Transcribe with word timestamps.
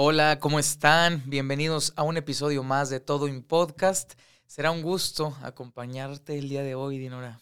Hola, 0.00 0.38
¿cómo 0.38 0.60
están? 0.60 1.24
Bienvenidos 1.26 1.92
a 1.96 2.04
un 2.04 2.16
episodio 2.16 2.62
más 2.62 2.88
de 2.88 3.00
Todo 3.00 3.26
en 3.26 3.42
Podcast. 3.42 4.12
Será 4.46 4.70
un 4.70 4.80
gusto 4.80 5.36
acompañarte 5.42 6.38
el 6.38 6.48
día 6.48 6.62
de 6.62 6.76
hoy, 6.76 6.98
Dinora. 6.98 7.40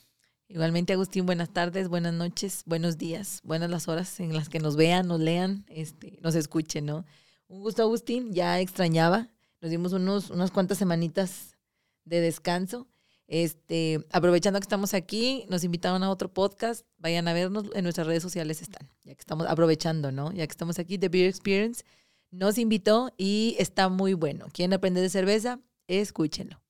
Igualmente, 0.48 0.94
Agustín, 0.94 1.26
buenas 1.26 1.50
tardes, 1.50 1.88
buenas 1.88 2.14
noches, 2.14 2.62
buenos 2.64 2.96
días, 2.96 3.42
buenas 3.44 3.68
las 3.68 3.88
horas 3.88 4.20
en 4.20 4.34
las 4.34 4.48
que 4.48 4.58
nos 4.58 4.74
vean, 4.74 5.06
nos 5.06 5.20
lean, 5.20 5.66
este, 5.68 6.18
nos 6.22 6.34
escuchen, 6.34 6.86
¿no? 6.86 7.04
Un 7.46 7.60
gusto, 7.60 7.82
Agustín, 7.82 8.32
ya 8.32 8.58
extrañaba. 8.58 9.28
Nos 9.60 9.70
dimos 9.70 9.92
unos, 9.92 10.30
unas 10.30 10.50
cuantas 10.50 10.78
semanitas 10.78 11.58
de 12.06 12.22
descanso. 12.22 12.88
Este, 13.26 14.02
aprovechando 14.12 14.58
que 14.60 14.64
estamos 14.64 14.94
aquí, 14.94 15.44
nos 15.50 15.62
invitaron 15.62 16.02
a 16.02 16.10
otro 16.10 16.32
podcast. 16.32 16.86
Vayan 16.96 17.28
a 17.28 17.34
vernos 17.34 17.66
en 17.74 17.82
nuestras 17.82 18.06
redes 18.06 18.22
sociales 18.22 18.62
están. 18.62 18.88
Ya 19.04 19.14
que 19.14 19.20
estamos 19.20 19.46
aprovechando, 19.46 20.10
¿no? 20.10 20.32
Ya 20.32 20.46
que 20.46 20.52
estamos 20.52 20.78
aquí, 20.78 20.96
The 20.96 21.10
Beer 21.10 21.28
Experience 21.28 21.84
nos 22.30 22.58
invitó 22.58 23.12
y 23.16 23.56
está 23.58 23.88
muy 23.88 24.14
bueno. 24.14 24.46
¿Quieren 24.52 24.74
aprender 24.74 25.02
de 25.02 25.10
cerveza? 25.10 25.60
Escúchenlo. 25.86 26.60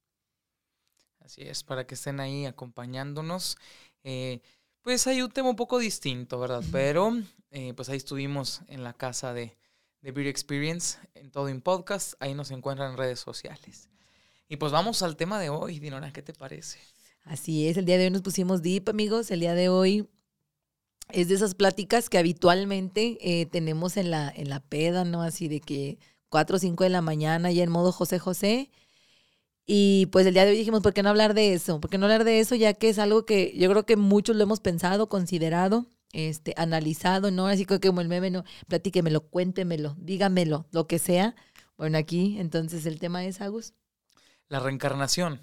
Así 1.21 1.43
es, 1.43 1.65
para 1.65 1.87
que 1.87 1.95
estén 1.95 2.21
ahí 2.21 2.47
acompañándonos. 2.47 3.57
Eh, 4.05 4.41
pues 4.83 5.07
hay 5.07 5.23
un 5.23 5.31
tema 5.31 5.51
un 5.51 5.57
poco 5.57 5.79
distinto, 5.79 6.39
¿verdad? 6.39 6.63
Pero 6.71 7.13
eh, 7.51 7.75
pues 7.75 7.89
ahí 7.89 7.97
estuvimos 7.97 8.61
en 8.69 8.85
la 8.85 8.93
casa 8.93 9.35
de, 9.35 9.57
de 10.03 10.13
Beer 10.13 10.29
Experience, 10.29 10.99
en 11.15 11.31
todo 11.33 11.49
en 11.49 11.61
podcast. 11.61 12.15
Ahí 12.21 12.35
nos 12.35 12.53
encuentran 12.53 12.93
en 12.93 12.97
redes 12.97 13.19
sociales. 13.19 13.89
Y 14.49 14.57
pues 14.57 14.71
vamos 14.71 15.03
al 15.03 15.17
tema 15.17 15.41
de 15.41 15.51
hoy, 15.51 15.81
Dinora, 15.81 16.13
¿qué 16.13 16.23
te 16.23 16.33
parece? 16.33 16.79
Así 17.25 17.67
es, 17.67 17.77
el 17.77 17.85
día 17.85 17.99
de 17.99 18.05
hoy 18.05 18.11
nos 18.11 18.23
pusimos 18.23 18.63
deep, 18.63 18.89
amigos. 18.89 19.33
El 19.33 19.41
día 19.41 19.55
de 19.55 19.69
hoy 19.69 20.09
es 21.11 21.29
de 21.29 21.35
esas 21.35 21.55
pláticas 21.55 22.09
que 22.09 22.19
habitualmente 22.19 23.19
eh, 23.21 23.47
tenemos 23.47 23.97
en 23.97 24.11
la, 24.11 24.33
en 24.35 24.49
la 24.49 24.61
peda, 24.61 25.05
¿no? 25.05 25.23
Así 25.23 25.49
de 25.49 25.61
que 25.61 25.99
4 26.29 26.57
o 26.57 26.59
5 26.59 26.85
de 26.85 26.91
la 26.91 27.03
mañana 27.03 27.51
ya 27.51 27.63
en 27.63 27.71
modo 27.71 27.93
José 27.93 28.19
José. 28.19 28.71
Y 29.67 30.07
pues 30.07 30.27
el 30.27 30.35
día 30.35 30.45
de 30.45 30.53
hoy 30.53 30.57
dijimos, 30.59 30.83
¿por 30.83 30.95
qué 30.95 31.03
no 31.03 31.09
hablar 31.09 31.35
de 31.35 31.53
eso? 31.53 31.81
¿Por 31.81 31.91
qué 31.91 31.99
no 31.99 32.07
hablar 32.07 32.25
de 32.25 32.41
eso? 32.41 32.55
Ya 32.55 32.75
que 32.75 32.89
es 32.89 32.99
algo 32.99 33.25
que 33.25 33.53
yo 33.57 33.69
creo 33.71 33.85
que 33.85 33.97
muchos 33.97 34.37
lo 34.37 34.43
hemos 34.45 34.61
pensado, 34.61 35.09
considerado, 35.09 35.87
este, 36.13 36.55
analizado, 36.57 37.31
¿no? 37.31 37.47
Así 37.49 37.67
como 37.67 38.01
el 38.01 38.09
meme, 38.09 38.31
¿no? 38.31 38.45
Platíquemelo, 38.69 39.23
cuéntemelo, 39.23 39.97
dígamelo, 39.99 40.67
lo 40.71 40.87
que 40.87 40.99
sea. 40.99 41.35
Bueno, 41.77 41.99
aquí 41.99 42.37
entonces 42.39 42.87
el 42.87 43.01
tema 43.01 43.25
es, 43.25 43.41
Agus. 43.41 43.75
La 44.49 44.61
reencarnación. 44.61 45.41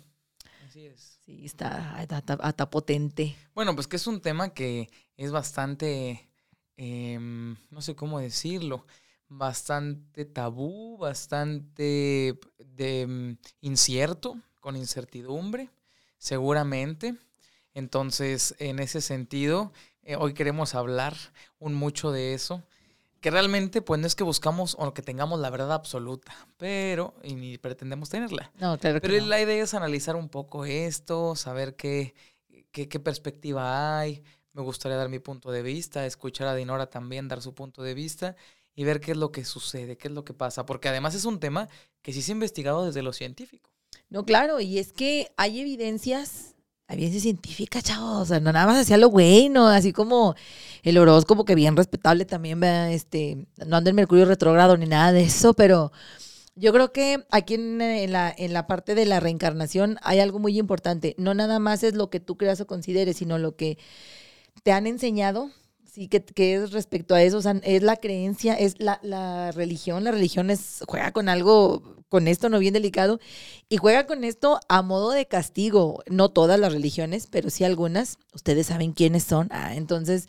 Así 0.66 0.86
es. 0.86 1.13
Sí, 1.26 1.46
está 1.46 1.96
hasta 2.00 2.70
potente. 2.70 3.36
Bueno, 3.56 3.76
pues 3.76 3.88
que 3.88 3.96
es 3.96 4.08
un 4.08 4.20
tema 4.20 4.54
que 4.54 4.90
es 5.16 5.32
bastante, 5.32 6.28
em, 6.76 7.56
no 7.70 7.82
sé 7.82 7.96
cómo 7.96 8.20
decirlo, 8.20 8.86
bastante 9.30 10.26
tabú, 10.26 10.98
bastante 10.98 12.38
de, 12.58 13.08
mm, 13.08 13.38
incierto, 13.62 14.38
con 14.60 14.76
incertidumbre, 14.76 15.70
seguramente. 16.18 17.16
Entonces, 17.74 18.54
en 18.60 18.80
ese 18.80 19.00
sentido, 19.00 19.72
eh, 20.04 20.18
hoy 20.18 20.34
queremos 20.34 20.76
hablar 20.76 21.16
un 21.58 21.74
mucho 21.74 22.12
de 22.12 22.34
eso, 22.34 22.64
que 23.24 23.32
realmente 23.32 23.82
pues 23.82 24.02
no 24.02 24.06
es 24.06 24.16
que 24.16 24.26
buscamos 24.26 24.76
o 24.78 24.94
que 24.94 25.02
tengamos 25.02 25.40
la 25.40 25.50
verdad 25.50 25.72
absoluta, 25.72 26.36
pero 26.58 27.14
y 27.24 27.36
ni 27.36 27.58
pretendemos 27.58 28.10
tenerla. 28.10 28.52
No, 28.60 28.78
claro 28.78 29.00
que 29.00 29.08
Pero 29.08 29.26
la 29.26 29.40
idea 29.40 29.64
es 29.64 29.74
analizar 29.74 30.18
un 30.18 30.28
poco 30.28 30.66
esto, 30.66 31.38
saber 31.38 31.78
qué, 31.78 32.16
qué, 32.74 32.90
qué 32.90 33.00
perspectiva 33.00 33.98
hay, 33.98 34.26
me 34.52 34.62
gustaría 34.62 34.98
dar 34.98 35.08
mi 35.08 35.20
punto 35.20 35.52
de 35.52 35.62
vista, 35.62 36.06
escuchar 36.06 36.50
a 36.50 36.54
Dinora 36.56 36.88
también 36.88 37.30
dar 37.30 37.42
su 37.42 37.56
punto 37.56 37.82
de 37.82 37.94
vista 37.94 38.36
y 38.76 38.84
ver 38.84 39.00
qué 39.00 39.12
es 39.12 39.18
lo 39.18 39.32
que 39.32 39.46
sucede, 39.46 39.98
qué 39.98 40.10
es 40.10 40.14
lo 40.14 40.26
que 40.26 40.34
pasa, 40.34 40.66
porque 40.66 40.90
además 40.90 41.16
es 41.16 41.24
un 41.24 41.40
tema 41.40 41.70
que 42.02 42.12
sí 42.12 42.22
se 42.22 42.34
ha 42.34 42.36
investigado 42.36 42.86
desde 42.86 43.04
lo 43.04 43.14
científico. 43.14 43.72
No, 44.10 44.26
claro, 44.26 44.60
y 44.60 44.80
es 44.80 44.92
que 44.92 45.32
hay 45.38 45.62
evidencias, 45.62 46.53
hay 46.88 46.96
evidencia 46.98 47.22
científica, 47.22 47.82
chavos, 47.82 48.24
o 48.24 48.26
sea, 48.26 48.40
no 48.40 48.52
nada 48.52 48.68
más 48.68 48.78
hacía 48.82 48.98
lo 48.98 49.10
bueno, 49.10 49.68
así 49.68 49.94
como 49.94 50.36
el 50.84 50.98
horóscopo 50.98 51.46
que 51.46 51.56
bien 51.56 51.78
respetable 51.78 52.26
también, 52.26 52.64
este, 52.64 53.48
no 53.66 53.78
anda 53.78 53.90
el 53.90 53.96
mercurio 53.96 54.26
retrógrado 54.26 54.78
ni 54.78 54.86
nada 54.86 55.12
de 55.12 55.24
eso, 55.24 55.54
pero 55.54 55.92
yo 56.56 56.72
creo 56.74 56.92
que 56.92 57.26
aquí 57.32 57.56
en, 57.56 58.12
la, 58.12 58.34
en 58.38 58.54
la 58.54 58.68
parte 58.68 58.96
de 58.96 59.06
la 59.06 59.20
reencarnación 59.20 59.98
hay 60.04 60.20
algo 60.20 60.40
muy 60.40 60.60
importante, 60.60 61.16
no 61.18 61.34
nada 61.34 61.60
más 61.60 61.84
es 61.84 61.96
lo 61.96 62.10
que 62.10 62.20
tú 62.20 62.38
creas 62.38 62.62
o 62.62 62.68
consideres, 62.68 63.18
sino 63.18 63.38
lo 63.38 63.56
que 63.56 63.78
te 64.64 64.72
han 64.72 64.86
enseñado, 64.86 65.50
sí, 65.94 66.08
que, 66.08 66.56
es 66.56 66.72
respecto 66.72 67.14
a 67.14 67.22
eso, 67.22 67.38
o 67.38 67.42
sea, 67.42 67.60
es 67.64 67.84
la 67.84 67.98
creencia, 67.98 68.56
es 68.56 68.80
la, 68.80 69.00
la 69.04 69.52
religión, 69.52 70.04
la 70.04 70.12
religión 70.12 70.50
es, 70.50 70.84
juega 70.88 71.12
con 71.12 71.30
algo, 71.30 71.84
con 72.10 72.28
esto 72.28 72.50
no 72.50 72.58
bien 72.58 72.74
delicado, 72.74 73.20
y 73.70 73.78
juega 73.78 74.08
con 74.08 74.24
esto 74.24 74.60
a 74.70 74.82
modo 74.82 75.12
de 75.12 75.28
castigo, 75.28 76.04
no 76.08 76.30
todas 76.30 76.60
las 76.60 76.74
religiones, 76.74 77.28
pero 77.30 77.52
sí 77.52 77.64
algunas, 77.64 78.18
ustedes 78.34 78.68
saben 78.68 78.94
quiénes 78.94 79.24
son, 79.24 79.50
ah, 79.52 79.76
entonces 79.76 80.28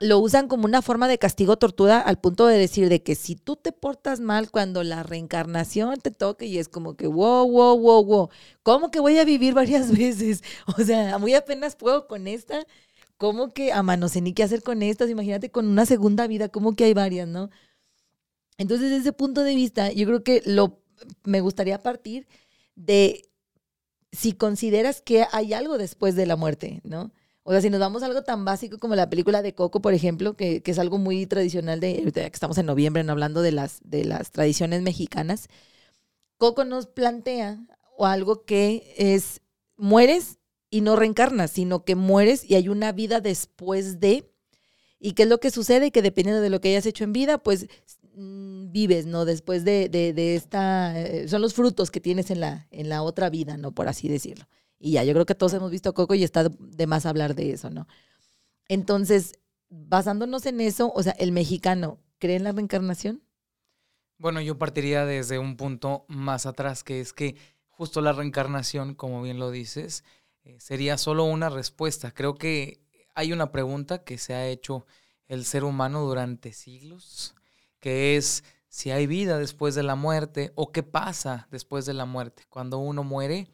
lo 0.00 0.18
usan 0.18 0.48
como 0.48 0.64
una 0.64 0.82
forma 0.82 1.06
de 1.06 1.18
castigo 1.18 1.56
tortura 1.56 2.00
al 2.00 2.18
punto 2.18 2.46
de 2.46 2.58
decir 2.58 2.88
de 2.88 3.02
que 3.02 3.14
si 3.14 3.36
tú 3.36 3.56
te 3.56 3.72
portas 3.72 4.20
mal 4.20 4.50
cuando 4.50 4.82
la 4.82 5.02
reencarnación 5.02 6.00
te 6.00 6.10
toque 6.10 6.46
y 6.46 6.58
es 6.58 6.68
como 6.68 6.94
que 6.96 7.06
wow, 7.06 7.48
wow, 7.48 7.78
wow, 7.78 8.04
wow, 8.04 8.28
¿cómo 8.62 8.90
que 8.90 9.00
voy 9.00 9.18
a 9.18 9.24
vivir 9.24 9.54
varias 9.54 9.90
veces? 9.96 10.42
O 10.78 10.82
sea, 10.82 11.18
muy 11.18 11.34
apenas 11.34 11.76
puedo 11.76 12.06
con 12.08 12.26
esta 12.26 12.66
¿Cómo 13.16 13.50
que 13.52 13.72
a 13.72 13.82
mano 13.82 14.08
ni 14.20 14.32
qué 14.34 14.42
hacer 14.42 14.62
con 14.62 14.82
estas? 14.82 15.10
Imagínate 15.10 15.50
con 15.50 15.66
una 15.66 15.86
segunda 15.86 16.26
vida, 16.26 16.48
¿cómo 16.48 16.74
que 16.74 16.84
hay 16.84 16.94
varias, 16.94 17.28
no? 17.28 17.50
Entonces, 18.58 18.90
desde 18.90 19.02
ese 19.02 19.12
punto 19.12 19.42
de 19.42 19.54
vista, 19.54 19.92
yo 19.92 20.06
creo 20.06 20.22
que 20.24 20.42
lo 20.46 20.80
me 21.24 21.40
gustaría 21.40 21.82
partir 21.82 22.26
de 22.76 23.28
si 24.12 24.32
consideras 24.32 25.02
que 25.02 25.26
hay 25.32 25.52
algo 25.54 25.78
después 25.78 26.14
de 26.14 26.26
la 26.26 26.36
muerte, 26.36 26.80
¿no? 26.84 27.12
O 27.42 27.52
sea, 27.52 27.60
si 27.60 27.68
nos 27.68 27.80
vamos 27.80 28.02
algo 28.02 28.22
tan 28.22 28.44
básico 28.44 28.78
como 28.78 28.94
la 28.94 29.10
película 29.10 29.42
de 29.42 29.54
Coco, 29.54 29.82
por 29.82 29.92
ejemplo, 29.92 30.34
que, 30.34 30.62
que 30.62 30.70
es 30.70 30.78
algo 30.78 30.96
muy 30.98 31.26
tradicional 31.26 31.78
de, 31.78 32.10
que 32.12 32.20
estamos 32.32 32.56
en 32.56 32.66
noviembre, 32.66 33.04
¿no? 33.04 33.12
hablando 33.12 33.42
de 33.42 33.52
las, 33.52 33.80
de 33.84 34.04
las 34.04 34.30
tradiciones 34.30 34.80
mexicanas, 34.80 35.48
Coco 36.38 36.64
nos 36.64 36.86
plantea 36.86 37.58
o 37.98 38.06
algo 38.06 38.44
que 38.44 38.94
es, 38.96 39.42
mueres 39.76 40.38
y 40.74 40.80
no 40.80 40.96
reencarnas, 40.96 41.52
sino 41.52 41.84
que 41.84 41.94
mueres 41.94 42.50
y 42.50 42.56
hay 42.56 42.68
una 42.68 42.90
vida 42.90 43.20
después 43.20 44.00
de. 44.00 44.28
¿Y 44.98 45.12
qué 45.12 45.22
es 45.22 45.28
lo 45.28 45.38
que 45.38 45.52
sucede? 45.52 45.92
Que 45.92 46.02
dependiendo 46.02 46.42
de 46.42 46.50
lo 46.50 46.60
que 46.60 46.70
hayas 46.70 46.84
hecho 46.84 47.04
en 47.04 47.12
vida, 47.12 47.38
pues 47.38 47.68
mm, 48.16 48.72
vives, 48.72 49.06
¿no? 49.06 49.24
Después 49.24 49.64
de, 49.64 49.88
de, 49.88 50.34
esta, 50.34 51.00
eh, 51.00 51.28
son 51.28 51.42
los 51.42 51.54
frutos 51.54 51.92
que 51.92 52.00
tienes 52.00 52.32
en 52.32 52.40
la, 52.40 52.66
en 52.72 52.88
la 52.88 53.04
otra 53.04 53.30
vida, 53.30 53.56
¿no? 53.56 53.70
Por 53.70 53.86
así 53.86 54.08
decirlo. 54.08 54.46
Y 54.80 54.92
ya, 54.92 55.04
yo 55.04 55.12
creo 55.12 55.26
que 55.26 55.36
todos 55.36 55.54
hemos 55.54 55.70
visto 55.70 55.94
Coco 55.94 56.16
y 56.16 56.24
está 56.24 56.48
de 56.48 56.86
más 56.88 57.06
hablar 57.06 57.36
de 57.36 57.52
eso, 57.52 57.70
¿no? 57.70 57.86
Entonces, 58.66 59.38
basándonos 59.70 60.44
en 60.44 60.60
eso, 60.60 60.90
o 60.92 61.04
sea, 61.04 61.12
el 61.20 61.30
mexicano, 61.30 62.00
¿cree 62.18 62.34
en 62.34 62.42
la 62.42 62.50
reencarnación? 62.50 63.22
Bueno, 64.18 64.40
yo 64.40 64.58
partiría 64.58 65.06
desde 65.06 65.38
un 65.38 65.56
punto 65.56 66.04
más 66.08 66.46
atrás, 66.46 66.82
que 66.82 67.00
es 67.00 67.12
que 67.12 67.36
justo 67.68 68.00
la 68.00 68.12
reencarnación, 68.12 68.96
como 68.96 69.22
bien 69.22 69.38
lo 69.38 69.52
dices, 69.52 70.02
eh, 70.44 70.60
sería 70.60 70.98
solo 70.98 71.24
una 71.24 71.48
respuesta. 71.48 72.12
Creo 72.12 72.34
que 72.34 72.80
hay 73.14 73.32
una 73.32 73.50
pregunta 73.50 74.04
que 74.04 74.18
se 74.18 74.34
ha 74.34 74.46
hecho 74.46 74.86
el 75.26 75.44
ser 75.44 75.64
humano 75.64 76.02
durante 76.02 76.52
siglos, 76.52 77.34
que 77.80 78.16
es 78.16 78.44
si 78.68 78.90
hay 78.90 79.06
vida 79.06 79.38
después 79.38 79.74
de 79.74 79.82
la 79.82 79.94
muerte 79.94 80.52
o 80.54 80.70
qué 80.70 80.82
pasa 80.82 81.48
después 81.50 81.86
de 81.86 81.94
la 81.94 82.04
muerte. 82.04 82.44
Cuando 82.50 82.78
uno 82.78 83.04
muere, 83.04 83.48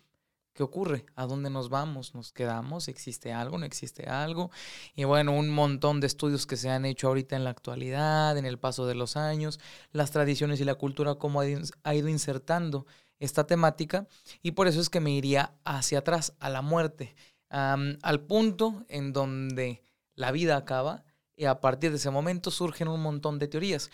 ¿qué 0.52 0.64
ocurre? 0.64 1.06
¿A 1.14 1.26
dónde 1.26 1.48
nos 1.48 1.68
vamos? 1.68 2.14
¿Nos 2.14 2.32
quedamos? 2.32 2.88
¿Existe 2.88 3.32
algo? 3.32 3.56
¿No 3.58 3.66
existe 3.66 4.06
algo? 4.06 4.50
Y 4.96 5.04
bueno, 5.04 5.32
un 5.32 5.50
montón 5.50 6.00
de 6.00 6.08
estudios 6.08 6.46
que 6.46 6.56
se 6.56 6.70
han 6.70 6.84
hecho 6.86 7.06
ahorita 7.08 7.36
en 7.36 7.44
la 7.44 7.50
actualidad, 7.50 8.36
en 8.36 8.46
el 8.46 8.58
paso 8.58 8.86
de 8.86 8.96
los 8.96 9.16
años, 9.16 9.60
las 9.92 10.10
tradiciones 10.10 10.60
y 10.60 10.64
la 10.64 10.74
cultura, 10.74 11.14
cómo 11.16 11.40
ha 11.40 11.94
ido 11.94 12.08
insertando 12.08 12.86
esta 13.20 13.46
temática 13.46 14.08
y 14.42 14.52
por 14.52 14.66
eso 14.66 14.80
es 14.80 14.90
que 14.90 15.00
me 15.00 15.12
iría 15.12 15.54
hacia 15.64 16.00
atrás, 16.00 16.34
a 16.40 16.50
la 16.50 16.62
muerte, 16.62 17.14
al 17.48 18.20
punto 18.20 18.84
en 18.88 19.12
donde 19.12 19.82
la 20.14 20.32
vida 20.32 20.56
acaba 20.56 21.04
y 21.36 21.44
a 21.44 21.60
partir 21.60 21.90
de 21.90 21.96
ese 21.96 22.10
momento 22.10 22.50
surgen 22.50 22.88
un 22.88 23.00
montón 23.00 23.38
de 23.38 23.48
teorías 23.48 23.90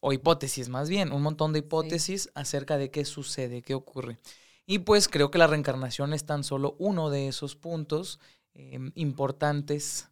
o 0.00 0.12
hipótesis 0.12 0.68
más 0.68 0.88
bien, 0.88 1.12
un 1.12 1.22
montón 1.22 1.52
de 1.52 1.60
hipótesis 1.60 2.30
acerca 2.34 2.78
de 2.78 2.90
qué 2.90 3.04
sucede, 3.04 3.62
qué 3.62 3.74
ocurre. 3.74 4.18
Y 4.66 4.80
pues 4.80 5.08
creo 5.08 5.30
que 5.30 5.38
la 5.38 5.46
reencarnación 5.46 6.12
es 6.12 6.24
tan 6.24 6.44
solo 6.44 6.76
uno 6.78 7.10
de 7.10 7.28
esos 7.28 7.56
puntos 7.56 8.20
em, 8.54 8.92
importantes 8.94 10.08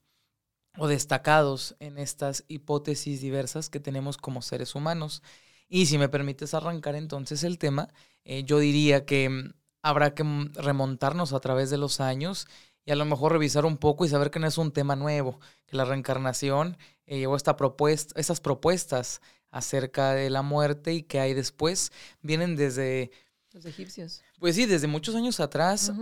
o 0.76 0.88
destacados 0.88 1.76
en 1.80 1.98
estas 1.98 2.44
hipótesis 2.48 3.20
diversas 3.20 3.70
que 3.70 3.80
tenemos 3.80 4.16
como 4.16 4.42
seres 4.42 4.74
humanos. 4.74 5.22
Y 5.68 5.86
si 5.86 5.98
me 5.98 6.08
permites 6.08 6.54
arrancar 6.54 6.94
entonces 6.94 7.44
el 7.44 7.58
tema, 7.58 7.88
eh, 8.24 8.44
yo 8.44 8.58
diría 8.58 9.04
que 9.04 9.28
mm, 9.28 9.52
habrá 9.82 10.14
que 10.14 10.24
mm, 10.24 10.54
remontarnos 10.54 11.32
a 11.32 11.40
través 11.40 11.70
de 11.70 11.78
los 11.78 12.00
años 12.00 12.46
y 12.84 12.90
a 12.90 12.96
lo 12.96 13.04
mejor 13.04 13.32
revisar 13.32 13.66
un 13.66 13.76
poco 13.76 14.06
y 14.06 14.08
saber 14.08 14.30
que 14.30 14.38
no 14.38 14.46
es 14.46 14.56
un 14.56 14.72
tema 14.72 14.96
nuevo, 14.96 15.40
que 15.66 15.76
la 15.76 15.84
reencarnación 15.84 16.78
eh, 17.06 17.18
llevó 17.18 17.36
esta 17.36 17.56
propuesta, 17.56 18.18
estas 18.18 18.40
propuestas 18.40 19.20
acerca 19.50 20.14
de 20.14 20.30
la 20.30 20.42
muerte 20.42 20.94
y 20.94 21.02
qué 21.02 21.20
hay 21.20 21.34
después, 21.34 21.92
vienen 22.22 22.56
desde... 22.56 23.10
Los 23.52 23.64
egipcios. 23.66 24.22
Pues 24.38 24.56
sí, 24.56 24.66
desde 24.66 24.86
muchos 24.86 25.14
años 25.14 25.40
atrás, 25.40 25.92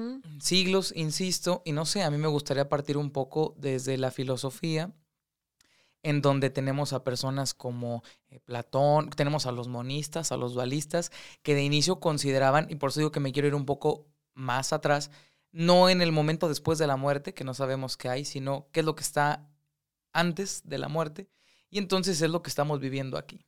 siglos, 0.40 0.92
insisto, 0.96 1.62
y 1.64 1.72
no 1.72 1.86
sé, 1.86 2.02
a 2.02 2.10
mí 2.10 2.18
me 2.18 2.26
gustaría 2.28 2.68
partir 2.68 2.96
un 2.96 3.10
poco 3.10 3.54
desde 3.56 3.98
la 3.98 4.10
filosofía, 4.10 4.92
en 6.06 6.22
donde 6.22 6.50
tenemos 6.50 6.92
a 6.92 7.02
personas 7.02 7.52
como 7.52 8.04
eh, 8.28 8.38
Platón, 8.38 9.10
tenemos 9.10 9.44
a 9.46 9.50
los 9.50 9.66
monistas, 9.66 10.30
a 10.30 10.36
los 10.36 10.54
dualistas, 10.54 11.10
que 11.42 11.56
de 11.56 11.64
inicio 11.64 11.98
consideraban, 11.98 12.68
y 12.70 12.76
por 12.76 12.90
eso 12.90 13.00
digo 13.00 13.10
que 13.10 13.18
me 13.18 13.32
quiero 13.32 13.48
ir 13.48 13.56
un 13.56 13.66
poco 13.66 14.06
más 14.32 14.72
atrás, 14.72 15.10
no 15.50 15.88
en 15.88 16.00
el 16.02 16.12
momento 16.12 16.48
después 16.48 16.78
de 16.78 16.86
la 16.86 16.96
muerte, 16.96 17.34
que 17.34 17.42
no 17.42 17.54
sabemos 17.54 17.96
qué 17.96 18.08
hay, 18.08 18.24
sino 18.24 18.68
qué 18.70 18.80
es 18.80 18.86
lo 18.86 18.94
que 18.94 19.02
está 19.02 19.50
antes 20.12 20.62
de 20.64 20.78
la 20.78 20.86
muerte, 20.86 21.28
y 21.70 21.78
entonces 21.78 22.22
es 22.22 22.30
lo 22.30 22.40
que 22.40 22.50
estamos 22.50 22.78
viviendo 22.78 23.18
aquí. 23.18 23.44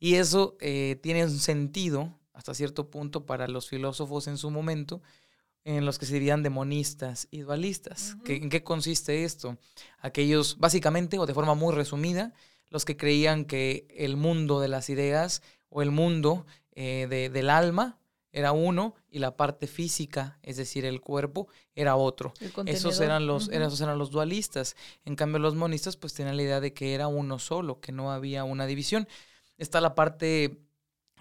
Y 0.00 0.16
eso 0.16 0.56
eh, 0.58 0.98
tiene 1.04 1.22
un 1.22 1.38
sentido 1.38 2.18
hasta 2.32 2.52
cierto 2.52 2.90
punto 2.90 3.26
para 3.26 3.46
los 3.46 3.68
filósofos 3.68 4.26
en 4.26 4.38
su 4.38 4.50
momento, 4.50 5.02
en 5.64 5.84
los 5.84 5.98
que 5.98 6.06
se 6.06 6.14
dirían 6.14 6.42
demonistas 6.42 7.28
y 7.30 7.38
dualistas. 7.40 8.16
¿En 8.26 8.50
qué 8.50 8.64
consiste 8.64 9.24
esto? 9.24 9.58
Aquellos, 10.00 10.58
básicamente, 10.58 11.18
o 11.18 11.26
de 11.26 11.34
forma 11.34 11.54
muy 11.54 11.74
resumida, 11.74 12.32
los 12.68 12.84
que 12.84 12.96
creían 12.96 13.44
que 13.44 13.86
el 13.96 14.16
mundo 14.16 14.60
de 14.60 14.68
las 14.68 14.88
ideas 14.88 15.42
o 15.68 15.82
el 15.82 15.90
mundo 15.90 16.46
eh, 16.74 17.06
del 17.32 17.50
alma 17.50 17.98
era 18.32 18.52
uno 18.52 18.94
y 19.10 19.18
la 19.18 19.36
parte 19.36 19.66
física, 19.66 20.38
es 20.42 20.56
decir, 20.56 20.86
el 20.86 21.02
cuerpo, 21.02 21.48
era 21.74 21.96
otro. 21.96 22.32
Esos 22.64 22.98
eran, 23.00 23.26
los, 23.26 23.50
esos 23.50 23.80
eran 23.82 23.98
los 23.98 24.10
dualistas. 24.10 24.74
En 25.04 25.16
cambio, 25.16 25.38
los 25.38 25.54
monistas 25.54 25.98
pues 25.98 26.14
tenían 26.14 26.38
la 26.38 26.42
idea 26.42 26.60
de 26.60 26.72
que 26.72 26.94
era 26.94 27.08
uno 27.08 27.38
solo, 27.38 27.80
que 27.80 27.92
no 27.92 28.10
había 28.10 28.44
una 28.44 28.66
división. 28.66 29.06
Está 29.58 29.82
la 29.82 29.94
parte 29.94 30.58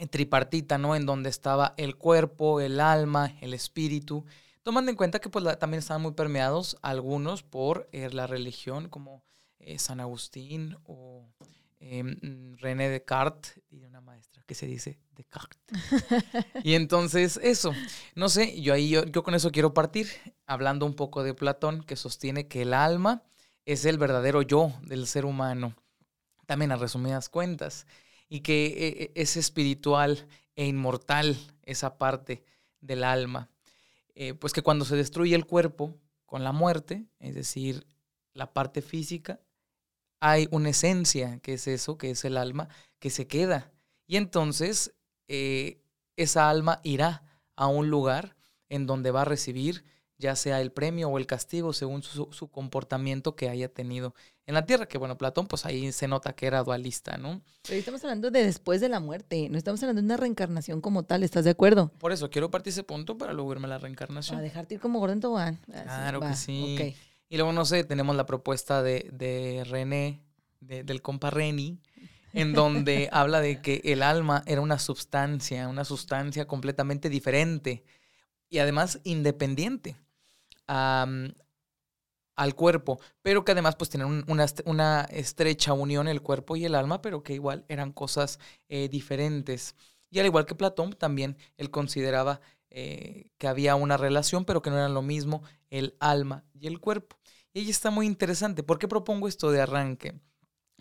tripartita, 0.07 0.77
¿no? 0.77 0.95
En 0.95 1.06
donde 1.06 1.30
estaba 1.30 1.74
el 1.77 1.95
cuerpo, 1.95 2.62
el 2.62 2.80
alma, 2.80 3.36
el 3.42 3.53
espíritu. 3.53 4.25
Tomando 4.63 4.92
en 4.92 4.98
cuenta 4.98 5.19
que 5.19 5.30
pues 5.30 5.45
también 5.57 5.80
estaban 5.80 6.01
muy 6.01 6.13
permeados 6.13 6.77
algunos 6.81 7.44
por 7.44 7.89
eh, 7.92 8.09
la 8.12 8.27
religión, 8.27 8.89
como 8.89 9.24
eh, 9.59 9.80
San 9.80 10.00
Agustín 10.00 10.77
o 10.86 11.27
em, 11.80 12.56
René 12.57 12.89
Descartes, 12.89 13.59
y 13.69 13.83
una 13.83 14.01
maestra 14.01 14.44
que 14.45 14.56
se 14.56 14.68
dice 14.68 15.00
Descartes. 15.15 15.59
y 16.63 16.75
entonces 16.75 17.39
eso, 17.42 17.74
no 18.15 18.30
sé, 18.30 18.62
yo 18.62 18.74
ahí 18.74 18.89
yo, 18.89 19.06
yo 19.06 19.24
con 19.24 19.33
eso 19.33 19.51
quiero 19.51 19.74
partir, 19.74 20.07
hablando 20.45 20.86
un 20.86 20.95
poco 20.95 21.24
de 21.24 21.33
Platón, 21.33 21.83
que 21.83 21.95
sostiene 21.95 22.47
que 22.47 22.63
el 22.63 22.74
alma 22.74 23.24
es 23.65 23.86
el 23.86 23.97
verdadero 23.97 24.42
yo 24.42 24.74
del 24.83 25.07
ser 25.07 25.25
humano. 25.25 25.75
También 26.45 26.71
a 26.71 26.75
resumidas 26.75 27.30
cuentas 27.30 27.86
y 28.31 28.39
que 28.39 28.68
eh, 28.68 28.74
eh, 28.78 29.12
es 29.16 29.36
espiritual 29.36 30.25
e 30.56 30.66
inmortal 30.66 31.38
esa 31.63 31.98
parte 31.98 32.45
del 32.80 33.04
alma. 33.04 33.50
Eh, 34.16 34.33
pues 34.36 34.54
que 34.54 34.62
cuando 34.62 34.86
se 34.86 34.95
destruye 34.95 35.36
el 35.36 35.45
cuerpo 35.45 36.00
con 36.25 36.45
la 36.45 36.54
muerte, 36.54 37.06
es 37.19 37.36
decir, 37.36 37.86
la 38.33 38.54
parte 38.54 38.81
física, 38.81 39.42
hay 40.22 40.48
una 40.50 40.69
esencia, 40.69 41.39
que 41.39 41.56
es 41.56 41.68
eso, 41.68 41.98
que 41.98 42.12
es 42.12 42.24
el 42.24 42.38
alma, 42.38 42.69
que 43.00 43.10
se 43.10 43.28
queda. 43.28 43.69
Y 44.07 44.16
entonces 44.16 44.94
esa 45.28 46.50
alma 46.50 46.80
irá 46.83 47.24
a 47.57 47.68
un 47.68 47.89
lugar 47.89 48.38
en 48.69 48.86
donde 48.86 49.12
va 49.12 49.24
a 49.24 49.25
recibir 49.25 49.83
ya 50.18 50.36
sea 50.36 50.62
el 50.62 50.72
premio 50.72 51.10
o 51.10 51.18
el 51.18 51.25
castigo 51.25 51.74
según 51.74 52.04
su, 52.04 52.48
comportamiento 52.50 53.36
que 53.36 53.50
haya 53.50 53.68
tenido 53.74 54.13
en 54.51 54.56
la 54.56 54.65
tierra, 54.65 54.86
que 54.86 54.98
bueno, 54.98 55.18
Platón 55.18 55.48
pues 55.48 55.65
ahí 55.65 55.92
se 55.94 56.07
nota 56.07 56.33
que 56.33 56.45
era 56.45 56.62
dualista, 56.62 57.18
¿no? 57.18 57.42
Pero 57.65 57.80
estamos 57.80 58.03
hablando 58.03 58.31
de 58.31 58.44
después 58.44 58.81
de 58.81 58.89
la 58.89 59.00
muerte, 59.00 59.48
no 59.50 59.57
estamos 59.57 59.81
hablando 59.81 60.01
de 60.01 60.06
una 60.06 60.18
reencarnación 60.18 60.81
como 60.81 61.03
tal, 61.03 61.24
¿estás 61.24 61.45
de 61.45 61.51
acuerdo? 61.51 61.89
Por 62.00 62.12
eso 62.12 62.30
quiero 62.30 62.51
partir 62.51 62.71
ese 62.71 62.83
punto 62.83 63.18
para 63.18 63.31
luego 63.31 63.53
irme 63.53 63.68
a 63.68 63.69
la 63.69 63.77
reencarnación. 63.77 64.36
Para 64.36 64.44
dejarte 64.44 64.75
ir 64.75 64.81
como 64.81 65.00
Gordon 65.00 65.21
Tobán. 65.21 65.59
Claro 65.65 66.19
que 66.19 66.36
sí. 66.36 66.95
Y 67.30 67.38
luego, 67.38 67.53
no 67.53 67.63
sé, 67.63 67.86
tenemos 67.86 68.13
la 68.18 68.25
propuesta 68.25 68.83
de, 68.83 69.09
de 69.13 69.63
René, 69.63 70.21
del 70.59 71.01
compa 71.01 71.30
Reni, 71.30 71.80
en 72.33 72.51
donde 72.54 73.07
habla 73.13 73.39
de 73.39 73.62
que 73.62 73.80
el 73.86 74.04
alma 74.04 74.44
era 74.47 74.59
una 74.59 74.80
sustancia, 74.80 75.69
una 75.69 75.86
sustancia 75.86 76.45
completamente 76.45 77.09
diferente 77.09 77.86
y 78.50 78.59
además 78.59 79.00
independiente 79.06 79.95
al 82.41 82.55
cuerpo, 82.55 82.99
pero 83.21 83.45
que 83.45 83.51
además 83.51 83.75
pues 83.75 83.91
tienen 83.91 84.23
una, 84.27 84.45
una, 84.65 85.01
estrecha 85.11 85.73
unión 85.73 86.07
el 86.07 86.23
cuerpo 86.23 86.55
y 86.55 86.65
el 86.65 86.73
alma, 86.73 86.99
pero 86.99 87.21
que 87.21 87.33
igual 87.33 87.65
eran 87.67 87.91
cosas 87.91 88.39
eh, 88.67 88.89
diferentes. 88.89 89.75
Y 90.09 90.17
al 90.17 90.25
igual 90.25 90.47
que 90.47 90.55
Platón, 90.55 90.93
también 90.93 91.38
él 91.57 91.69
consideraba 91.69 92.41
eh, 92.71 93.29
que 93.38 93.47
había 93.47 93.75
una 93.75 93.95
relación, 93.95 94.43
pero 94.43 94.63
que 94.63 94.71
no 94.71 94.77
eran 94.77 94.95
lo 94.95 95.03
mismo 95.03 95.43
el 95.69 95.95
alma 95.99 96.43
y 96.53 96.65
el 96.65 96.79
cuerpo. 96.79 97.15
Y 97.53 97.59
ahí 97.59 97.69
está 97.69 97.91
muy 97.91 98.07
interesante. 98.07 98.63
¿Por 98.63 98.79
qué 98.79 98.87
propongo 98.87 99.27
esto 99.27 99.51
de 99.51 99.61
arranque? 99.61 100.19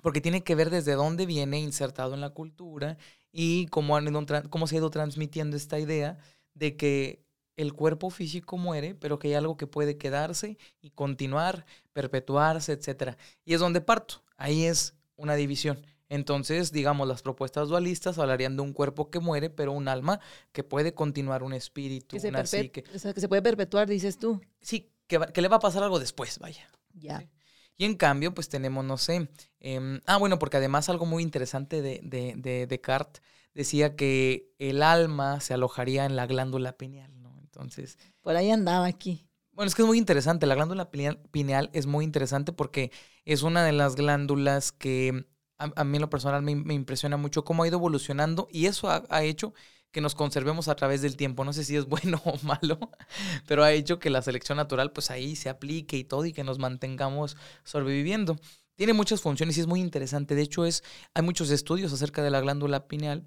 Porque 0.00 0.22
tiene 0.22 0.42
que 0.42 0.54
ver 0.54 0.70
desde 0.70 0.94
dónde 0.94 1.26
viene 1.26 1.60
insertado 1.60 2.14
en 2.14 2.22
la 2.22 2.30
cultura 2.30 2.96
y 3.32 3.66
cómo, 3.66 3.98
han 3.98 4.10
cómo 4.48 4.66
se 4.66 4.76
ha 4.76 4.78
ido 4.78 4.88
transmitiendo 4.88 5.58
esta 5.58 5.78
idea 5.78 6.16
de 6.54 6.76
que 6.78 7.22
el 7.62 7.74
cuerpo 7.74 8.10
físico 8.10 8.56
muere, 8.56 8.94
pero 8.94 9.18
que 9.18 9.28
hay 9.28 9.34
algo 9.34 9.56
que 9.56 9.66
puede 9.66 9.98
quedarse 9.98 10.58
y 10.80 10.90
continuar, 10.90 11.66
perpetuarse, 11.92 12.72
etc. 12.72 13.16
Y 13.44 13.54
es 13.54 13.60
donde 13.60 13.80
parto. 13.80 14.22
Ahí 14.36 14.64
es 14.64 14.94
una 15.16 15.34
división. 15.34 15.84
Entonces, 16.08 16.72
digamos, 16.72 17.06
las 17.06 17.22
propuestas 17.22 17.68
dualistas 17.68 18.18
hablarían 18.18 18.56
de 18.56 18.62
un 18.62 18.72
cuerpo 18.72 19.10
que 19.10 19.20
muere, 19.20 19.48
pero 19.48 19.72
un 19.72 19.86
alma 19.86 20.20
que 20.52 20.64
puede 20.64 20.92
continuar, 20.92 21.42
un 21.42 21.52
espíritu, 21.52 22.18
que 22.18 22.28
una 22.28 22.46
psique. 22.46 22.84
O 22.94 22.98
sea, 22.98 23.12
que 23.12 23.20
se 23.20 23.28
puede 23.28 23.42
perpetuar, 23.42 23.88
dices 23.88 24.18
tú. 24.18 24.40
Sí, 24.60 24.90
que, 25.06 25.20
que 25.32 25.40
le 25.40 25.48
va 25.48 25.56
a 25.56 25.60
pasar 25.60 25.82
algo 25.82 26.00
después, 26.00 26.38
vaya. 26.40 26.68
Ya. 26.94 27.24
Y 27.76 27.84
en 27.84 27.94
cambio, 27.94 28.34
pues 28.34 28.48
tenemos, 28.48 28.84
no 28.84 28.96
sé. 28.96 29.28
Em, 29.60 30.00
ah, 30.06 30.16
bueno, 30.16 30.38
porque 30.38 30.56
además 30.56 30.88
algo 30.88 31.06
muy 31.06 31.22
interesante 31.22 31.80
de, 31.80 32.00
de, 32.02 32.34
de 32.36 32.66
Descartes 32.66 33.22
decía 33.54 33.96
que 33.96 34.50
el 34.58 34.82
alma 34.82 35.40
se 35.40 35.54
alojaría 35.54 36.04
en 36.04 36.16
la 36.16 36.26
glándula 36.26 36.76
pineal. 36.76 37.19
Entonces. 37.60 37.98
Por 38.22 38.36
ahí 38.36 38.50
andaba 38.50 38.86
aquí. 38.86 39.26
Bueno, 39.52 39.68
es 39.68 39.74
que 39.74 39.82
es 39.82 39.88
muy 39.88 39.98
interesante. 39.98 40.46
La 40.46 40.54
glándula 40.54 40.90
pineal 40.90 41.70
es 41.72 41.86
muy 41.86 42.04
interesante 42.04 42.52
porque 42.52 42.90
es 43.24 43.42
una 43.42 43.64
de 43.64 43.72
las 43.72 43.94
glándulas 43.94 44.72
que 44.72 45.26
a, 45.58 45.84
mí 45.84 45.98
en 45.98 46.00
lo 46.00 46.08
personal 46.08 46.42
me, 46.42 46.74
impresiona 46.74 47.18
mucho 47.18 47.44
cómo 47.44 47.62
ha 47.62 47.68
ido 47.68 47.76
evolucionando 47.76 48.48
y 48.50 48.64
eso 48.64 48.88
ha, 48.90 49.22
hecho 49.22 49.52
que 49.92 50.00
nos 50.00 50.14
conservemos 50.14 50.68
a 50.68 50.76
través 50.76 51.02
del 51.02 51.16
tiempo. 51.16 51.44
No 51.44 51.52
sé 51.52 51.64
si 51.64 51.76
es 51.76 51.84
bueno 51.86 52.22
o 52.24 52.38
malo, 52.42 52.78
pero 53.46 53.62
ha 53.62 53.72
hecho 53.72 53.98
que 53.98 54.08
la 54.08 54.22
selección 54.22 54.56
natural 54.56 54.92
pues 54.92 55.10
ahí 55.10 55.36
se 55.36 55.50
aplique 55.50 55.98
y 55.98 56.04
todo 56.04 56.24
y 56.24 56.32
que 56.32 56.44
nos 56.44 56.58
mantengamos 56.58 57.36
sobreviviendo. 57.64 58.36
Tiene 58.76 58.94
muchas 58.94 59.20
funciones 59.20 59.58
y 59.58 59.60
es 59.60 59.66
muy 59.66 59.80
interesante. 59.80 60.34
De 60.34 60.40
hecho, 60.40 60.64
es, 60.64 60.82
hay 61.12 61.22
muchos 61.22 61.50
estudios 61.50 61.92
acerca 61.92 62.22
de 62.22 62.30
la 62.30 62.40
glándula 62.40 62.88
pineal 62.88 63.26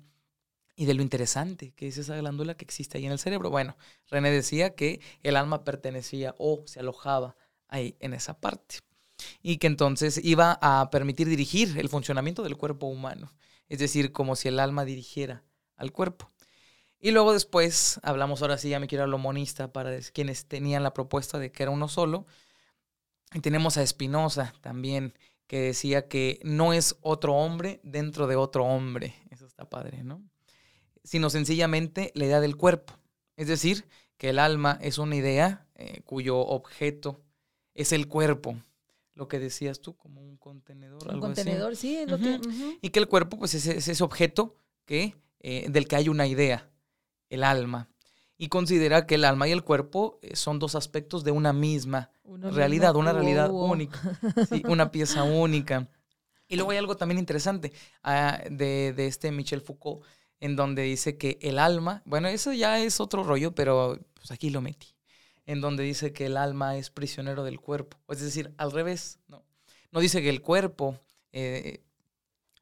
y 0.76 0.86
de 0.86 0.94
lo 0.94 1.02
interesante 1.02 1.72
que 1.72 1.88
es 1.88 1.98
esa 1.98 2.16
glándula 2.18 2.56
que 2.56 2.66
existe 2.66 2.98
ahí 2.98 3.06
en 3.06 3.12
el 3.12 3.20
cerebro. 3.20 3.50
Bueno, 3.50 3.78
René 4.10 4.32
decía 4.32 4.76
que 4.76 5.02
el 5.22 5.36
alma 5.36 5.64
pertenecía 5.64 6.36
o 6.38 6.64
se 6.66 6.80
alojaba 6.80 7.36
ahí 7.68 7.96
en 8.00 8.14
esa 8.14 8.40
parte 8.40 8.78
y 9.42 9.58
que 9.58 9.68
entonces 9.68 10.20
iba 10.24 10.58
a 10.62 10.90
permitir 10.90 11.28
dirigir 11.28 11.78
el 11.78 11.90
funcionamiento 11.90 12.44
del 12.44 12.58
cuerpo 12.58 12.88
humano, 12.88 13.34
es 13.70 13.80
decir, 13.80 14.12
como 14.12 14.36
si 14.36 14.48
el 14.48 14.60
alma 14.60 14.86
dirigiera 14.86 15.44
al 15.76 15.92
cuerpo. 15.92 16.32
Y 17.00 17.12
luego 17.12 17.34
después, 17.34 18.00
hablamos 18.02 18.42
ahora 18.42 18.58
sí, 18.58 18.70
ya 18.70 18.80
me 18.80 18.88
quiero 18.88 19.04
a 19.04 19.08
lo 19.08 19.18
monista, 19.18 19.74
para 19.74 20.00
quienes 20.14 20.46
tenían 20.46 20.84
la 20.84 20.94
propuesta 20.94 21.38
de 21.38 21.52
que 21.52 21.64
era 21.64 21.72
uno 21.72 21.90
solo. 21.90 22.26
Y 23.34 23.42
tenemos 23.42 23.76
a 23.76 23.86
Spinoza 23.86 24.54
también, 24.62 25.14
que 25.48 25.60
decía 25.60 26.08
que 26.08 26.40
no 26.44 26.72
es 26.72 26.96
otro 27.02 27.34
hombre 27.34 27.82
dentro 27.84 28.28
de 28.28 28.38
otro 28.38 28.64
hombre. 28.64 29.16
Eso 29.32 29.46
está 29.46 29.70
padre, 29.70 30.04
¿no? 30.04 30.24
Sino 31.04 31.30
sencillamente 31.30 32.12
la 32.16 32.26
idea 32.26 32.40
del 32.40 32.56
cuerpo. 32.56 32.94
Es 33.36 33.48
decir, 33.48 33.86
que 34.18 34.30
el 34.30 34.40
alma 34.40 34.80
es 34.82 34.98
una 34.98 35.16
idea 35.16 35.68
eh, 35.76 36.02
cuyo 36.06 36.38
objeto 36.38 37.22
es 37.74 37.92
el 37.92 38.08
cuerpo. 38.08 38.58
Lo 39.16 39.28
que 39.28 39.40
decías 39.40 39.80
tú, 39.80 39.96
como 39.96 40.22
un 40.22 40.38
contenedor. 40.38 41.14
Un 41.14 41.20
contenedor, 41.20 41.76
sí, 41.76 41.98
es 41.98 42.10
lo 42.10 42.18
que. 42.18 42.40
Y 42.82 42.90
que 42.90 43.00
el 43.00 43.08
cuerpo, 43.08 43.38
pues, 43.38 43.54
es, 43.54 43.68
ese 43.68 44.04
objeto 44.04 44.56
que, 44.86 45.16
eh, 45.40 45.68
del 45.70 45.88
que 45.88 45.96
hay 45.96 46.10
una 46.10 46.26
idea, 46.26 46.72
el 47.30 47.44
alma. 47.44 47.90
Y 48.38 48.48
considera 48.48 49.06
que 49.06 49.16
el 49.16 49.26
alma 49.26 49.48
y 49.48 49.52
el 49.52 49.64
cuerpo 49.64 50.20
eh, 50.24 50.36
son 50.36 50.58
dos 50.58 50.74
aspectos 50.74 51.24
de 51.24 51.32
una 51.32 51.54
misma 51.54 52.12
realidad, 52.24 52.96
una 52.96 53.14
realidad 53.14 53.52
única, 53.52 54.20
una 54.68 54.92
pieza 54.92 55.24
única. 55.24 55.90
Y 56.48 56.56
luego 56.56 56.72
hay 56.72 56.78
algo 56.78 56.98
también 56.98 57.20
interesante 57.20 57.72
ah, 58.04 58.42
de, 58.50 58.94
de 58.94 59.08
este 59.08 59.32
Michel 59.32 59.62
Foucault, 59.62 60.04
en 60.44 60.58
donde 60.58 60.82
dice 60.82 61.18
que 61.18 61.40
el 61.42 61.58
alma, 61.58 62.02
bueno, 62.04 62.28
eso 62.28 62.52
ya 62.52 62.78
es 62.78 63.00
otro 63.00 63.24
rollo, 63.24 63.56
pero 63.56 63.98
pues 64.14 64.30
aquí 64.30 64.50
lo 64.50 64.60
metí, 64.60 64.94
en 65.46 65.62
donde 65.62 65.84
dice 65.84 66.12
que 66.12 66.26
el 66.26 66.36
alma 66.36 66.76
es 66.76 66.90
prisionero 66.90 67.46
del 67.46 67.62
cuerpo, 67.62 67.98
es 68.10 68.20
decir, 68.20 68.54
al 68.58 68.74
revés, 68.74 69.20
no, 69.30 69.46
no 69.94 70.02
dice 70.02 70.22
que 70.22 70.30
el 70.30 70.42
cuerpo, 70.42 71.00
eh, 71.32 71.82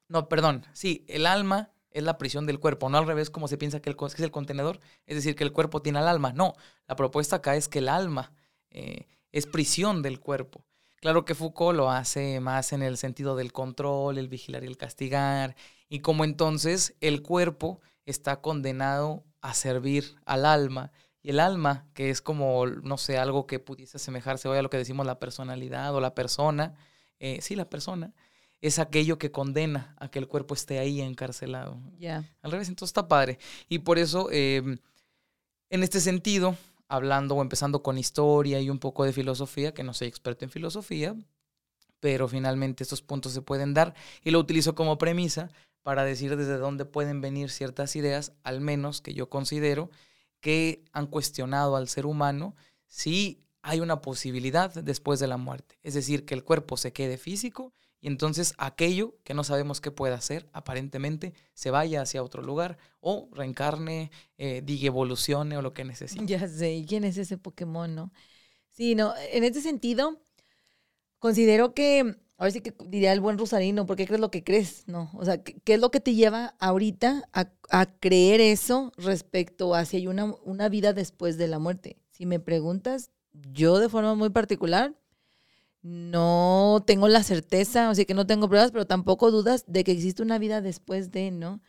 No, 0.06 0.28
perdón, 0.28 0.64
sí, 0.72 1.04
el 1.08 1.26
alma 1.26 1.72
es 1.90 2.04
la 2.04 2.18
prisión 2.18 2.46
del 2.46 2.60
cuerpo, 2.60 2.88
no 2.88 2.98
al 2.98 3.06
revés 3.06 3.30
como 3.30 3.48
se 3.48 3.58
piensa 3.58 3.82
que, 3.82 3.90
el, 3.90 3.96
es 4.06 4.20
el 4.20 4.30
contenedor, 4.30 4.78
es 5.06 5.16
decir, 5.16 5.34
que 5.34 5.42
el 5.42 5.50
cuerpo 5.50 5.82
tiene 5.82 5.98
al 5.98 6.06
alma. 6.06 6.32
No, 6.32 6.54
la 6.86 6.94
propuesta 6.94 7.36
acá 7.36 7.56
es 7.56 7.68
que 7.68 7.80
el 7.80 7.88
alma 7.88 8.32
eh, 8.70 9.08
es 9.32 9.46
prisión 9.46 10.02
del 10.02 10.20
cuerpo. 10.20 10.64
Claro 11.00 11.24
que 11.24 11.34
Foucault 11.34 11.76
lo 11.76 11.90
hace 11.90 12.38
más 12.38 12.72
en 12.72 12.80
el 12.80 12.96
sentido 12.96 13.34
del 13.34 13.52
control, 13.52 14.18
el 14.18 14.28
vigilar 14.28 14.62
y 14.62 14.68
el 14.68 14.76
castigar, 14.76 15.56
y 15.92 16.00
como 16.00 16.24
entonces 16.24 16.94
el 17.02 17.20
cuerpo 17.20 17.82
está 18.06 18.40
condenado 18.40 19.26
a 19.42 19.52
servir 19.52 20.16
al 20.24 20.46
alma, 20.46 20.90
y 21.20 21.28
el 21.28 21.38
alma, 21.38 21.86
que 21.92 22.08
es 22.08 22.22
como, 22.22 22.64
no 22.66 22.96
sé, 22.96 23.18
algo 23.18 23.46
que 23.46 23.58
pudiese 23.58 23.98
asemejarse 23.98 24.48
hoy 24.48 24.56
a 24.56 24.62
lo 24.62 24.70
que 24.70 24.78
decimos 24.78 25.04
la 25.04 25.18
personalidad 25.18 25.94
o 25.94 26.00
la 26.00 26.14
persona, 26.14 26.74
eh, 27.18 27.42
sí, 27.42 27.56
la 27.56 27.68
persona, 27.68 28.14
es 28.62 28.78
aquello 28.78 29.18
que 29.18 29.32
condena 29.32 29.94
a 29.98 30.08
que 30.08 30.18
el 30.18 30.28
cuerpo 30.28 30.54
esté 30.54 30.78
ahí 30.78 31.02
encarcelado. 31.02 31.78
Ya. 31.98 32.24
Al 32.40 32.52
revés, 32.52 32.70
entonces 32.70 32.88
está 32.92 33.06
padre. 33.06 33.38
Y 33.68 33.80
por 33.80 33.98
eso, 33.98 34.30
em, 34.32 34.78
en 35.68 35.82
este 35.82 36.00
sentido, 36.00 36.56
hablando 36.88 37.34
o 37.34 37.42
empezando 37.42 37.82
con 37.82 37.98
historia 37.98 38.62
y 38.62 38.70
un 38.70 38.78
poco 38.78 39.04
de 39.04 39.12
filosofía, 39.12 39.74
que 39.74 39.82
no 39.82 39.92
soy 39.92 40.08
experto 40.08 40.46
en 40.46 40.50
filosofía, 40.50 41.14
pero 42.02 42.26
finalmente 42.26 42.82
estos 42.82 43.00
puntos 43.00 43.32
se 43.32 43.42
pueden 43.42 43.74
dar 43.74 43.94
y 44.24 44.32
lo 44.32 44.40
utilizo 44.40 44.74
como 44.74 44.98
premisa 44.98 45.52
para 45.84 46.02
decir 46.02 46.36
desde 46.36 46.58
dónde 46.58 46.84
pueden 46.84 47.20
venir 47.20 47.48
ciertas 47.48 47.94
ideas, 47.94 48.32
al 48.42 48.60
menos 48.60 49.00
que 49.00 49.14
yo 49.14 49.28
considero 49.30 49.88
que 50.40 50.84
han 50.90 51.06
cuestionado 51.06 51.76
al 51.76 51.88
ser 51.88 52.06
humano 52.06 52.56
si 52.88 53.44
hay 53.62 53.78
una 53.78 54.00
posibilidad 54.00 54.74
después 54.74 55.20
de 55.20 55.28
la 55.28 55.36
muerte. 55.36 55.78
Es 55.84 55.94
decir, 55.94 56.24
que 56.24 56.34
el 56.34 56.42
cuerpo 56.42 56.76
se 56.76 56.92
quede 56.92 57.18
físico 57.18 57.72
y 58.00 58.08
entonces 58.08 58.52
aquello 58.58 59.14
que 59.22 59.32
no 59.32 59.44
sabemos 59.44 59.80
qué 59.80 59.92
puede 59.92 60.14
hacer, 60.14 60.48
aparentemente, 60.52 61.34
se 61.54 61.70
vaya 61.70 62.02
hacia 62.02 62.24
otro 62.24 62.42
lugar 62.42 62.78
o 62.98 63.28
reencarne, 63.30 64.10
eh, 64.38 64.60
diga 64.64 64.88
evolucione 64.88 65.56
o 65.56 65.62
lo 65.62 65.72
que 65.72 65.84
necesite. 65.84 66.26
Ya 66.26 66.48
sé, 66.48 66.72
¿y 66.72 66.84
quién 66.84 67.04
es 67.04 67.16
ese 67.16 67.38
Pokémon, 67.38 67.94
no? 67.94 68.12
Sí, 68.70 68.96
no, 68.96 69.14
en 69.30 69.44
este 69.44 69.60
sentido, 69.60 70.20
considero 71.22 71.72
que, 71.72 72.16
a 72.36 72.42
ver 72.42 72.52
si 72.52 72.60
que 72.60 72.74
diría 72.88 73.12
el 73.12 73.20
buen 73.20 73.38
Rosarino, 73.38 73.86
¿por 73.86 73.96
qué 73.96 74.06
crees 74.06 74.20
lo 74.20 74.32
que 74.32 74.42
crees? 74.42 74.82
No, 74.88 75.08
o 75.14 75.24
sea, 75.24 75.40
¿qué, 75.40 75.74
es 75.74 75.80
lo 75.80 75.92
que 75.92 76.00
te 76.00 76.14
lleva 76.14 76.56
ahorita 76.58 77.28
a, 77.32 77.86
creer 78.00 78.40
eso 78.40 78.92
respecto 78.96 79.76
a 79.76 79.84
si 79.84 79.98
hay 79.98 80.08
una, 80.08 80.34
una 80.44 80.68
vida 80.68 80.92
después 80.92 81.38
de 81.38 81.46
la 81.46 81.60
muerte? 81.60 81.96
Si 82.10 82.26
me 82.26 82.40
preguntas, 82.40 83.12
yo 83.52 83.78
de 83.78 83.88
forma 83.88 84.16
muy 84.16 84.30
particular, 84.30 84.96
no 85.82 86.82
tengo 86.88 87.06
la 87.06 87.22
certeza, 87.22 87.88
o 87.88 87.94
sea 87.94 88.04
que 88.04 88.14
no 88.14 88.26
tengo 88.26 88.48
pruebas, 88.48 88.72
pero 88.72 88.88
tampoco 88.88 89.30
dudas 89.30 89.64
de 89.68 89.84
que 89.84 89.92
existe 89.92 90.24
una 90.24 90.38
vida 90.40 90.60
después 90.60 91.12
de, 91.12 91.30
¿no? 91.30 91.60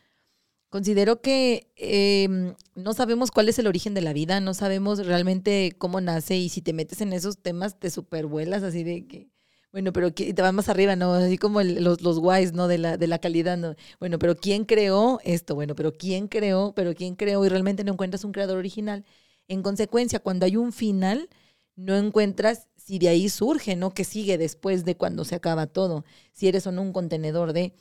Considero 0.68 1.20
que 1.20 1.70
em, 1.76 2.56
no 2.74 2.92
sabemos 2.92 3.30
cuál 3.30 3.48
es 3.48 3.60
el 3.60 3.68
origen 3.68 3.94
de 3.94 4.00
la 4.00 4.12
vida, 4.12 4.40
no 4.40 4.52
sabemos 4.52 5.06
realmente 5.06 5.72
cómo 5.78 6.00
nace 6.00 6.36
y 6.36 6.48
si 6.48 6.60
te 6.60 6.72
metes 6.72 7.00
en 7.00 7.12
esos 7.12 7.38
temas 7.38 7.78
te 7.78 7.90
supervuelas 7.90 8.64
así 8.64 8.82
de 8.82 9.06
que, 9.06 9.33
bueno, 9.74 9.92
pero 9.92 10.12
te 10.12 10.32
vas 10.40 10.52
más 10.52 10.68
arriba, 10.68 10.94
¿no? 10.94 11.14
Así 11.14 11.36
como 11.36 11.60
los, 11.60 12.00
los 12.00 12.20
guays, 12.20 12.52
¿no? 12.52 12.68
De 12.68 12.78
la, 12.78 12.96
de 12.96 13.08
la 13.08 13.18
calidad, 13.18 13.56
¿no? 13.58 13.74
Bueno, 13.98 14.20
pero 14.20 14.36
¿quién 14.36 14.66
creó 14.66 15.18
esto? 15.24 15.56
Bueno, 15.56 15.74
pero 15.74 15.92
¿quién 15.92 16.28
creó? 16.28 16.72
Pero 16.76 16.94
¿quién 16.94 17.16
creó? 17.16 17.44
Y 17.44 17.48
realmente 17.48 17.82
no 17.82 17.92
encuentras 17.92 18.22
un 18.22 18.30
creador 18.30 18.56
original. 18.56 19.04
En 19.48 19.64
consecuencia, 19.64 20.20
cuando 20.20 20.46
hay 20.46 20.56
un 20.56 20.72
final, 20.72 21.28
no 21.74 21.96
encuentras 21.96 22.68
si 22.76 23.00
de 23.00 23.08
ahí 23.08 23.28
surge, 23.28 23.74
¿no? 23.74 23.92
Que 23.92 24.04
sigue 24.04 24.38
después 24.38 24.84
de 24.84 24.96
cuando 24.96 25.24
se 25.24 25.34
acaba 25.34 25.66
todo, 25.66 26.04
si 26.32 26.46
eres 26.46 26.68
o 26.68 26.72
no 26.72 26.80
un 26.82 26.92
contenedor 26.92 27.52
de... 27.52 27.74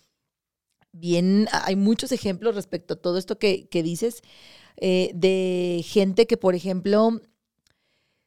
Bien, 0.93 1.47
hay 1.51 1.75
muchos 1.75 2.12
ejemplos 2.12 2.55
respecto 2.55 2.95
a 2.95 2.97
todo 2.97 3.19
esto 3.19 3.38
que, 3.38 3.67
dices, 3.71 4.23
eh, 4.77 5.12
de 5.13 5.83
gente 5.85 6.25
que, 6.25 6.38
por 6.38 6.55
ejemplo, 6.55 7.21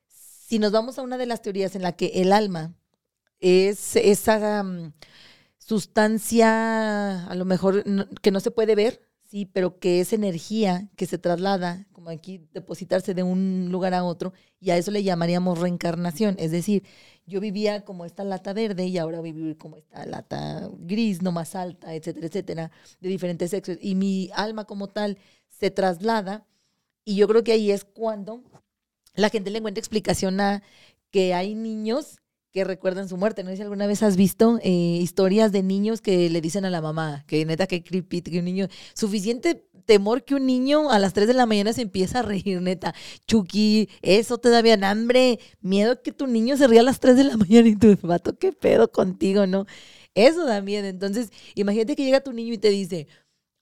si 0.07 0.61
nos 0.61 0.71
vamos 0.71 1.01
a 1.01 1.03
una 1.03 1.19
de 1.19 1.27
las 1.27 1.43
teorías 1.43 1.75
en 1.75 1.83
la 1.83 1.97
que 1.97 2.23
el 2.23 2.33
alma 2.33 2.76
es 3.41 3.97
esa 3.97 4.63
mm, 4.63 4.93
sustancia, 5.59 7.27
a 7.27 7.35
lo 7.35 7.45
mejor 7.45 7.85
que 8.23 8.31
no 8.31 8.41
se 8.41 8.51
puede 8.51 8.75
ver, 8.75 9.03
sí, 9.25 9.47
pero 9.47 9.79
que 9.79 10.01
es 10.01 10.13
energía 10.13 10.89
que 10.97 11.07
se 11.07 11.19
traslada 11.19 11.87
aquí 12.11 12.47
depositarse 12.53 13.15
de 13.15 13.23
un 13.23 13.69
lugar 13.71 13.95
a 13.95 14.05
otro, 14.05 14.33
y 14.61 14.71
a 14.71 14.77
eso 14.77 14.91
le 14.91 15.03
llamaríamos 15.03 15.59
reencarnación. 15.59 16.37
Es 16.39 16.51
decir, 16.51 16.85
yo 17.27 17.41
vivía 17.41 17.85
como 17.85 18.05
esta 18.05 18.25
lata 18.25 18.53
verde 18.53 18.87
y 18.87 18.99
ahora 18.99 19.21
voy 19.21 19.31
a 19.31 19.33
vivir 19.33 19.59
como 19.59 19.77
esta 19.77 20.07
lata 20.07 20.69
gris, 20.79 21.23
no 21.23 21.33
más 21.33 21.55
alta, 21.55 21.95
etcétera, 21.95 22.27
etcétera, 22.27 22.71
de 23.01 23.09
diferentes 23.09 23.51
sexos. 23.51 23.79
Y 23.81 23.95
mi 23.95 24.31
alma 24.35 24.65
como 24.65 24.89
tal 24.89 25.19
se 25.49 25.71
traslada, 25.71 26.47
y 27.05 27.17
yo 27.17 27.29
creo 27.29 27.45
que 27.45 27.53
ahí 27.53 27.71
es 27.71 27.85
cuando 27.85 28.43
la 29.15 29.31
gente 29.31 29.51
le 29.51 29.59
encuentra 29.59 29.81
explicación 29.81 30.41
a 30.41 30.63
que 31.11 31.35
hay 31.35 31.55
niños 31.55 32.19
que 32.53 32.65
recuerdan 32.65 33.09
su 33.09 33.17
muerte. 33.17 33.45
No 33.45 33.51
sé 33.51 33.57
si 33.57 33.63
alguna 33.63 33.87
vez 33.87 34.03
has 34.03 34.17
visto 34.17 34.59
eh, 34.63 34.71
historias 34.71 35.53
de 35.53 35.63
niños 35.63 36.01
que 36.01 36.31
le 36.31 36.41
dicen 36.41 36.65
a 36.65 36.71
la 36.71 36.81
mamá 36.81 37.25
que 37.27 37.45
neta 37.45 37.67
que 37.67 37.83
creepy, 37.83 38.23
que 38.23 38.39
un 38.39 38.45
niño, 38.45 38.69
suficiente 38.95 39.67
temor 39.87 40.25
que 40.25 40.35
un 40.35 40.47
niño 40.47 40.91
a 40.91 40.99
las 40.99 41.15
3 41.15 41.29
de 41.29 41.35
la 41.35 41.47
mañana 41.47 41.73
se 41.73 41.83
empieza 41.83 42.19
a 42.19 42.23
reír, 42.23 42.61
neta. 42.61 42.95
Chucky, 43.27 43.89
eso 44.03 44.39
te 44.39 44.51
da 44.51 44.61
bien 44.61 44.85
hambre, 44.85 45.39
miedo 45.61 46.03
que 46.03 46.13
tu 46.13 46.27
niño 46.27 46.57
se 46.57 46.67
ría 46.67 46.81
a 46.81 46.85
las 46.85 47.01
3 47.01 47.17
de 47.17 47.25
la 47.25 47.37
mañana 47.39 47.69
y 47.69 47.77
tu 47.77 47.97
vato, 48.03 48.37
qué 48.39 48.53
pedo 48.53 48.91
contigo, 48.91 49.47
¿no? 49.47 49.67
Eso 50.15 50.45
da 50.47 50.61
miedo. 50.63 50.87
Entonces, 50.87 51.31
imagínate 51.55 51.97
que 51.97 52.05
llega 52.05 52.21
tu 52.21 52.33
niño 52.33 52.55
y 52.55 52.59
te 52.59 52.71
dice, 52.71 53.07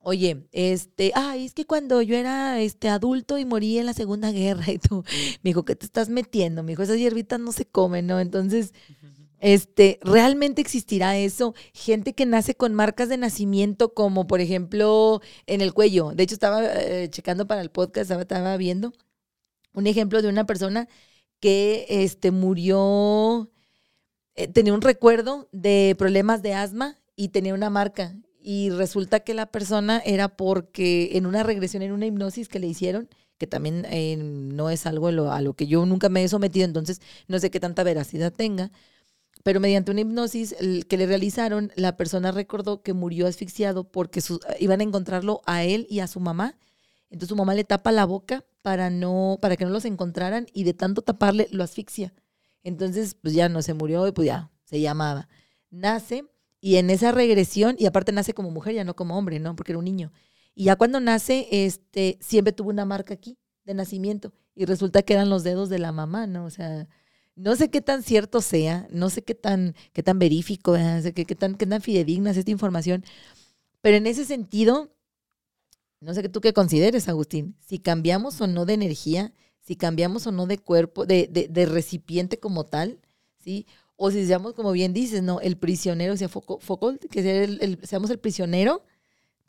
Oye, 0.06 0.46
este, 0.52 1.12
ay, 1.14 1.46
es 1.46 1.54
que 1.54 1.64
cuando 1.64 2.02
yo 2.02 2.14
era 2.14 2.61
este 2.61 2.90
adulto 2.90 3.38
y 3.38 3.46
morí 3.46 3.78
en 3.78 3.87
la 3.87 3.94
Segunda 3.94 4.32
Guerra 4.32 4.64
y 4.70 4.78
tú, 4.78 5.02
me 5.42 5.50
dijo, 5.50 5.64
¿qué 5.64 5.75
te 5.76 5.87
estás 5.87 6.11
metiendo? 6.11 6.62
Me 6.62 6.73
dijo, 6.73 6.82
esas 6.82 6.99
hierbitas 6.99 7.40
no 7.40 7.52
se 7.52 7.64
comen, 7.64 8.06
¿no? 8.06 8.20
Entonces, 8.20 8.75
este, 9.40 9.99
¿realmente 10.02 10.61
existirá 10.61 11.16
eso? 11.16 11.54
Gente 11.73 12.12
que 12.12 12.26
nace 12.26 12.54
con 12.54 12.75
marcas 12.75 13.08
de 13.08 13.16
nacimiento, 13.16 13.94
como 13.94 14.26
por 14.26 14.42
ejemplo 14.42 15.23
en 15.46 15.62
el 15.62 15.73
cuello. 15.73 16.12
De 16.14 16.25
hecho, 16.25 16.34
estaba 16.34 16.62
eh, 16.64 17.08
checando 17.11 17.46
para 17.46 17.62
el 17.62 17.70
podcast, 17.70 18.11
estaba, 18.11 18.56
viendo 18.58 18.92
un 19.73 19.87
ejemplo 19.87 20.20
de 20.20 20.28
una 20.28 20.44
persona 20.44 20.87
que 21.40 21.87
este, 21.88 22.30
murió, 22.30 23.50
eh, 24.34 24.49
tenía 24.49 24.75
un 24.75 24.82
recuerdo 24.82 25.49
de 25.50 25.94
problemas 25.99 26.42
de 26.42 26.54
asma 26.54 26.99
y 27.16 27.28
tenía 27.28 27.54
una 27.54 27.70
marca 27.70 28.14
y 28.46 28.68
resulta 28.68 29.20
que 29.20 29.32
la 29.32 29.46
persona 29.46 30.02
era 30.04 30.28
porque 30.28 31.16
en 31.16 31.24
una 31.24 31.42
regresión, 31.42 31.82
en 31.82 31.92
una 31.92 32.04
hipnosis 32.04 32.46
que 32.48 32.58
le 32.58 32.66
hicieron, 32.66 33.08
que 33.38 33.46
también 33.46 33.86
eh, 33.88 34.16
no 34.18 34.68
es 34.68 34.84
algo 34.84 35.08
a 35.08 35.40
lo, 35.40 35.54
que 35.54 35.66
yo 35.66 35.86
nunca 35.86 36.10
me 36.10 36.22
he 36.22 36.28
sometido, 36.28 36.66
entonces 36.66 37.00
no 37.26 37.38
sé 37.38 37.50
qué 37.50 37.58
tanta 37.58 37.82
veracidad 37.84 38.30
tenga, 38.34 38.70
pero 39.44 39.60
mediante 39.60 39.92
una 39.92 40.02
hipnosis 40.02 40.54
que 40.86 40.96
le 40.98 41.06
realizaron, 41.06 41.72
la 41.74 41.96
persona 41.96 42.32
recordó 42.32 42.82
que 42.82 42.92
murió 42.92 43.26
asfixiado 43.26 43.84
porque 43.90 44.22
iban 44.60 44.80
a 44.80 44.84
encontrarlo 44.84 45.40
a 45.46 45.64
él 45.64 45.86
y 45.88 46.00
a 46.00 46.06
su 46.06 46.20
mamá. 46.20 46.58
Entonces 47.08 47.30
su 47.30 47.36
mamá 47.36 47.54
le 47.54 47.64
tapa 47.64 47.92
la 47.92 48.04
boca 48.04 48.44
para, 48.60 48.90
no, 48.90 49.38
para 49.40 49.56
que 49.56 49.64
no 49.64 49.70
los 49.70 49.86
encontraran 49.86 50.46
y 50.52 50.64
de 50.64 50.74
tanto 50.74 51.00
taparle 51.00 51.48
lo 51.50 51.64
asfixia. 51.64 52.12
Entonces, 52.62 53.14
pues 53.14 53.34
ya 53.34 53.48
no 53.48 53.62
se 53.62 53.74
murió 53.74 54.06
y 54.06 54.12
pues 54.12 54.26
ya 54.26 54.50
se 54.64 54.80
llamaba. 54.80 55.28
Nace 55.70 56.24
y 56.64 56.76
en 56.78 56.88
esa 56.88 57.12
regresión, 57.12 57.76
y 57.78 57.85
aparte 57.85 58.11
nace 58.11 58.33
como 58.33 58.50
mujer, 58.50 58.75
ya 58.75 58.85
no 58.85 58.97
como 58.97 59.18
hombre, 59.18 59.38
¿no? 59.38 59.54
Porque 59.54 59.73
era 59.73 59.78
un 59.78 59.85
niño. 59.85 60.12
Y 60.54 60.64
ya 60.64 60.76
cuando 60.76 60.99
nace, 60.99 61.47
este, 61.50 62.16
siempre 62.23 62.54
tuvo 62.54 62.71
una 62.71 62.87
marca 62.87 63.12
aquí 63.12 63.37
de 63.64 63.75
nacimiento. 63.75 64.33
Y 64.54 64.64
resulta 64.64 65.02
que 65.02 65.12
eran 65.12 65.28
los 65.28 65.44
dedos 65.44 65.68
de 65.68 65.78
la 65.78 65.92
mamá, 65.92 66.26
¿no? 66.26 66.47
O 66.47 66.49
sea, 66.49 66.88
no 67.37 67.54
sé 67.54 67.68
qué 67.68 67.83
tan 67.83 68.02
cierto 68.02 68.40
sea, 68.40 68.88
no 68.90 69.11
sé 69.11 69.21
qué 69.21 69.35
tan, 69.35 69.75
qué 69.92 70.02
tan 70.02 70.18
verífico, 70.18 70.73
qué, 70.73 71.26
qué, 71.26 71.35
tan, 71.35 71.56
qué 71.56 71.66
tan 71.66 71.83
fidedigna 71.83 72.30
es 72.30 72.38
esta 72.38 72.50
información. 72.50 73.04
Pero 73.83 73.99
en 73.99 74.06
ese 74.06 74.25
sentido, 74.25 74.90
no 76.00 76.14
sé 76.14 76.23
qué 76.23 76.30
tú 76.30 76.40
qué 76.40 76.54
consideres, 76.54 77.11
Agustín, 77.11 77.56
si 77.61 77.78
cambiamos 77.78 78.40
o 78.40 78.47
no 78.47 78.64
de 78.64 78.73
energía, 78.73 79.35
si 79.61 79.76
cambiamos 79.76 80.26
o 80.26 80.33
no 80.33 80.47
de 80.47 80.56
cuerpo, 80.56 81.04
de, 81.04 81.28
de, 81.30 81.47
de 81.47 81.66
recipiente 81.66 82.40
como 82.40 82.64
tal, 82.64 83.00
¿sí? 83.37 83.66
O 83.96 84.10
si 84.10 84.26
seamos, 84.26 84.54
como 84.54 84.72
bien 84.72 84.92
dices, 84.92 85.22
¿no? 85.22 85.40
El 85.40 85.56
prisionero, 85.56 86.14
o 86.14 86.16
sea, 86.16 86.28
foco, 86.28 86.58
que 87.10 87.44
el, 87.44 87.78
seamos 87.84 88.10
el 88.10 88.18
prisionero, 88.18 88.84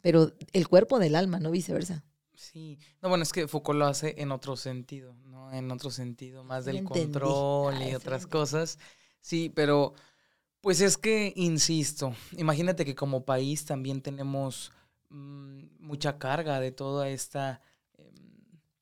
pero 0.02 0.32
el 0.54 0.68
cuerpo 0.68 1.00
del 1.00 1.16
alma, 1.16 1.40
no 1.40 1.52
viceversa. 1.52 2.04
Sí, 2.36 2.78
no, 3.02 3.10
bueno, 3.10 3.24
es 3.24 3.32
que 3.32 3.48
Foucault 3.48 3.80
lo 3.80 3.88
hace 3.88 4.16
en 4.18 4.32
otro 4.32 4.56
sentido, 4.56 5.16
¿no? 5.26 5.52
En 5.52 5.72
otro 5.72 5.90
sentido, 5.90 6.44
más 6.44 6.66
del 6.66 6.84
control 6.84 7.82
y 7.82 7.96
otras 7.96 8.28
cosas. 8.28 8.78
Sí, 9.22 9.52
pero 9.54 9.94
pues 10.62 10.82
es 10.82 10.98
que, 10.98 11.34
insisto, 11.36 12.14
imagínate 12.38 12.86
que 12.86 12.96
como 12.96 13.26
país 13.26 13.66
también 13.66 14.02
tenemos 14.02 14.72
mm, 15.10 15.64
mucha 15.80 16.18
carga 16.18 16.60
de 16.60 16.72
toda 16.72 17.10
esta 17.10 17.62
em, 17.98 18.14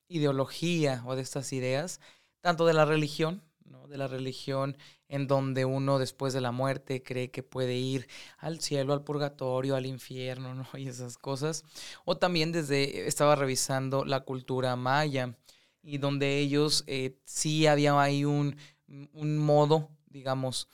ideología 0.07 1.03
o 1.05 1.15
de 1.15 1.21
estas 1.21 1.53
ideas, 1.53 2.01
tanto 2.41 2.65
de 2.65 2.73
la 2.73 2.85
religión, 2.85 3.41
De 3.87 3.97
la 3.97 4.07
religión 4.07 4.77
en 5.07 5.27
donde 5.27 5.65
uno 5.65 5.99
después 5.99 6.33
de 6.33 6.41
la 6.41 6.51
muerte 6.51 7.03
cree 7.03 7.31
que 7.31 7.43
puede 7.43 7.75
ir 7.75 8.07
al 8.37 8.59
cielo, 8.61 8.93
al 8.93 9.03
purgatorio, 9.03 9.75
al 9.75 9.85
infierno, 9.85 10.55
¿no? 10.55 10.67
Y 10.77 10.87
esas 10.87 11.17
cosas. 11.17 11.63
O 12.05 12.17
también 12.17 12.51
desde, 12.51 13.07
estaba 13.07 13.35
revisando 13.35 14.05
la 14.05 14.21
cultura 14.21 14.75
maya 14.75 15.35
y 15.81 15.97
donde 15.97 16.39
ellos 16.39 16.83
eh, 16.87 17.17
sí 17.25 17.67
había 17.67 17.99
ahí 17.99 18.25
un, 18.25 18.55
un 18.87 19.37
modo, 19.37 19.89
digamos, 20.07 20.69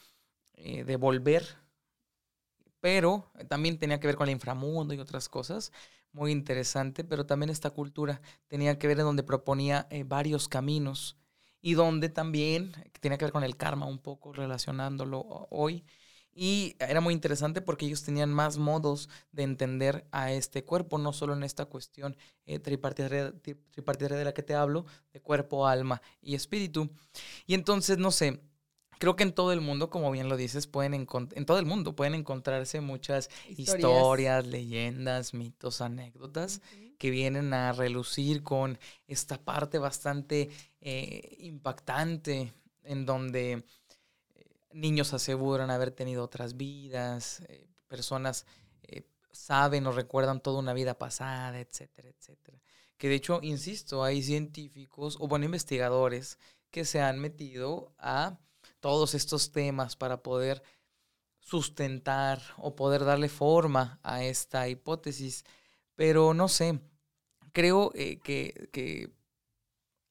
eh, 0.54 0.84
de 0.84 0.96
volver, 0.98 1.58
pero 2.80 3.32
también 3.48 3.80
tenía 3.80 4.00
que 4.00 4.08
ver 4.08 4.16
con 4.16 4.28
el 4.28 4.34
inframundo 4.34 4.94
y 4.94 5.00
otras 5.00 5.30
cosas 5.30 5.72
muy 6.12 6.32
interesante, 6.32 7.04
pero 7.04 7.26
también 7.26 7.50
esta 7.50 7.70
cultura 7.70 8.22
tenía 8.48 8.78
que 8.80 8.88
ver 8.88 9.00
en 9.00 9.06
donde 9.06 9.24
proponía 9.24 9.88
eh, 9.90 10.04
varios 10.04 10.48
caminos 10.48 11.18
y 11.62 11.74
donde 11.74 12.10
también 12.10 12.72
tenía 13.00 13.18
que 13.18 13.26
ver 13.26 13.32
con 13.32 13.44
el 13.44 13.58
karma 13.58 13.86
un 13.86 14.00
poco 14.00 14.34
relacionándolo 14.34 15.48
hoy. 15.50 15.84
Y 16.34 16.76
era 16.80 17.02
muy 17.02 17.14
interesante 17.14 17.62
porque 17.62 17.86
ellos 17.86 18.04
tenían 18.04 18.34
más 18.34 18.58
modos 18.58 19.10
de 19.32 19.44
entender 19.44 20.08
a 20.12 20.32
este 20.32 20.64
cuerpo, 20.64 20.98
no 20.98 21.12
solo 21.12 21.34
en 21.34 21.44
esta 21.44 21.66
cuestión 21.66 22.16
eh, 22.46 22.60
tripartita, 22.60 23.34
tripartita 23.72 24.16
de 24.16 24.24
la 24.24 24.34
que 24.34 24.44
te 24.44 24.54
hablo, 24.54 24.86
de 25.12 25.20
cuerpo, 25.22 25.68
alma 25.68 26.02
y 26.22 26.36
espíritu. 26.36 26.90
Y 27.46 27.56
entonces, 27.56 27.98
no 27.98 28.12
sé, 28.12 28.42
creo 29.00 29.16
que 29.16 29.24
en 29.24 29.34
todo 29.34 29.52
el 29.52 29.62
mundo, 29.62 29.90
como 29.90 30.12
bien 30.12 30.30
lo 30.30 30.38
dices, 30.38 30.68
pueden 30.68 30.94
en 30.94 31.46
todo 31.46 31.58
el 31.58 31.66
mundo 31.66 31.96
pueden 31.96 32.14
encontrarse 32.14 32.82
muchas 32.82 33.30
historias, 33.48 34.46
leyendas, 34.46 35.34
mitos, 35.34 35.82
anécdotas 35.82 36.62
que 37.00 37.10
vienen 37.10 37.54
a 37.54 37.72
relucir 37.72 38.44
con 38.44 38.78
esta 39.08 39.38
parte 39.38 39.80
bastante 39.80 40.50
eh, 40.82 41.38
impactante 41.40 42.54
en 42.84 43.06
donde 43.06 43.64
eh, 44.36 44.46
niños 44.74 45.14
aseguran 45.14 45.72
haber 45.72 45.92
tenido 45.92 46.24
otras 46.24 46.58
vidas, 46.58 47.42
eh, 47.48 47.66
personas 47.88 48.46
saben 49.32 49.88
o 49.88 49.92
recuerdan 49.92 50.42
toda 50.42 50.60
una 50.60 50.74
vida 50.74 50.98
pasada, 50.98 51.60
etcétera, 51.60 52.10
etcétera. 52.10 52.60
Que 52.98 53.08
de 53.08 53.16
hecho, 53.16 53.40
insisto, 53.42 54.04
hay 54.04 54.22
científicos 54.22 55.16
o 55.20 55.28
bueno, 55.28 55.46
investigadores 55.46 56.38
que 56.70 56.84
se 56.84 57.00
han 57.00 57.20
metido 57.20 57.94
a 57.98 58.38
todos 58.80 59.14
estos 59.14 59.52
temas 59.52 59.96
para 59.96 60.24
poder 60.24 60.64
sustentar 61.40 62.42
o 62.58 62.76
poder 62.76 63.06
darle 63.06 63.30
forma 63.30 64.00
a 64.04 64.24
esta 64.24 64.68
hipótesis. 64.68 65.44
Pero 65.96 66.34
no 66.34 66.48
sé, 66.48 66.80
creo 67.52 67.92
eh, 67.96 68.20
que, 68.20 68.70
que 68.72 69.12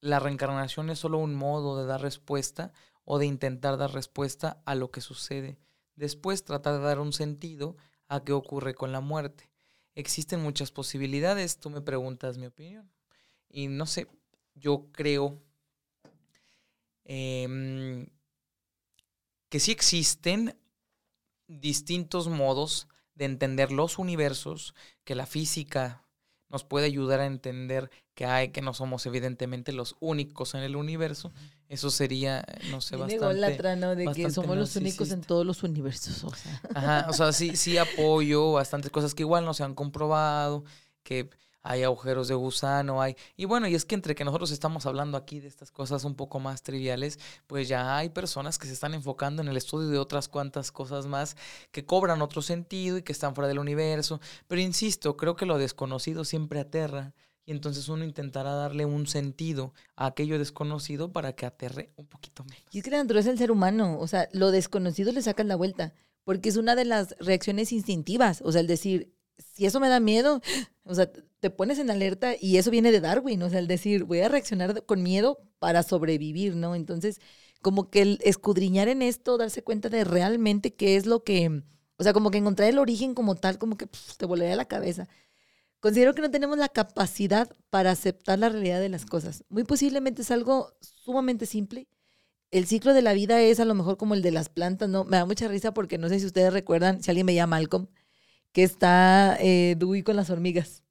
la 0.00 0.18
reencarnación 0.18 0.90
es 0.90 0.98
solo 0.98 1.18
un 1.18 1.34
modo 1.34 1.78
de 1.78 1.86
dar 1.86 2.00
respuesta 2.00 2.72
o 3.04 3.18
de 3.18 3.26
intentar 3.26 3.78
dar 3.78 3.92
respuesta 3.92 4.62
a 4.66 4.74
lo 4.74 4.90
que 4.90 5.00
sucede. 5.00 5.58
Después 5.96 6.44
tratar 6.44 6.74
de 6.78 6.84
dar 6.84 7.00
un 7.00 7.12
sentido 7.12 7.76
a 8.08 8.22
qué 8.22 8.32
ocurre 8.32 8.74
con 8.74 8.92
la 8.92 9.00
muerte. 9.00 9.48
Existen 9.94 10.42
muchas 10.42 10.70
posibilidades, 10.70 11.58
tú 11.58 11.70
me 11.70 11.80
preguntas 11.80 12.38
mi 12.38 12.46
opinión. 12.46 12.90
Y 13.48 13.68
no 13.68 13.86
sé, 13.86 14.06
yo 14.54 14.88
creo 14.92 15.42
eh, 17.04 18.06
que 19.48 19.60
sí 19.60 19.72
existen 19.72 20.56
distintos 21.46 22.28
modos 22.28 22.88
de 23.14 23.24
entender 23.24 23.72
los 23.72 23.98
universos, 23.98 24.74
que 25.04 25.14
la 25.14 25.26
física 25.26 26.04
nos 26.48 26.64
puede 26.64 26.86
ayudar 26.86 27.20
a 27.20 27.26
entender 27.26 27.90
que 28.14 28.24
hay, 28.24 28.48
que 28.48 28.62
no 28.62 28.72
somos 28.74 29.04
evidentemente 29.06 29.72
los 29.72 29.96
únicos 30.00 30.54
en 30.54 30.62
el 30.62 30.76
universo. 30.76 31.32
Eso 31.68 31.90
sería, 31.90 32.44
no 32.70 32.80
sé, 32.80 32.96
bastante... 32.96 33.76
¿no? 33.76 33.94
De 33.94 34.06
que 34.12 34.30
somos 34.30 34.56
los 34.56 34.74
únicos 34.76 35.10
en 35.10 35.20
todos 35.20 35.44
los 35.44 35.62
universos. 35.62 36.24
O 36.24 36.34
sea. 36.34 36.60
Ajá, 36.74 37.06
o 37.10 37.12
sea, 37.12 37.32
sí, 37.32 37.54
sí 37.56 37.76
apoyo 37.76 38.52
bastantes 38.52 38.90
cosas 38.90 39.14
que 39.14 39.22
igual 39.22 39.44
no 39.44 39.52
se 39.52 39.62
han 39.62 39.74
comprobado, 39.74 40.64
que 41.02 41.28
hay 41.62 41.82
agujeros 41.82 42.28
de 42.28 42.34
gusano, 42.34 43.02
hay... 43.02 43.16
Y 43.36 43.44
bueno, 43.44 43.66
y 43.68 43.74
es 43.74 43.84
que 43.84 43.94
entre 43.94 44.14
que 44.14 44.24
nosotros 44.24 44.50
estamos 44.50 44.86
hablando 44.86 45.16
aquí 45.16 45.40
de 45.40 45.48
estas 45.48 45.70
cosas 45.70 46.04
un 46.04 46.14
poco 46.14 46.40
más 46.40 46.62
triviales, 46.62 47.18
pues 47.46 47.68
ya 47.68 47.96
hay 47.96 48.08
personas 48.08 48.58
que 48.58 48.66
se 48.66 48.72
están 48.72 48.94
enfocando 48.94 49.42
en 49.42 49.48
el 49.48 49.56
estudio 49.56 49.88
de 49.88 49.98
otras 49.98 50.28
cuantas 50.28 50.72
cosas 50.72 51.06
más 51.06 51.36
que 51.70 51.84
cobran 51.84 52.22
otro 52.22 52.42
sentido 52.42 52.98
y 52.98 53.02
que 53.02 53.12
están 53.12 53.34
fuera 53.34 53.48
del 53.48 53.58
universo. 53.58 54.20
Pero 54.46 54.60
insisto, 54.60 55.16
creo 55.16 55.36
que 55.36 55.46
lo 55.46 55.58
desconocido 55.58 56.24
siempre 56.24 56.60
aterra 56.60 57.14
y 57.48 57.52
entonces 57.52 57.88
uno 57.88 58.04
intentará 58.04 58.52
darle 58.52 58.84
un 58.84 59.06
sentido 59.06 59.72
a 59.96 60.04
aquello 60.04 60.38
desconocido 60.38 61.12
para 61.12 61.34
que 61.34 61.46
aterre 61.46 61.92
un 61.96 62.06
poquito 62.06 62.44
menos. 62.44 62.62
Y 62.70 62.78
es 62.78 62.84
que 62.84 62.90
la 62.90 62.98
naturaleza 62.98 63.30
del 63.30 63.38
ser 63.38 63.50
humano, 63.50 63.98
o 63.98 64.06
sea, 64.06 64.28
lo 64.32 64.50
desconocido 64.50 65.12
le 65.12 65.22
sacan 65.22 65.48
la 65.48 65.56
vuelta, 65.56 65.94
porque 66.24 66.50
es 66.50 66.58
una 66.58 66.76
de 66.76 66.84
las 66.84 67.16
reacciones 67.20 67.72
instintivas, 67.72 68.42
o 68.44 68.52
sea, 68.52 68.60
el 68.60 68.66
decir, 68.66 69.14
si 69.38 69.66
eso 69.66 69.80
me 69.80 69.88
da 69.88 70.00
miedo, 70.00 70.40
o 70.84 70.94
sea, 70.94 71.10
te 71.40 71.50
pones 71.50 71.78
en 71.78 71.90
alerta 71.90 72.34
y 72.40 72.56
eso 72.58 72.70
viene 72.70 72.92
de 72.92 73.00
Darwin, 73.00 73.42
o 73.42 73.50
sea, 73.50 73.58
el 73.58 73.66
decir, 73.68 74.04
voy 74.04 74.20
a 74.20 74.28
reaccionar 74.28 74.84
con 74.84 75.02
miedo 75.02 75.38
para 75.58 75.82
sobrevivir, 75.82 76.56
¿no? 76.56 76.74
Entonces, 76.74 77.20
como 77.62 77.90
que 77.90 78.02
el 78.02 78.18
escudriñar 78.22 78.88
en 78.88 79.02
esto, 79.02 79.36
darse 79.36 79.62
cuenta 79.62 79.88
de 79.88 80.04
realmente 80.04 80.74
qué 80.74 80.96
es 80.96 81.06
lo 81.06 81.24
que, 81.24 81.62
o 81.96 82.02
sea, 82.02 82.12
como 82.12 82.30
que 82.30 82.38
encontrar 82.38 82.68
el 82.68 82.78
origen 82.78 83.14
como 83.14 83.34
tal, 83.34 83.58
como 83.58 83.76
que 83.76 83.88
te 84.16 84.26
volaría 84.26 84.56
la 84.56 84.64
cabeza. 84.66 85.08
Considero 85.80 86.14
que 86.14 86.22
no 86.22 86.30
tenemos 86.30 86.58
la 86.58 86.68
capacidad 86.68 87.56
para 87.70 87.92
aceptar 87.92 88.38
la 88.38 88.48
realidad 88.48 88.80
de 88.80 88.88
las 88.88 89.06
cosas. 89.06 89.44
Muy 89.48 89.64
posiblemente 89.64 90.22
es 90.22 90.30
algo 90.32 90.72
sumamente 90.80 91.46
simple. 91.46 91.88
El 92.50 92.66
ciclo 92.66 92.94
de 92.94 93.02
la 93.02 93.12
vida 93.12 93.40
es 93.42 93.60
a 93.60 93.64
lo 93.64 93.74
mejor 93.74 93.96
como 93.96 94.14
el 94.14 94.22
de 94.22 94.32
las 94.32 94.48
plantas, 94.48 94.88
¿no? 94.88 95.04
Me 95.04 95.18
da 95.18 95.26
mucha 95.26 95.46
risa 95.48 95.72
porque 95.74 95.98
no 95.98 96.08
sé 96.08 96.18
si 96.18 96.26
ustedes 96.26 96.52
recuerdan, 96.52 97.02
si 97.02 97.10
alguien 97.10 97.26
me 97.26 97.34
llama 97.34 97.58
Malcolm, 97.58 97.88
que 98.52 98.62
está 98.62 99.36
eh, 99.40 99.76
Dewey 99.78 100.02
con 100.02 100.16
las 100.16 100.30
hormigas, 100.30 100.82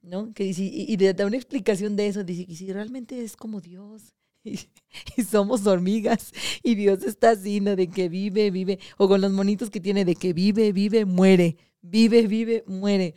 ¿no? 0.00 0.32
Que 0.32 0.44
dice, 0.44 0.62
y, 0.62 0.92
y 0.92 0.96
da 0.96 1.26
una 1.26 1.36
explicación 1.36 1.96
de 1.96 2.06
eso, 2.06 2.24
dice 2.24 2.46
que 2.46 2.54
si 2.54 2.72
realmente 2.72 3.22
es 3.22 3.36
como 3.36 3.60
Dios. 3.60 4.14
Y, 5.16 5.22
somos 5.22 5.66
hormigas 5.66 6.32
y 6.62 6.74
Dios 6.74 7.02
está 7.04 7.30
así, 7.30 7.60
¿no? 7.60 7.76
De 7.76 7.88
que 7.88 8.08
vive, 8.08 8.50
vive, 8.50 8.78
o 8.98 9.08
con 9.08 9.20
los 9.20 9.32
monitos 9.32 9.70
que 9.70 9.80
tiene, 9.80 10.04
de 10.04 10.16
que 10.16 10.32
vive, 10.32 10.72
vive, 10.72 11.04
muere, 11.04 11.56
vive, 11.80 12.26
vive, 12.26 12.64
muere. 12.66 13.14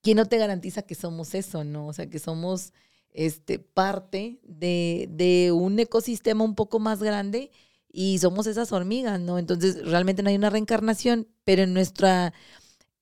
¿Quién 0.00 0.16
no 0.16 0.26
te 0.26 0.38
garantiza 0.38 0.82
que 0.82 0.94
somos 0.94 1.34
eso, 1.34 1.64
no? 1.64 1.88
O 1.88 1.92
sea, 1.92 2.08
que 2.08 2.18
somos 2.18 2.72
este, 3.10 3.58
parte 3.58 4.38
de, 4.44 5.08
de 5.10 5.52
un 5.52 5.78
ecosistema 5.78 6.44
un 6.44 6.54
poco 6.54 6.78
más 6.78 7.02
grande 7.02 7.50
y 7.90 8.18
somos 8.18 8.46
esas 8.46 8.72
hormigas, 8.72 9.20
¿no? 9.20 9.38
Entonces 9.38 9.84
realmente 9.84 10.22
no 10.22 10.28
hay 10.28 10.36
una 10.36 10.50
reencarnación, 10.50 11.28
pero 11.44 11.62
en 11.62 11.74
nuestro 11.74 12.08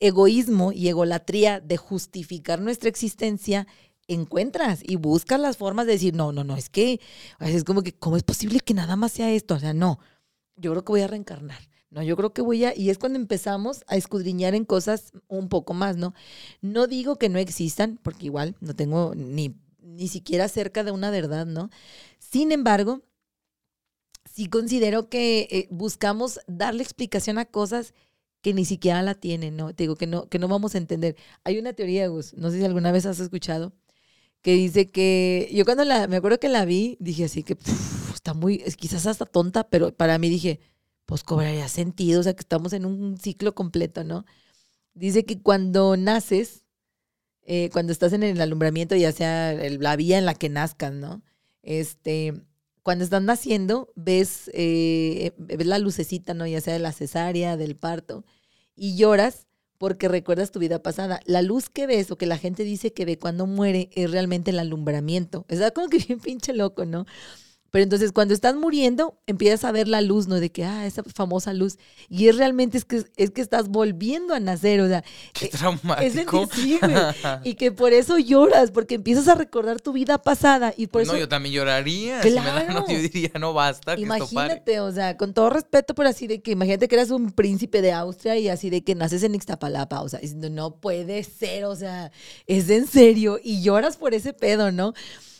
egoísmo 0.00 0.72
y 0.72 0.88
egolatría 0.88 1.60
de 1.60 1.76
justificar 1.76 2.60
nuestra 2.60 2.88
existencia, 2.88 3.66
encuentras 4.08 4.80
y 4.82 4.96
buscas 4.96 5.40
las 5.40 5.56
formas 5.56 5.86
de 5.86 5.92
decir, 5.92 6.14
no, 6.14 6.32
no, 6.32 6.44
no, 6.44 6.56
es 6.56 6.68
que 6.70 7.00
es 7.40 7.64
como 7.64 7.82
que, 7.82 7.92
¿cómo 7.92 8.16
es 8.16 8.22
posible 8.22 8.60
que 8.60 8.74
nada 8.74 8.96
más 8.96 9.12
sea 9.12 9.32
esto? 9.32 9.54
O 9.54 9.58
sea, 9.58 9.74
no, 9.74 9.98
yo 10.56 10.70
creo 10.70 10.84
que 10.84 10.92
voy 10.92 11.00
a 11.00 11.08
reencarnar. 11.08 11.58
No, 11.90 12.02
yo 12.02 12.16
creo 12.16 12.32
que 12.32 12.42
voy 12.42 12.64
a, 12.64 12.76
y 12.76 12.90
es 12.90 12.98
cuando 12.98 13.18
empezamos 13.18 13.84
a 13.86 13.96
escudriñar 13.96 14.54
en 14.54 14.64
cosas 14.64 15.12
un 15.28 15.48
poco 15.48 15.72
más, 15.72 15.96
¿no? 15.96 16.14
No 16.60 16.86
digo 16.88 17.16
que 17.16 17.28
no 17.28 17.38
existan, 17.38 17.98
porque 18.02 18.26
igual 18.26 18.56
no 18.60 18.74
tengo 18.74 19.14
ni, 19.14 19.56
ni 19.80 20.08
siquiera 20.08 20.48
cerca 20.48 20.82
de 20.84 20.90
una 20.90 21.10
verdad, 21.10 21.46
¿no? 21.46 21.70
Sin 22.18 22.52
embargo, 22.52 23.02
sí 24.36 24.48
considero 24.48 25.08
que 25.08 25.48
eh, 25.50 25.66
buscamos 25.70 26.40
darle 26.46 26.82
explicación 26.82 27.38
a 27.38 27.46
cosas 27.46 27.94
que 28.42 28.52
ni 28.52 28.66
siquiera 28.66 29.00
la 29.02 29.14
tienen, 29.14 29.56
¿no? 29.56 29.74
Te 29.74 29.84
digo 29.84 29.96
que 29.96 30.06
no, 30.06 30.28
que 30.28 30.38
no 30.38 30.46
vamos 30.46 30.74
a 30.74 30.78
entender. 30.78 31.16
Hay 31.42 31.58
una 31.58 31.72
teoría, 31.72 32.06
Gus, 32.08 32.34
no 32.34 32.50
sé 32.50 32.58
si 32.58 32.64
alguna 32.66 32.92
vez 32.92 33.06
has 33.06 33.18
escuchado, 33.18 33.72
que 34.42 34.52
dice 34.52 34.90
que 34.90 35.50
yo 35.54 35.64
cuando 35.64 35.84
la, 35.84 36.06
me 36.06 36.16
acuerdo 36.16 36.38
que 36.38 36.50
la 36.50 36.66
vi, 36.66 36.98
dije 37.00 37.24
así 37.24 37.42
que 37.44 37.56
está 38.14 38.34
muy, 38.34 38.58
quizás 38.76 39.06
hasta 39.06 39.24
tonta, 39.24 39.70
pero 39.70 39.96
para 39.96 40.18
mí 40.18 40.28
dije, 40.28 40.60
pues 41.06 41.24
cobraría 41.24 41.66
sentido, 41.68 42.20
o 42.20 42.22
sea 42.22 42.34
que 42.34 42.40
estamos 42.40 42.74
en 42.74 42.84
un 42.84 43.16
ciclo 43.16 43.54
completo, 43.54 44.04
¿no? 44.04 44.26
Dice 44.92 45.24
que 45.24 45.40
cuando 45.40 45.96
naces, 45.96 46.66
eh, 47.42 47.70
cuando 47.72 47.92
estás 47.92 48.12
en 48.12 48.22
el 48.22 48.38
alumbramiento, 48.42 48.96
ya 48.96 49.12
sea 49.12 49.54
la 49.54 49.96
vía 49.96 50.18
en 50.18 50.26
la 50.26 50.34
que 50.34 50.50
nazcan, 50.50 51.00
¿no? 51.00 51.22
Este, 51.62 52.34
cuando 52.86 53.02
están 53.02 53.24
naciendo, 53.24 53.92
ves, 53.96 54.48
eh, 54.54 55.32
ves 55.38 55.66
la 55.66 55.80
lucecita, 55.80 56.34
¿no? 56.34 56.46
Ya 56.46 56.60
sea 56.60 56.72
de 56.72 56.78
la 56.78 56.92
cesárea, 56.92 57.56
del 57.56 57.74
parto, 57.74 58.24
y 58.76 58.96
lloras 58.96 59.48
porque 59.76 60.06
recuerdas 60.06 60.52
tu 60.52 60.60
vida 60.60 60.80
pasada. 60.84 61.18
La 61.24 61.42
luz 61.42 61.68
que 61.68 61.88
ves 61.88 62.12
o 62.12 62.16
que 62.16 62.26
la 62.26 62.38
gente 62.38 62.62
dice 62.62 62.92
que 62.92 63.04
ve 63.04 63.18
cuando 63.18 63.48
muere 63.48 63.90
es 63.92 64.12
realmente 64.12 64.52
el 64.52 64.60
alumbramiento. 64.60 65.46
Es 65.48 65.60
como 65.72 65.88
que 65.88 65.98
bien 66.06 66.20
pinche 66.20 66.52
loco, 66.52 66.84
¿no? 66.84 67.06
Pero 67.70 67.82
entonces 67.82 68.12
cuando 68.12 68.32
estás 68.32 68.54
muriendo, 68.54 69.18
empiezas 69.26 69.64
a 69.64 69.72
ver 69.72 69.88
la 69.88 70.00
luz, 70.00 70.28
¿no? 70.28 70.36
De 70.40 70.50
que, 70.50 70.64
ah, 70.64 70.86
esa 70.86 71.02
famosa 71.02 71.52
luz. 71.52 71.78
Y 72.08 72.28
es 72.28 72.36
realmente 72.36 72.78
es 72.78 72.84
que, 72.84 73.04
es 73.16 73.30
que 73.30 73.40
estás 73.40 73.68
volviendo 73.68 74.34
a 74.34 74.40
nacer, 74.40 74.80
o 74.80 74.88
sea. 74.88 75.04
Qué 75.32 75.46
eh, 75.46 75.50
traumático. 75.50 76.42
Es 76.44 76.50
sí, 76.52 76.78
güey. 76.80 76.94
y 77.44 77.54
que 77.54 77.72
por 77.72 77.92
eso 77.92 78.18
lloras, 78.18 78.70
porque 78.70 78.94
empiezas 78.94 79.28
a 79.28 79.34
recordar 79.34 79.80
tu 79.80 79.92
vida 79.92 80.18
pasada. 80.18 80.72
Y 80.76 80.86
por 80.86 81.00
Pues 81.00 81.08
eso. 81.08 81.14
no, 81.14 81.18
yo 81.18 81.28
también 81.28 81.54
lloraría. 81.54 82.22
Si 82.22 82.30
me 82.30 82.36
da- 82.36 82.64
no, 82.64 82.84
Claro. 82.84 82.86
yo 82.88 82.98
diría, 82.98 83.32
no 83.38 83.52
basta, 83.52 83.96
que 83.96 84.02
esto 84.02 84.14
pare. 84.14 84.24
Imagínate, 84.32 84.80
o 84.80 84.92
sea, 84.92 85.16
con 85.16 85.34
todo 85.34 85.50
respeto, 85.50 85.94
pero 85.94 86.08
así 86.08 86.26
de 86.26 86.40
que 86.40 86.52
imagínate 86.52 86.88
que 86.88 86.94
eras 86.94 87.10
un 87.10 87.32
príncipe 87.32 87.82
de 87.82 87.92
Austria 87.92 88.36
y 88.38 88.48
así 88.48 88.70
de 88.70 88.82
que 88.82 88.94
naces 88.94 89.22
en 89.22 89.34
Ixtapalapa, 89.34 90.00
o 90.02 90.08
sea, 90.08 90.20
diciendo, 90.20 90.48
no 90.50 90.76
puede 90.76 91.22
ser, 91.24 91.64
o 91.64 91.76
sea, 91.76 92.10
es 92.46 92.70
en 92.70 92.86
serio, 92.86 93.38
y 93.42 93.62
lloras 93.62 93.96
por 93.96 94.14
ese 94.14 94.32
pedo, 94.32 94.72
¿no? 94.72 94.94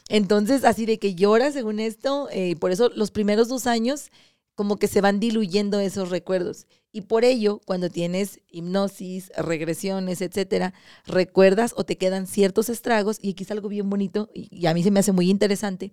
Entonces, 0.09 0.65
así 0.65 0.87
de 0.87 0.99
que 0.99 1.15
lloras 1.15 1.55
según 1.55 1.81
esto, 1.81 2.29
eh, 2.31 2.57
por 2.57 2.71
eso 2.71 2.91
los 2.95 3.11
primeros 3.11 3.49
dos 3.49 3.67
años 3.67 4.11
como 4.57 4.79
que 4.79 4.89
se 4.89 5.03
van 5.03 5.21
diluyendo 5.21 5.79
esos 5.81 6.09
recuerdos. 6.09 6.67
Y 6.91 7.03
por 7.03 7.25
ello, 7.25 7.61
cuando 7.67 7.91
tienes 7.91 8.41
hipnosis, 8.49 9.31
regresiones, 9.37 10.23
etcétera, 10.23 10.73
recuerdas 11.05 11.75
o 11.77 11.85
te 11.85 11.99
quedan 11.99 12.27
ciertos 12.27 12.71
estragos, 12.71 13.19
y 13.21 13.33
aquí 13.33 13.45
es 13.45 13.51
algo 13.51 13.69
bien 13.69 13.91
bonito, 13.91 14.31
y, 14.33 14.65
a 14.67 14.73
mí 14.73 14.83
se 14.83 14.91
me 14.91 15.01
hace 15.01 15.13
muy 15.13 15.29
interesante, 15.29 15.93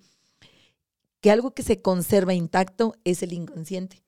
que 1.19 1.30
algo 1.30 1.54
que 1.54 1.62
se 1.62 1.82
conserva 1.82 2.34
intacto 2.34 2.95
es 3.04 3.21
el 3.21 3.34
inconsciente. 3.34 4.02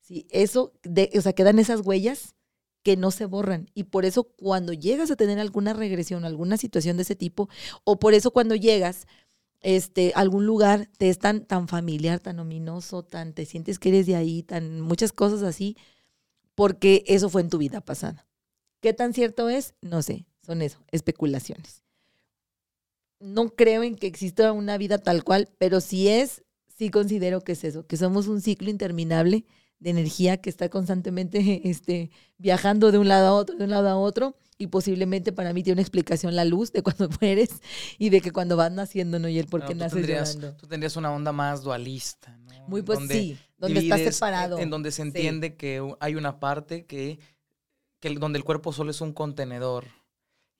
Sí, 0.00 0.26
eso, 0.30 0.72
o 1.16 1.20
sea, 1.20 1.32
quedan 1.32 1.60
esas 1.60 1.80
huellas 1.86 2.34
que 2.82 2.96
no 2.96 3.12
se 3.12 3.26
borran. 3.26 3.70
Y 3.72 3.84
por 3.84 4.04
eso 4.04 4.24
cuando 4.24 4.72
llegas 4.72 5.12
a 5.12 5.16
tener 5.16 5.38
alguna 5.38 5.74
regresión, 5.74 6.24
alguna 6.24 6.56
situación 6.56 6.96
de 6.96 7.04
ese 7.04 7.14
tipo, 7.14 7.48
o 7.84 8.00
por 8.00 8.14
eso 8.14 8.32
cuando 8.32 8.56
llegas 8.56 9.06
este, 9.62 10.12
algún 10.14 10.46
lugar, 10.46 10.88
te 10.98 11.08
es 11.08 11.18
tan, 11.18 11.44
tan 11.44 11.68
familiar, 11.68 12.20
tan 12.20 12.38
ominoso, 12.38 13.02
tan 13.02 13.32
te 13.32 13.46
sientes 13.46 13.78
que 13.78 13.90
eres 13.90 14.06
de 14.06 14.16
ahí, 14.16 14.42
tan 14.42 14.80
muchas 14.80 15.12
cosas 15.12 15.42
así, 15.42 15.76
porque 16.54 17.04
eso 17.06 17.28
fue 17.28 17.42
en 17.42 17.48
tu 17.48 17.58
vida 17.58 17.80
pasada. 17.80 18.26
¿Qué 18.80 18.92
tan 18.92 19.14
cierto 19.14 19.48
es? 19.48 19.74
No 19.80 20.02
sé, 20.02 20.26
son 20.44 20.62
eso, 20.62 20.80
especulaciones. 20.90 21.82
No 23.20 23.50
creo 23.50 23.84
en 23.84 23.94
que 23.94 24.08
exista 24.08 24.52
una 24.52 24.76
vida 24.78 24.98
tal 24.98 25.22
cual, 25.22 25.48
pero 25.58 25.80
si 25.80 26.08
es, 26.08 26.42
sí 26.66 26.90
considero 26.90 27.42
que 27.42 27.52
es 27.52 27.62
eso, 27.62 27.86
que 27.86 27.96
somos 27.96 28.26
un 28.26 28.40
ciclo 28.40 28.68
interminable 28.68 29.44
de 29.78 29.90
energía 29.90 30.38
que 30.38 30.50
está 30.50 30.68
constantemente 30.68 31.60
este, 31.68 32.10
viajando 32.38 32.90
de 32.90 32.98
un 32.98 33.08
lado 33.08 33.28
a 33.28 33.32
otro, 33.34 33.56
de 33.56 33.64
un 33.64 33.70
lado 33.70 33.88
a 33.88 33.96
otro, 33.96 34.36
y 34.62 34.66
posiblemente 34.68 35.32
para 35.32 35.52
mí 35.52 35.62
tiene 35.62 35.74
una 35.76 35.82
explicación 35.82 36.34
la 36.36 36.44
luz 36.44 36.72
de 36.72 36.82
cuando 36.82 37.08
mueres 37.20 37.60
y 37.98 38.10
de 38.10 38.20
que 38.20 38.30
cuando 38.32 38.56
vas 38.56 38.72
naciendo, 38.72 39.18
¿no? 39.18 39.28
Y 39.28 39.38
el 39.38 39.46
por 39.46 39.60
No, 39.60 39.66
qué 39.66 39.74
tú 39.74 39.78
naces 39.80 39.94
tendrías, 39.94 40.34
llorando. 40.36 40.56
tú 40.56 40.66
tendrías 40.66 40.96
una 40.96 41.12
onda 41.12 41.32
más 41.32 41.62
dualista, 41.62 42.36
¿no? 42.38 42.68
Muy 42.68 42.82
pues 42.82 42.98
Donde 42.98 43.14
sí, 43.14 43.38
donde 43.58 43.80
estás 43.80 43.98
divides, 43.98 44.14
separado. 44.16 44.58
En 44.58 44.70
donde 44.70 44.90
se 44.92 45.02
Sí. 45.02 45.08
entiende 45.08 45.56
que 45.56 45.94
hay 46.00 46.14
una 46.14 46.40
parte 46.40 46.86
que, 46.86 47.18
que 48.00 48.10
donde 48.14 48.38
el 48.38 48.44
cuerpo 48.44 48.72
solo 48.72 48.90
es 48.90 49.00
un 49.00 49.12
contenedor. 49.12 49.86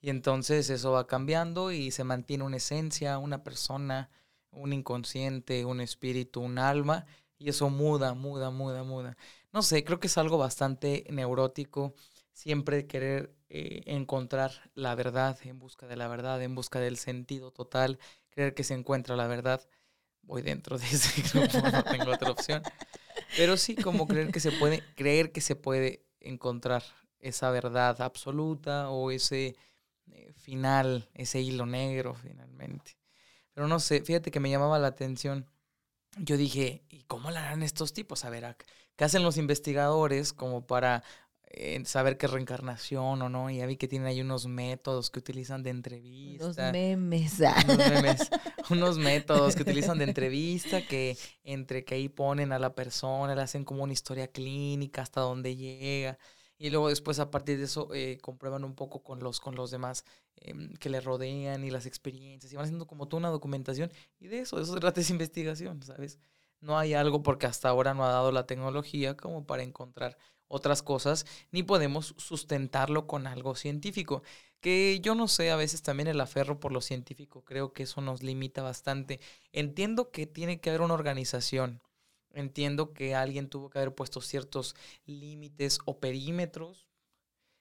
Y 0.01 0.11
entonces 0.11 0.71
eso 0.71 0.93
va 0.93 1.07
cambiando 1.07 1.73
y 1.73 1.91
se 1.93 2.05
mantiene 2.05 2.45
una 2.45 2.57
esencia, 2.59 3.19
una 3.19 3.45
persona, 3.45 4.11
un 4.51 4.73
inconsciente, 4.73 5.65
un 5.65 5.81
espíritu, 5.81 6.41
un 6.41 6.59
alma. 6.59 7.07
Y 7.39 7.49
eso 7.51 7.71
muda, 7.71 8.15
muda, 8.15 8.51
muda, 8.51 8.83
muda. 8.85 9.17
No 9.53 9.63
sé, 9.63 9.85
creo 9.85 10.01
que 10.01 10.07
es 10.09 10.19
algo 10.19 10.39
bastante 10.39 11.05
neurótico. 11.11 11.95
Siempre 12.33 12.87
querer 12.87 13.35
eh, 13.51 13.83
encontrar 13.87 14.53
la 14.75 14.95
verdad, 14.95 15.39
en 15.45 15.59
busca 15.59 15.87
de 15.87 15.97
la 15.97 16.09
verdad, 16.09 16.43
en 16.43 16.55
busca 16.55 16.81
del 16.81 16.97
sentido 16.97 17.53
total, 17.53 17.99
creer 18.31 18.55
que 18.55 18.65
se 18.65 18.75
encuentra 18.75 19.17
la 19.17 19.27
verdad. 19.27 19.67
Voy 20.23 20.43
dentro 20.43 20.79
de 20.79 20.87
ese 20.87 21.23
grupo, 21.35 21.71
no 21.71 21.85
tengo 21.85 22.11
otra 22.13 22.33
opción. 22.33 22.67
Pero 23.35 23.57
sí, 23.57 23.79
como 23.79 24.09
creer 24.09 24.31
que 24.31 24.41
se 24.41 24.53
puede, 24.53 24.93
creer 24.95 25.33
que 25.33 25.41
se 25.41 25.57
puede 25.57 26.05
encontrar 26.21 26.83
esa 27.21 27.51
verdad 27.51 28.01
absoluta 28.03 28.91
o 28.91 29.11
ese 29.11 29.57
eh, 30.11 30.33
final, 30.35 31.09
ese 31.15 31.41
hilo 31.41 31.67
negro 31.67 32.15
finalmente. 32.15 32.99
Pero 33.55 33.69
no 33.69 33.81
sé, 33.81 34.03
fíjate 34.03 34.31
que 34.31 34.41
me 34.41 34.51
llamaba 34.51 34.79
la 34.79 34.89
atención. 34.89 35.47
Yo 36.19 36.37
dije, 36.37 36.85
¿y 36.91 37.03
cómo 37.05 37.31
lo 37.31 37.39
harán 37.39 37.63
estos 37.63 37.93
tipos? 37.93 38.25
A 38.25 38.31
ver, 38.31 38.45
¿a- 38.45 38.57
¿qué 38.97 39.05
hacen 39.05 39.23
los 39.23 39.37
investigadores 39.39 40.33
como 40.33 40.67
para 40.67 41.03
eh, 41.53 41.83
saber 41.85 42.19
qué 42.19 42.27
es 42.27 42.33
reencarnación 42.33 43.23
o 43.23 43.29
no? 43.29 43.51
Y 43.51 43.59
ya 43.59 43.67
vi 43.67 43.77
que 43.77 43.89
tienen 43.89 44.09
ahí 44.09 44.21
unos 44.21 44.47
métodos 44.47 45.11
que 45.11 45.19
utilizan 45.21 45.63
de 45.63 45.71
Los 46.39 46.59
entrevista 46.59 46.71
memes. 46.71 47.39
unos 47.65 47.87
memes, 47.87 48.31
unos 48.71 48.99
métodos 48.99 49.55
que 49.57 49.63
utilizan 49.63 49.99
de 49.99 50.05
entrevista 50.05 50.87
que 50.87 51.17
entre 51.45 51.85
que 51.85 51.95
ahí 51.97 52.09
ponen 52.09 52.53
a 52.53 52.59
la 52.59 52.75
persona, 52.75 53.35
le 53.35 53.43
hacen 53.43 53.65
como 53.65 53.83
una 53.85 53.93
historia 53.93 54.29
clínica 54.29 55.03
hasta 55.03 55.21
dónde 55.21 55.57
llega 55.57 56.19
y 56.59 56.71
luego 56.71 56.89
después 56.89 57.19
a 57.19 57.31
partir 57.31 57.59
de 57.59 57.65
eso 57.65 57.89
eh, 57.93 58.19
comprueban 58.23 58.65
un 58.65 58.75
poco 58.75 59.03
con 59.03 59.21
los 59.21 59.41
con 59.41 59.57
los 59.57 59.71
demás 59.73 60.05
em, 60.37 60.73
que 60.75 60.91
le 60.91 61.01
rodean 61.01 61.65
y 61.65 61.71
las 61.71 61.87
experiencias 61.87 62.53
y 62.53 62.57
van 62.57 62.65
haciendo 62.65 62.87
como 62.87 63.09
toda 63.09 63.19
una 63.21 63.31
documentación 63.31 63.91
y 64.21 64.29
de 64.29 64.41
eso, 64.41 64.57
de 64.57 64.63
eso 64.63 64.75
se 64.75 64.81
trata 64.81 65.01
esa 65.01 65.13
investigación, 65.13 65.83
¿sabes? 65.83 66.19
No 66.61 66.79
hay 66.79 66.95
algo 66.95 67.23
porque 67.25 67.47
hasta 67.47 67.69
ahora 67.69 67.95
no 67.95 68.05
ha 68.05 68.13
dado 68.13 68.31
la 68.31 68.47
tecnología 68.47 69.17
como 69.17 69.45
para 69.47 69.65
encontrar 69.65 70.17
otras 70.53 70.83
cosas, 70.83 71.25
ni 71.51 71.63
podemos 71.63 72.15
sustentarlo 72.19 73.07
con 73.07 73.27
algo 73.27 73.55
científico 73.55 74.23
que 74.61 75.01
yo 75.03 75.17
no 75.17 75.27
sé, 75.27 75.51
a 75.51 75.57
veces 75.57 75.83
también 75.83 76.07
el 76.07 76.21
aferro 76.21 76.61
por 76.61 76.71
lo 76.73 76.81
científico, 76.81 77.43
creo 77.45 77.73
que 77.73 77.83
eso 77.83 78.01
nos 78.01 78.23
limita 78.23 78.63
bastante. 78.63 79.19
Entiendo 79.53 80.13
que 80.13 80.27
tiene 80.27 80.61
que 80.61 80.71
haber 80.71 80.83
una 80.83 80.95
organización, 80.95 81.83
entiendo 82.33 82.93
que 82.93 83.17
alguien 83.17 83.49
tuvo 83.49 83.71
que 83.71 83.79
haber 83.79 83.95
puesto 83.95 84.21
ciertos 84.21 84.77
límites 85.05 85.81
o 85.85 85.99
perímetros 85.99 86.87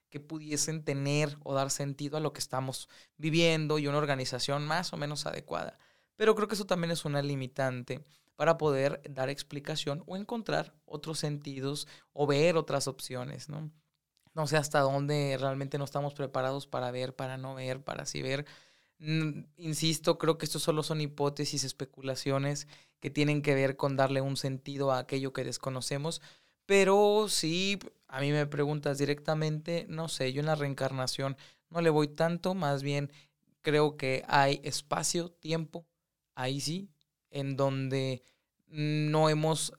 que 0.09 0.19
pudiesen 0.19 0.83
tener 0.83 1.37
o 1.43 1.55
dar 1.55 1.71
sentido 1.71 2.17
a 2.17 2.19
lo 2.19 2.33
que 2.33 2.39
estamos 2.39 2.87
viviendo 3.17 3.79
y 3.79 3.87
una 3.87 3.97
organización 3.97 4.67
más 4.67 4.93
o 4.93 4.97
menos 4.97 5.25
adecuada. 5.25 5.79
Pero 6.17 6.35
creo 6.35 6.47
que 6.47 6.55
eso 6.55 6.67
también 6.67 6.91
es 6.91 7.03
una 7.03 7.23
limitante 7.23 8.03
para 8.41 8.57
poder 8.57 9.03
dar 9.07 9.29
explicación 9.29 10.03
o 10.07 10.17
encontrar 10.17 10.73
otros 10.85 11.19
sentidos 11.19 11.87
o 12.11 12.25
ver 12.25 12.57
otras 12.57 12.87
opciones, 12.87 13.49
¿no? 13.49 13.69
No 14.33 14.47
sé 14.47 14.57
hasta 14.57 14.79
dónde 14.79 15.37
realmente 15.39 15.77
no 15.77 15.83
estamos 15.85 16.15
preparados 16.15 16.65
para 16.65 16.89
ver, 16.89 17.15
para 17.15 17.37
no 17.37 17.53
ver, 17.53 17.83
para 17.83 18.07
sí 18.07 18.23
ver. 18.23 18.47
Mm, 18.97 19.43
Insisto, 19.57 20.17
creo 20.17 20.39
que 20.39 20.45
esto 20.47 20.57
solo 20.57 20.81
son 20.81 21.01
hipótesis, 21.01 21.63
especulaciones 21.63 22.67
que 22.99 23.11
tienen 23.11 23.43
que 23.43 23.53
ver 23.53 23.77
con 23.77 23.95
darle 23.95 24.21
un 24.21 24.35
sentido 24.37 24.91
a 24.91 24.97
aquello 24.97 25.33
que 25.33 25.43
desconocemos. 25.43 26.19
Pero 26.65 27.27
si 27.29 27.77
a 28.07 28.21
mí 28.21 28.31
me 28.31 28.47
preguntas 28.47 28.97
directamente, 28.97 29.85
no 29.87 30.07
sé, 30.07 30.33
yo 30.33 30.39
en 30.39 30.47
la 30.47 30.55
reencarnación 30.55 31.37
no 31.69 31.81
le 31.81 31.91
voy 31.91 32.07
tanto, 32.07 32.55
más 32.55 32.81
bien 32.81 33.11
creo 33.61 33.97
que 33.97 34.25
hay 34.27 34.61
espacio, 34.63 35.29
tiempo, 35.29 35.85
ahí 36.33 36.59
sí, 36.59 36.89
en 37.31 37.55
donde 37.55 38.23
no 38.71 39.29
hemos 39.29 39.73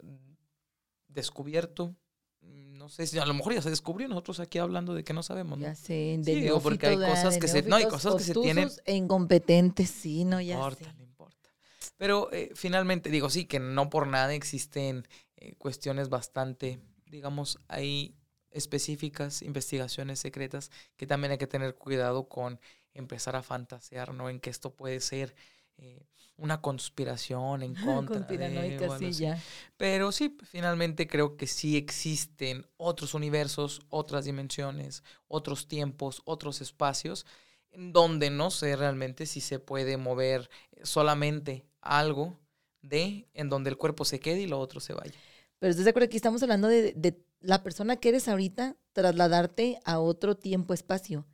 descubierto, 1.09 1.95
no 2.41 2.89
sé 2.89 3.07
si 3.07 3.19
a 3.19 3.27
lo 3.27 3.35
mejor 3.35 3.55
ya 3.55 3.63
se 3.63 3.71
descubrió, 3.71 4.09
nosotros 4.09 4.41
aquí 4.41 4.59
hablando 4.59 4.95
de 4.95 5.05
que 5.05 5.13
no 5.13 5.23
sabemos, 5.23 5.59
¿no? 5.59 5.65
Ya 5.67 5.75
sé, 5.75 6.17
de 6.19 6.25
Sí, 6.25 6.41
digo, 6.41 6.61
porque 6.61 6.87
hay 6.87 6.97
cosas 6.97 7.39
que 7.39 7.49
se- 7.49 7.63
no, 7.63 7.77
hay 7.77 7.87
cosas 7.87 8.15
que 8.17 8.25
se 8.25 8.35
tienen- 8.35 8.71
e 8.85 8.95
incompetentes, 8.95 9.91
sí, 9.91 10.25
no, 10.25 10.41
ya 10.41 10.55
importa, 10.55 10.85
sé. 10.91 10.95
no 10.97 11.03
importa. 11.05 11.51
Pero 11.97 12.33
eh, 12.33 12.51
finalmente, 12.55 13.11
digo, 13.11 13.31
sí, 13.31 13.45
que 13.45 13.61
no 13.61 13.91
por 13.91 14.07
nada 14.07 14.35
existen 14.35 15.07
eh, 15.37 15.55
cuestiones 15.57 16.09
bastante, 16.09 16.81
digamos, 17.07 17.59
hay 17.69 18.17
específicas, 18.51 19.43
investigaciones 19.43 20.19
secretas, 20.19 20.71
que 20.97 21.07
también 21.07 21.33
hay 21.33 21.39
que 21.39 21.47
tener 21.47 21.75
cuidado 21.75 22.29
con 22.29 22.61
empezar 22.95 23.35
a 23.37 23.43
fantasear, 23.43 24.13
¿no? 24.15 24.29
En 24.29 24.41
que 24.41 24.51
esto 24.51 24.75
puede 24.75 25.01
ser 25.01 25.35
eh, 25.79 26.07
una 26.37 26.61
conspiración 26.61 27.63
en 27.63 27.75
contra 27.85 28.21
de, 28.21 28.99
sí, 28.99 29.13
ya. 29.13 29.41
Pero 29.77 30.13
sí, 30.13 30.37
finalmente 30.45 31.07
creo 31.07 31.37
que 31.37 31.47
sí 31.47 31.77
existen 31.77 32.67
otros 32.77 33.15
universos, 33.15 33.81
otras 33.89 34.25
dimensiones, 34.25 35.05
otros 35.29 35.69
tiempos, 35.69 36.23
otros 36.25 36.61
espacios, 36.61 37.27
en 37.71 37.93
donde 37.93 38.31
no 38.31 38.51
sé 38.51 38.77
realmente 38.77 39.27
si 39.27 39.41
se 39.41 39.59
puede 39.59 39.97
mover 39.97 40.51
solamente 40.83 41.65
algo 41.81 42.39
de 42.83 43.29
en 43.35 43.49
donde 43.49 43.71
el 43.71 43.77
cuerpo 43.77 44.05
se 44.05 44.21
quede 44.21 44.43
y 44.43 44.47
lo 44.47 44.59
otro 44.59 44.81
se 44.81 44.93
vaya. 44.93 45.15
Pero 45.59 45.71
estás 45.71 45.85
de 45.85 45.91
acuerdo 45.91 46.09
que 46.09 46.17
estamos 46.17 46.43
hablando 46.43 46.69
de, 46.69 46.93
de 46.95 47.25
la 47.41 47.63
persona 47.63 47.97
que 47.97 48.09
eres 48.09 48.29
ahorita, 48.29 48.77
trasladarte 48.93 49.79
a 49.85 50.01
otro 50.01 50.37
tiempo-espacio. 50.37 51.27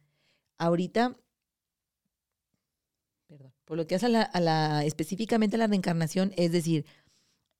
Ahorita, 0.58 1.16
por 3.68 3.76
lo 3.76 3.86
que 3.86 3.96
hace 3.96 4.06
a 4.06 4.40
la, 4.40 4.84
específicamente 4.86 5.56
a 5.56 5.58
la 5.58 5.66
reencarnación, 5.66 6.32
es 6.38 6.52
decir, 6.52 6.86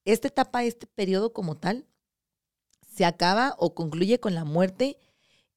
esta 0.06 0.28
etapa, 0.28 0.64
este 0.64 0.86
periodo 0.86 1.34
como 1.34 1.54
tal, 1.54 1.84
se 2.90 3.04
acaba 3.04 3.54
o 3.58 3.74
concluye 3.74 4.18
con 4.18 4.34
la 4.34 4.46
muerte 4.46 4.96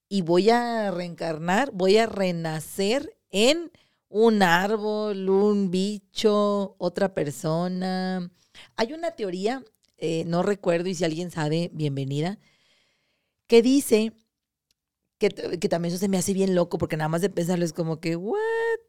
y 0.10 0.24
voy 0.24 0.50
a 0.50 0.92
reencarnar, 0.92 1.72
voy 1.72 2.00
a 2.00 2.06
renacer 2.06 3.18
en 3.30 3.72
un 4.10 4.44
árbol, 4.44 5.30
un 5.30 5.72
bicho, 5.72 6.76
otra 6.80 7.14
persona, 7.14 8.30
Hay 8.76 8.92
una 8.92 9.12
teoría, 9.12 9.64
eh, 9.98 10.26
no 10.26 10.44
recuerdo 10.44 10.90
y 10.90 10.96
si 10.96 11.06
alguien 11.06 11.32
sabe, 11.32 11.72
bienvenida, 11.72 12.40
que 13.48 13.62
dice 13.62 14.12
que, 15.30 15.60
que, 15.60 15.70
también 15.70 15.94
eso 15.94 16.00
se 16.00 16.08
me 16.08 16.18
hace 16.18 16.34
bien 16.34 16.56
loco 16.56 16.80
porque 16.80 16.98
nada 16.98 17.08
más 17.08 17.22
de 17.22 17.30
pensarlo 17.30 17.64
es 17.64 17.74
como 17.74 18.00
que, 18.00 18.16
¿what? 18.16 18.40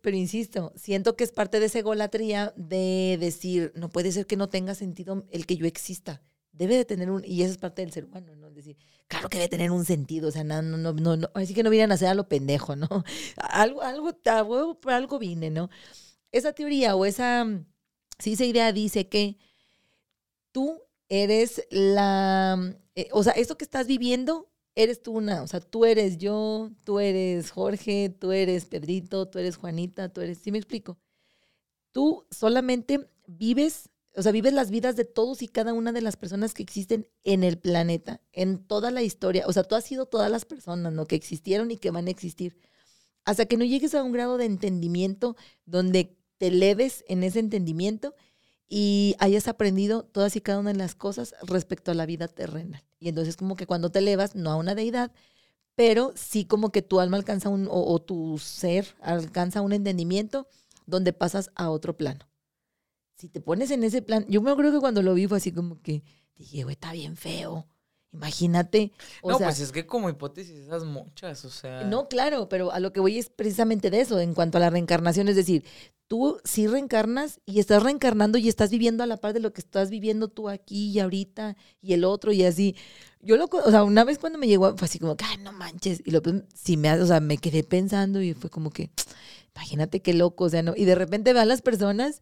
Pero 0.00 0.16
insisto, 0.16 0.72
siento 0.76 1.14
que 1.14 1.24
es 1.24 1.32
parte 1.32 1.60
de 1.60 1.66
esa 1.66 1.80
egolatría 1.80 2.54
de 2.56 3.18
decir, 3.20 3.70
no 3.76 3.90
puede 3.90 4.12
ser 4.12 4.26
que 4.26 4.36
no 4.36 4.48
tenga 4.48 4.74
sentido 4.74 5.26
el 5.30 5.44
que 5.44 5.56
yo 5.56 5.66
exista. 5.66 6.22
Debe 6.52 6.76
de 6.76 6.86
tener 6.86 7.10
un, 7.10 7.22
y 7.24 7.42
eso 7.42 7.52
es 7.52 7.58
parte 7.58 7.82
del 7.82 7.92
ser 7.92 8.06
humano, 8.06 8.34
¿no? 8.34 8.48
Es 8.48 8.54
decir, 8.54 8.76
claro 9.08 9.28
que 9.28 9.38
debe 9.38 9.50
tener 9.50 9.70
un 9.70 9.84
sentido, 9.84 10.28
o 10.28 10.30
sea, 10.30 10.42
no, 10.42 10.62
no, 10.62 10.78
no, 10.78 11.16
no, 11.16 11.30
así 11.34 11.52
que 11.52 11.62
no 11.62 11.70
vienen 11.70 11.92
a 11.92 11.94
hacer 11.94 12.08
a 12.08 12.14
lo 12.14 12.28
pendejo, 12.28 12.76
¿no? 12.76 12.88
Algo, 13.36 13.82
algo, 13.82 14.80
por 14.80 14.92
algo 14.92 15.18
vine, 15.18 15.50
¿no? 15.50 15.68
Esa 16.30 16.54
teoría 16.54 16.96
o 16.96 17.04
esa, 17.04 17.46
sí, 18.18 18.32
esa 18.32 18.44
idea 18.44 18.72
dice 18.72 19.08
que 19.08 19.36
tú 20.50 20.80
eres 21.10 21.66
la, 21.70 22.74
eh, 22.94 23.08
o 23.12 23.22
sea, 23.22 23.34
esto 23.34 23.58
que 23.58 23.64
estás 23.64 23.86
viviendo 23.86 24.51
eres 24.74 25.02
tú 25.02 25.12
una, 25.12 25.42
o 25.42 25.46
sea, 25.46 25.60
tú 25.60 25.84
eres 25.84 26.18
yo, 26.18 26.70
tú 26.84 27.00
eres 27.00 27.50
Jorge, 27.50 28.14
tú 28.18 28.32
eres 28.32 28.66
Pedrito, 28.66 29.28
tú 29.28 29.38
eres 29.38 29.56
Juanita, 29.56 30.08
tú 30.08 30.20
eres, 30.20 30.38
¿sí 30.38 30.50
me 30.50 30.58
explico? 30.58 30.98
Tú 31.92 32.26
solamente 32.30 33.10
vives, 33.26 33.90
o 34.16 34.22
sea, 34.22 34.32
vives 34.32 34.52
las 34.52 34.70
vidas 34.70 34.96
de 34.96 35.04
todos 35.04 35.42
y 35.42 35.48
cada 35.48 35.72
una 35.74 35.92
de 35.92 36.00
las 36.00 36.16
personas 36.16 36.54
que 36.54 36.62
existen 36.62 37.08
en 37.24 37.44
el 37.44 37.58
planeta, 37.58 38.22
en 38.32 38.64
toda 38.64 38.90
la 38.90 39.02
historia, 39.02 39.44
o 39.46 39.52
sea, 39.52 39.64
tú 39.64 39.74
has 39.74 39.84
sido 39.84 40.06
todas 40.06 40.30
las 40.30 40.44
personas, 40.44 40.92
¿no? 40.92 41.06
Que 41.06 41.16
existieron 41.16 41.70
y 41.70 41.76
que 41.76 41.90
van 41.90 42.06
a 42.08 42.10
existir. 42.10 42.58
Hasta 43.24 43.46
que 43.46 43.56
no 43.56 43.64
llegues 43.64 43.94
a 43.94 44.02
un 44.02 44.12
grado 44.12 44.36
de 44.36 44.46
entendimiento 44.46 45.36
donde 45.64 46.16
te 46.38 46.50
leves 46.50 47.04
en 47.08 47.22
ese 47.22 47.38
entendimiento 47.38 48.14
y 48.74 49.16
hayas 49.18 49.48
aprendido 49.48 50.02
todas 50.02 50.34
y 50.34 50.40
cada 50.40 50.58
una 50.58 50.72
de 50.72 50.78
las 50.78 50.94
cosas 50.94 51.34
respecto 51.42 51.90
a 51.90 51.94
la 51.94 52.06
vida 52.06 52.26
terrenal. 52.26 52.82
Y 52.98 53.10
entonces 53.10 53.36
como 53.36 53.54
que 53.54 53.66
cuando 53.66 53.90
te 53.90 53.98
elevas, 53.98 54.34
no 54.34 54.50
a 54.50 54.56
una 54.56 54.74
deidad, 54.74 55.12
pero 55.74 56.14
sí 56.16 56.46
como 56.46 56.72
que 56.72 56.80
tu 56.80 56.98
alma 56.98 57.18
alcanza 57.18 57.50
un, 57.50 57.68
o, 57.70 58.00
tu 58.00 58.38
ser 58.38 58.86
alcanza 59.02 59.60
un 59.60 59.74
entendimiento 59.74 60.48
donde 60.86 61.12
pasas 61.12 61.50
a 61.54 61.68
otro 61.68 61.98
plano. 61.98 62.26
Si 63.18 63.28
te 63.28 63.42
pones 63.42 63.70
en 63.72 63.84
ese 63.84 64.00
plan, 64.00 64.24
yo 64.26 64.40
me 64.40 64.50
acuerdo 64.50 64.72
que 64.72 64.80
cuando 64.80 65.02
lo 65.02 65.12
vi 65.12 65.26
fue 65.26 65.36
así 65.36 65.52
como 65.52 65.82
que 65.82 66.02
dije, 66.34 66.62
güey, 66.62 66.72
está 66.72 66.92
bien 66.92 67.18
feo. 67.18 67.66
Imagínate. 68.10 68.92
no, 69.22 69.38
pues 69.38 69.60
es 69.60 69.72
que 69.72 69.86
como 69.86 70.08
hipótesis 70.08 70.56
esas 70.56 70.84
muchas, 70.84 71.44
o 71.44 71.50
sea. 71.50 71.84
No, 71.84 72.08
claro, 72.08 72.48
pero 72.48 72.72
a 72.72 72.80
lo 72.80 72.92
que 72.92 73.00
voy 73.00 73.18
es 73.18 73.28
precisamente 73.28 73.90
de 73.90 74.00
eso, 74.00 74.18
en 74.18 74.32
cuanto 74.34 74.56
a 74.56 74.60
la 74.62 74.70
reencarnación, 74.70 75.28
es 75.28 75.36
decir, 75.36 75.64
tú 76.12 76.38
sí 76.44 76.66
reencarnas 76.66 77.40
y 77.46 77.58
estás 77.58 77.82
reencarnando 77.82 78.36
y 78.36 78.46
estás 78.46 78.68
viviendo 78.68 79.02
a 79.02 79.06
la 79.06 79.16
par 79.16 79.32
de 79.32 79.40
lo 79.40 79.54
que 79.54 79.62
estás 79.62 79.88
viviendo 79.88 80.28
tú 80.28 80.50
aquí 80.50 80.90
y 80.90 81.00
ahorita 81.00 81.56
y 81.80 81.94
el 81.94 82.04
otro 82.04 82.32
y 82.32 82.44
así. 82.44 82.76
Yo 83.22 83.38
lo, 83.38 83.46
o 83.46 83.70
sea, 83.70 83.82
una 83.82 84.04
vez 84.04 84.18
cuando 84.18 84.38
me 84.38 84.46
llegó, 84.46 84.76
fue 84.76 84.84
así 84.84 84.98
como, 84.98 85.16
ay, 85.24 85.38
no 85.38 85.52
manches. 85.52 86.02
Y 86.04 86.10
lo 86.10 86.20
sí 86.52 86.76
me, 86.76 86.92
o 86.92 87.06
sea, 87.06 87.20
me 87.20 87.38
quedé 87.38 87.64
pensando 87.64 88.20
y 88.20 88.34
fue 88.34 88.50
como 88.50 88.68
que, 88.68 88.90
imagínate 89.56 90.02
qué 90.02 90.12
loco, 90.12 90.44
o 90.44 90.48
sea, 90.50 90.62
no. 90.62 90.74
Y 90.76 90.84
de 90.84 90.96
repente 90.96 91.30
a 91.30 91.46
las 91.46 91.62
personas, 91.62 92.20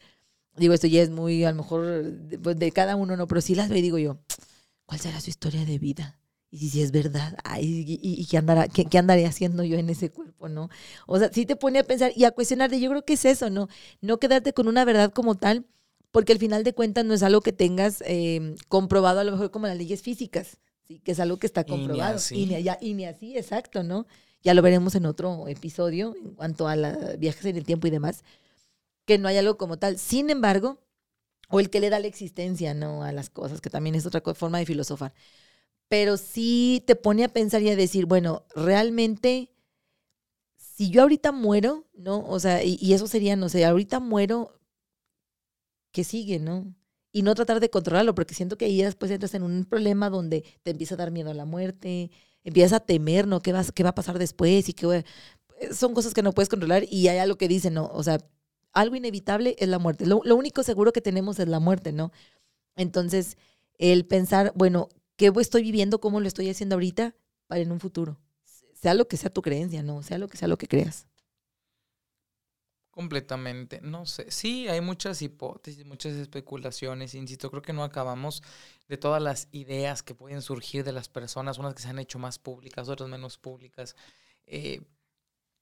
digo, 0.54 0.72
esto 0.72 0.86
ya 0.86 1.02
es 1.02 1.10
muy, 1.10 1.42
a 1.42 1.50
lo 1.50 1.56
mejor, 1.56 2.12
pues, 2.44 2.56
de 2.60 2.70
cada 2.70 2.94
uno, 2.94 3.16
no, 3.16 3.26
pero 3.26 3.40
sí 3.40 3.56
las 3.56 3.70
veo 3.70 3.78
y 3.78 3.82
digo 3.82 3.98
yo, 3.98 4.20
¿cuál 4.86 5.00
será 5.00 5.20
su 5.20 5.30
historia 5.30 5.64
de 5.64 5.80
vida? 5.80 6.19
Y 6.50 6.70
si 6.70 6.82
es 6.82 6.90
verdad, 6.90 7.36
ay, 7.44 7.84
y, 7.86 8.26
qué, 8.26 8.36
andará, 8.36 8.66
qué, 8.66 8.98
andaré 8.98 9.24
haciendo 9.24 9.62
yo 9.62 9.78
en 9.78 9.88
ese 9.88 10.10
cuerpo, 10.10 10.48
¿no? 10.48 10.68
O 11.06 11.18
sea, 11.18 11.30
sí 11.32 11.46
te 11.46 11.54
pone 11.54 11.78
a 11.78 11.84
pensar 11.84 12.12
y 12.16 12.24
a 12.24 12.32
cuestionarte, 12.32 12.80
yo 12.80 12.90
creo 12.90 13.04
que 13.04 13.12
es 13.12 13.24
eso, 13.24 13.50
¿no? 13.50 13.68
No 14.00 14.18
quedarte 14.18 14.52
con 14.52 14.66
una 14.66 14.84
verdad 14.84 15.12
como 15.12 15.36
tal, 15.36 15.64
porque 16.10 16.32
al 16.32 16.40
final 16.40 16.64
de 16.64 16.74
cuentas 16.74 17.04
no 17.04 17.14
es 17.14 17.22
algo 17.22 17.40
que 17.40 17.52
tengas 17.52 18.02
em, 18.04 18.56
comprobado 18.66 19.20
a 19.20 19.24
lo 19.24 19.30
mejor 19.30 19.52
como 19.52 19.68
las 19.68 19.76
leyes 19.76 20.02
físicas, 20.02 20.58
¿sí? 20.88 20.98
Que 20.98 21.12
es 21.12 21.20
algo 21.20 21.38
que 21.38 21.46
está 21.46 21.62
comprobado. 21.62 22.18
Y 22.32 22.46
ni, 22.46 22.54
así. 22.56 22.78
y 22.80 22.94
ni, 22.94 23.04
así, 23.04 23.38
exacto, 23.38 23.84
¿no? 23.84 24.08
Ya 24.42 24.52
lo 24.52 24.62
veremos 24.62 24.96
en 24.96 25.06
otro 25.06 25.46
episodio 25.46 26.16
en 26.16 26.34
cuanto 26.34 26.66
a 26.66 26.74
viajes 27.16 27.44
en 27.44 27.56
el 27.58 27.64
tiempo 27.64 27.86
y 27.86 27.90
demás, 27.90 28.24
que 29.04 29.18
no 29.18 29.28
hay 29.28 29.36
algo 29.36 29.56
como 29.56 29.78
tal. 29.78 29.98
Sin 29.98 30.30
embargo, 30.30 30.80
o 31.48 31.60
el 31.60 31.70
que 31.70 31.78
le 31.78 31.90
da 31.90 32.00
la 32.00 32.08
existencia, 32.08 32.74
¿no? 32.74 33.04
A 33.04 33.12
las 33.12 33.30
cosas, 33.30 33.60
que 33.60 33.70
también 33.70 33.94
es 33.94 34.04
otra 34.04 34.20
forma 34.34 34.58
de 34.58 34.66
filosofar 34.66 35.14
pero 35.90 36.16
sí 36.16 36.84
te 36.86 36.94
pone 36.94 37.24
a 37.24 37.28
pensar 37.28 37.62
y 37.62 37.68
a 37.68 37.74
decir, 37.74 38.06
bueno, 38.06 38.46
realmente, 38.54 39.50
si 40.56 40.88
yo 40.88 41.02
ahorita 41.02 41.32
muero, 41.32 41.84
¿no? 41.94 42.24
O 42.28 42.38
sea, 42.38 42.62
y, 42.62 42.92
eso 42.94 43.08
sería, 43.08 43.34
no 43.34 43.48
sé, 43.48 43.64
ahorita 43.64 43.98
muero, 43.98 44.60
¿qué 45.90 46.04
sigue, 46.04 46.38
no? 46.38 46.72
Y 47.10 47.22
no 47.22 47.34
tratar 47.34 47.58
de 47.58 47.70
controlarlo, 47.70 48.14
porque 48.14 48.34
siento 48.34 48.56
que 48.56 48.66
ahí 48.66 48.80
después 48.80 49.10
entras 49.10 49.34
en 49.34 49.42
un 49.42 49.64
problema 49.64 50.10
donde 50.10 50.44
te 50.62 50.70
empieza 50.70 50.94
a 50.94 50.98
dar 50.98 51.10
miedo 51.10 51.32
a 51.32 51.34
la 51.34 51.44
muerte, 51.44 52.12
empiezas 52.44 52.74
a 52.74 52.86
temer, 52.86 53.26
¿no? 53.26 53.40
¿Qué, 53.40 53.52
qué 53.74 53.82
va 53.82 53.88
a 53.88 53.94
pasar 53.96 54.20
después? 54.20 54.68
Y 54.68 54.74
que 54.74 55.04
son 55.72 55.92
cosas 55.92 56.14
que 56.14 56.22
no 56.22 56.30
puedes 56.32 56.48
controlar 56.48 56.84
y 56.88 57.08
hay 57.08 57.18
algo 57.18 57.36
que 57.36 57.48
dice, 57.48 57.72
¿no? 57.72 57.90
O 57.92 58.04
sea, 58.04 58.18
algo 58.72 58.94
inevitable 58.94 59.56
es 59.58 59.68
la 59.68 59.80
muerte. 59.80 60.06
Lo, 60.06 60.20
lo 60.24 60.36
único 60.36 60.62
seguro 60.62 60.92
que 60.92 61.00
tenemos 61.00 61.40
es 61.40 61.48
la 61.48 61.58
muerte, 61.58 61.90
¿no? 61.90 62.12
Entonces, 62.76 63.36
el 63.76 64.06
pensar, 64.06 64.52
bueno, 64.54 64.88
qué 65.20 65.30
estoy 65.38 65.62
viviendo, 65.62 66.00
cómo 66.00 66.18
lo 66.18 66.28
estoy 66.28 66.48
haciendo 66.48 66.76
ahorita 66.76 67.14
para 67.46 67.60
en 67.60 67.70
un 67.72 67.78
futuro. 67.78 68.18
Sea 68.72 68.94
lo 68.94 69.06
que 69.06 69.18
sea 69.18 69.28
tu 69.28 69.42
creencia, 69.42 69.82
¿no? 69.82 70.02
Sea 70.02 70.16
lo 70.16 70.28
que 70.28 70.38
sea 70.38 70.48
lo 70.48 70.56
que 70.56 70.66
creas. 70.66 71.06
Completamente, 72.90 73.82
no 73.82 74.06
sé. 74.06 74.30
Sí, 74.30 74.66
hay 74.68 74.80
muchas 74.80 75.20
hipótesis, 75.20 75.84
muchas 75.84 76.14
especulaciones, 76.14 77.14
insisto, 77.14 77.50
creo 77.50 77.60
que 77.60 77.74
no 77.74 77.84
acabamos 77.84 78.42
de 78.88 78.96
todas 78.96 79.22
las 79.22 79.48
ideas 79.52 80.02
que 80.02 80.14
pueden 80.14 80.40
surgir 80.40 80.84
de 80.84 80.92
las 80.92 81.10
personas, 81.10 81.58
unas 81.58 81.74
que 81.74 81.82
se 81.82 81.88
han 81.88 81.98
hecho 81.98 82.18
más 82.18 82.38
públicas, 82.38 82.88
otras 82.88 83.10
menos 83.10 83.36
públicas. 83.36 83.96
Eh, 84.46 84.80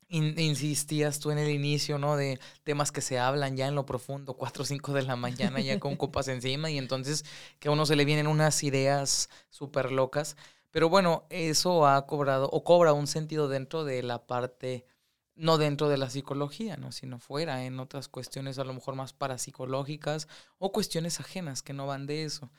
insistías 0.09 1.19
tú 1.19 1.31
en 1.31 1.39
el 1.39 1.51
inicio, 1.51 1.99
¿no? 1.99 2.17
De 2.17 2.41
temas 2.65 2.93
que 2.93 3.01
se 3.01 3.19
hablan 3.19 3.57
ya 3.57 3.69
en 3.69 3.75
lo 3.75 3.85
profundo, 3.85 4.35
4 4.35 4.63
o 4.63 4.67
5 4.67 4.93
de 4.93 5.03
la 5.03 5.17
mañana, 5.17 5.61
ya 5.61 5.79
con 5.79 5.97
copas 5.97 6.29
encima, 6.29 6.71
y 6.71 6.79
entonces 6.79 7.25
que 7.59 7.69
a 7.69 7.71
uno 7.71 7.87
se 7.87 7.97
le 7.97 8.05
vienen 8.05 8.27
unas 8.27 8.63
ideas 8.63 9.29
súper 9.51 9.93
locas. 9.93 10.37
Pero 10.71 10.89
bueno, 10.89 11.25
eso 11.31 11.87
ha 11.87 12.07
cobrado 12.07 12.49
o 12.51 12.65
cobra 12.65 12.93
un 12.93 13.07
sentido 13.07 13.49
dentro 13.49 13.85
de 13.85 14.03
la 14.03 14.27
parte, 14.27 14.87
no 15.35 15.59
dentro 15.59 15.89
de 15.89 15.99
la 15.99 16.11
psicología, 16.11 16.77
¿no? 16.77 16.93
Sino 16.93 17.19
fuera, 17.19 17.65
en 17.65 17.81
otras 17.81 18.09
cuestiones 18.09 18.59
a 18.59 18.65
lo 18.65 18.75
mejor 18.75 18.95
más 18.95 19.13
parapsicológicas 19.13 20.29
o 20.59 20.73
cuestiones 20.73 21.21
ajenas 21.21 21.63
que 21.63 21.73
no 21.73 21.87
van 21.87 22.07
de 22.07 22.25
eso 22.25 22.51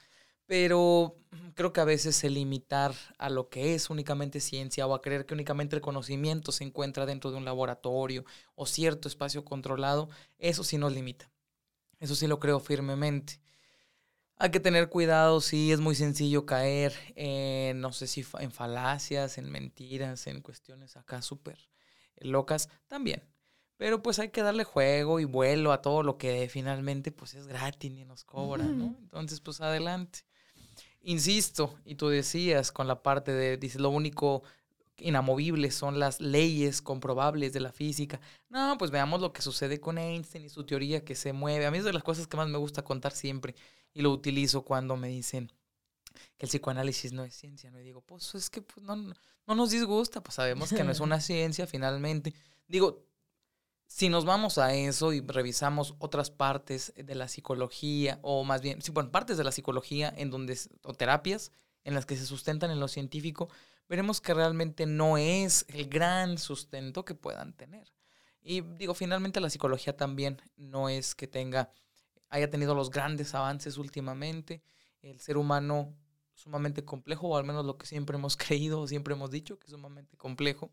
pero 0.50 1.16
creo 1.54 1.72
que 1.74 1.80
a 1.80 1.86
veces 1.86 2.24
el 2.24 2.34
limitar 2.34 2.96
a 3.20 3.30
lo 3.30 3.50
que 3.50 3.76
es 3.76 3.92
únicamente 3.92 4.40
ciencia 4.40 4.88
o 4.88 4.96
a 4.96 5.02
creer 5.04 5.28
que 5.28 5.36
únicamente 5.36 5.76
el 5.76 5.82
conocimiento 5.84 6.52
se 6.52 6.64
encuentra 6.64 7.06
dentro 7.06 7.30
de 7.30 7.38
un 7.38 7.46
laboratorio 7.46 8.26
o 8.56 8.66
cierto 8.66 9.08
espacio 9.08 9.46
controlado, 9.46 10.10
eso 10.40 10.64
sí 10.64 10.80
nos 10.80 10.92
limita. 10.92 11.32
Eso 12.00 12.16
sí 12.16 12.26
lo 12.26 12.40
creo 12.40 12.60
firmemente. 12.60 13.40
Hay 14.38 14.50
que 14.50 14.60
tener 14.60 14.90
cuidado, 14.90 15.40
sí, 15.40 15.72
es 15.72 15.82
muy 15.82 15.94
sencillo 15.94 16.48
caer 16.48 16.96
en, 17.14 17.80
no 17.80 17.94
sé 17.94 18.08
si 18.08 18.26
en 18.40 18.52
falacias, 18.52 19.38
en 19.38 19.52
mentiras, 19.52 20.26
en 20.26 20.42
cuestiones 20.42 20.98
acá 20.98 21.22
súper 21.22 21.60
locas, 22.18 22.70
también. 22.88 23.22
Pero 23.78 24.02
pues 24.02 24.18
hay 24.18 24.30
que 24.30 24.42
darle 24.42 24.64
juego 24.64 25.20
y 25.20 25.26
vuelo 25.26 25.74
a 25.74 25.84
todo 25.84 26.02
lo 26.02 26.18
que 26.18 26.50
finalmente 26.50 27.12
pues 27.12 27.36
es 27.36 27.46
gratis 27.46 27.92
y 27.92 28.04
nos 28.04 28.24
cobra, 28.24 28.64
¿no? 28.64 28.96
Entonces 29.00 29.42
pues 29.42 29.62
adelante. 29.62 30.22
Insisto, 31.02 31.80
y 31.86 31.96
tú 31.96 32.10
decías 32.10 32.72
con 32.72 32.88
la 32.88 33.02
parte 33.02 33.32
de, 33.32 33.58
dices, 33.58 33.80
lo 33.80 33.90
único 33.90 34.44
inamovible 34.98 35.72
son 35.72 36.00
las 36.00 36.20
leyes 36.20 36.82
comprobables 36.82 37.54
de 37.54 37.62
la 37.62 37.72
física. 37.72 38.20
No, 38.50 38.78
pues 38.78 38.92
veamos 38.92 39.22
lo 39.22 39.32
que 39.32 39.42
sucede 39.42 39.80
con 39.80 39.98
Einstein 39.98 40.46
y 40.46 40.50
su 40.50 40.66
teoría 40.66 41.04
que 41.04 41.16
se 41.16 41.34
mueve. 41.34 41.66
A 41.66 41.72
mí 41.72 41.78
es 41.78 41.84
de 41.84 41.94
las 41.94 42.04
cosas 42.04 42.28
que 42.28 42.38
más 42.38 42.50
me 42.50 42.58
gusta 42.58 42.84
contar 42.84 43.14
siempre 43.14 43.56
y 43.94 44.02
lo 44.02 44.12
utilizo 44.12 44.64
cuando 44.64 44.98
me 44.98 45.08
dicen 45.08 45.52
que 46.38 46.46
el 46.46 46.50
psicoanálisis 46.50 47.14
no 47.14 47.24
es 47.24 47.34
ciencia. 47.34 47.72
No 47.72 47.80
y 47.80 47.84
digo, 47.84 48.02
pues 48.02 48.36
es 48.36 48.50
que 48.50 48.62
pues, 48.62 48.86
no, 48.86 48.96
no 48.96 49.56
nos 49.56 49.72
disgusta, 49.72 50.22
pues 50.22 50.36
sabemos 50.36 50.70
que 50.70 50.84
no 50.84 50.92
es 50.92 51.00
una 51.00 51.22
ciencia 51.22 51.66
finalmente. 51.68 52.34
Digo, 52.68 53.06
si 53.90 54.08
nos 54.08 54.24
vamos 54.24 54.60
a 54.60 54.76
eso 54.76 55.14
y 55.14 55.22
revisamos 55.22 55.96
otras 55.98 56.30
partes 56.30 56.94
de 56.96 57.16
la 57.16 57.28
psicología, 57.28 58.20
o 58.22 58.44
más 58.44 58.62
bien, 58.62 58.78
bueno, 58.94 59.12
partes 59.12 59.36
de 59.36 59.44
la 59.44 59.52
psicología 59.52 60.14
en 60.16 60.30
donde, 60.30 60.58
o 60.84 60.94
terapias 60.94 61.52
en 61.84 61.96
las 61.96 62.06
que 62.06 62.16
se 62.16 62.28
sustentan 62.28 62.70
en 62.70 62.80
lo 62.80 62.88
científico, 62.88 63.50
veremos 63.90 64.22
que 64.22 64.36
realmente 64.36 64.86
no 64.86 65.18
es 65.18 65.66
el 65.70 65.90
gran 65.90 66.38
sustento 66.38 67.04
que 67.04 67.16
puedan 67.16 67.54
tener. 67.54 67.92
Y 68.44 68.62
digo, 68.62 68.94
finalmente 68.94 69.42
la 69.42 69.50
psicología 69.50 69.98
también 69.98 70.40
no 70.56 70.88
es 70.88 71.16
que 71.16 71.26
tenga, 71.26 71.72
haya 72.30 72.52
tenido 72.52 72.76
los 72.76 72.92
grandes 72.92 73.34
avances 73.34 73.80
últimamente. 73.80 74.62
El 75.02 75.20
ser 75.20 75.36
humano 75.36 75.96
sumamente 76.36 76.86
complejo, 76.86 77.30
o 77.30 77.38
al 77.38 77.44
menos 77.44 77.66
lo 77.66 77.80
que 77.80 77.88
siempre 77.88 78.18
hemos 78.18 78.38
creído 78.38 78.82
o 78.82 78.88
siempre 78.88 79.16
hemos 79.16 79.32
dicho, 79.32 79.58
que 79.58 79.66
es 79.66 79.72
sumamente 79.72 80.16
complejo. 80.16 80.72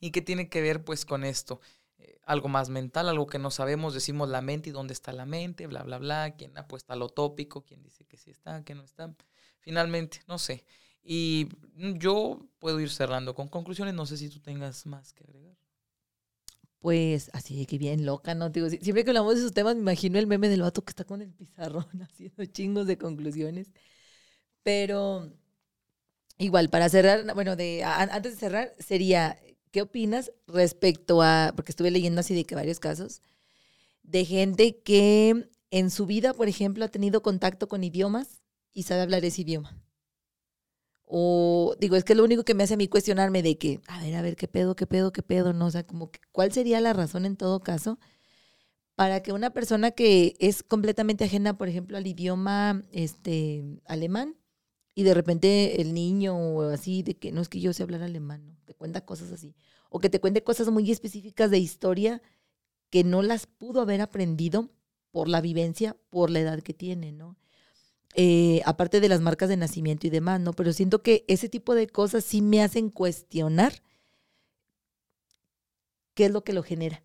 ¿Y 0.00 0.10
que 0.10 0.20
tiene 0.20 0.50
que 0.50 0.60
ver 0.60 0.84
pues 0.84 1.06
con 1.06 1.24
esto? 1.24 1.62
Eh, 1.98 2.18
algo 2.24 2.48
más 2.48 2.68
mental, 2.68 3.08
algo 3.08 3.26
que 3.26 3.38
no 3.38 3.50
sabemos, 3.50 3.94
decimos 3.94 4.28
la 4.28 4.40
mente 4.40 4.70
y 4.70 4.72
dónde 4.72 4.94
está 4.94 5.12
la 5.12 5.26
mente, 5.26 5.66
bla, 5.66 5.82
bla, 5.82 5.98
bla, 5.98 6.34
quién 6.36 6.56
apuesta 6.58 6.94
a 6.94 6.96
lo 6.96 7.08
tópico, 7.08 7.64
quién 7.64 7.82
dice 7.82 8.04
que 8.04 8.16
sí 8.16 8.30
está, 8.30 8.64
que 8.64 8.74
no 8.74 8.82
está. 8.84 9.14
Finalmente, 9.60 10.22
no 10.26 10.38
sé. 10.38 10.64
Y 11.02 11.48
yo 11.76 12.40
puedo 12.58 12.80
ir 12.80 12.90
cerrando 12.90 13.34
con 13.34 13.48
conclusiones, 13.48 13.94
no 13.94 14.06
sé 14.06 14.16
si 14.16 14.28
tú 14.30 14.40
tengas 14.40 14.86
más 14.86 15.12
que 15.12 15.24
agregar. 15.24 15.56
Pues 16.84 17.30
así 17.32 17.64
que 17.64 17.78
bien 17.78 18.04
loca, 18.04 18.34
¿no? 18.34 18.50
Digo, 18.50 18.68
siempre 18.68 19.04
que 19.04 19.10
hablamos 19.10 19.34
de 19.34 19.40
esos 19.40 19.52
temas 19.52 19.74
me 19.74 19.80
imagino 19.80 20.18
el 20.18 20.26
meme 20.26 20.50
del 20.50 20.60
vato 20.60 20.84
que 20.84 20.90
está 20.90 21.04
con 21.04 21.22
el 21.22 21.32
pizarrón 21.32 21.86
haciendo 22.02 22.44
chingos 22.46 22.86
de 22.86 22.98
conclusiones. 22.98 23.72
Pero 24.62 25.30
igual, 26.38 26.70
para 26.70 26.88
cerrar, 26.88 27.34
bueno, 27.34 27.56
de, 27.56 27.84
antes 27.84 28.34
de 28.34 28.38
cerrar, 28.38 28.72
sería, 28.78 29.38
¿qué 29.74 29.82
opinas 29.82 30.30
respecto 30.46 31.20
a, 31.20 31.52
porque 31.56 31.72
estuve 31.72 31.90
leyendo 31.90 32.20
así 32.20 32.32
de 32.32 32.44
que 32.44 32.54
varios 32.54 32.78
casos, 32.78 33.22
de 34.04 34.24
gente 34.24 34.78
que 34.78 35.50
en 35.72 35.90
su 35.90 36.06
vida, 36.06 36.32
por 36.32 36.46
ejemplo, 36.46 36.84
ha 36.84 36.88
tenido 36.88 37.22
contacto 37.22 37.66
con 37.66 37.82
idiomas 37.82 38.44
y 38.72 38.84
sabe 38.84 39.02
hablar 39.02 39.24
ese 39.24 39.42
idioma? 39.42 39.76
O 41.02 41.74
digo, 41.80 41.96
es 41.96 42.04
que 42.04 42.14
lo 42.14 42.22
único 42.22 42.44
que 42.44 42.54
me 42.54 42.62
hace 42.62 42.74
a 42.74 42.76
mí 42.76 42.86
cuestionarme 42.86 43.42
de 43.42 43.58
que, 43.58 43.80
a 43.88 44.00
ver, 44.00 44.14
a 44.14 44.22
ver, 44.22 44.36
qué 44.36 44.46
pedo, 44.46 44.76
qué 44.76 44.86
pedo, 44.86 45.12
qué 45.12 45.24
pedo, 45.24 45.52
no, 45.52 45.66
o 45.66 45.70
sea, 45.72 45.84
como 45.84 46.08
que, 46.12 46.20
¿cuál 46.30 46.52
sería 46.52 46.80
la 46.80 46.92
razón 46.92 47.26
en 47.26 47.36
todo 47.36 47.58
caso 47.58 47.98
para 48.94 49.24
que 49.24 49.32
una 49.32 49.50
persona 49.50 49.90
que 49.90 50.36
es 50.38 50.62
completamente 50.62 51.24
ajena, 51.24 51.58
por 51.58 51.68
ejemplo, 51.68 51.96
al 51.96 52.06
idioma 52.06 52.84
este 52.92 53.64
alemán 53.86 54.36
y 54.94 55.02
de 55.02 55.14
repente 55.14 55.80
el 55.82 55.94
niño 55.94 56.36
o 56.36 56.62
así 56.70 57.02
de 57.02 57.16
que 57.16 57.32
no 57.32 57.40
es 57.40 57.48
que 57.48 57.58
yo 57.58 57.72
sé 57.72 57.82
hablar 57.82 58.04
alemán, 58.04 58.46
¿no? 58.46 58.63
Cuenta 58.84 59.06
cosas 59.06 59.32
así, 59.32 59.56
o 59.88 59.98
que 59.98 60.10
te 60.10 60.20
cuente 60.20 60.44
cosas 60.44 60.68
muy 60.68 60.90
específicas 60.90 61.50
de 61.50 61.56
historia 61.56 62.20
que 62.90 63.02
no 63.02 63.22
las 63.22 63.46
pudo 63.46 63.80
haber 63.80 64.02
aprendido 64.02 64.68
por 65.10 65.26
la 65.26 65.40
vivencia, 65.40 65.96
por 66.10 66.28
la 66.28 66.40
edad 66.40 66.60
que 66.60 66.74
tiene, 66.74 67.10
¿no? 67.10 67.38
Eh, 68.14 68.60
aparte 68.66 69.00
de 69.00 69.08
las 69.08 69.22
marcas 69.22 69.48
de 69.48 69.56
nacimiento 69.56 70.06
y 70.06 70.10
demás, 70.10 70.38
¿no? 70.38 70.52
Pero 70.52 70.74
siento 70.74 71.02
que 71.02 71.24
ese 71.28 71.48
tipo 71.48 71.74
de 71.74 71.86
cosas 71.86 72.24
sí 72.24 72.42
me 72.42 72.62
hacen 72.62 72.90
cuestionar 72.90 73.72
qué 76.12 76.26
es 76.26 76.30
lo 76.30 76.44
que 76.44 76.52
lo 76.52 76.62
genera. 76.62 77.02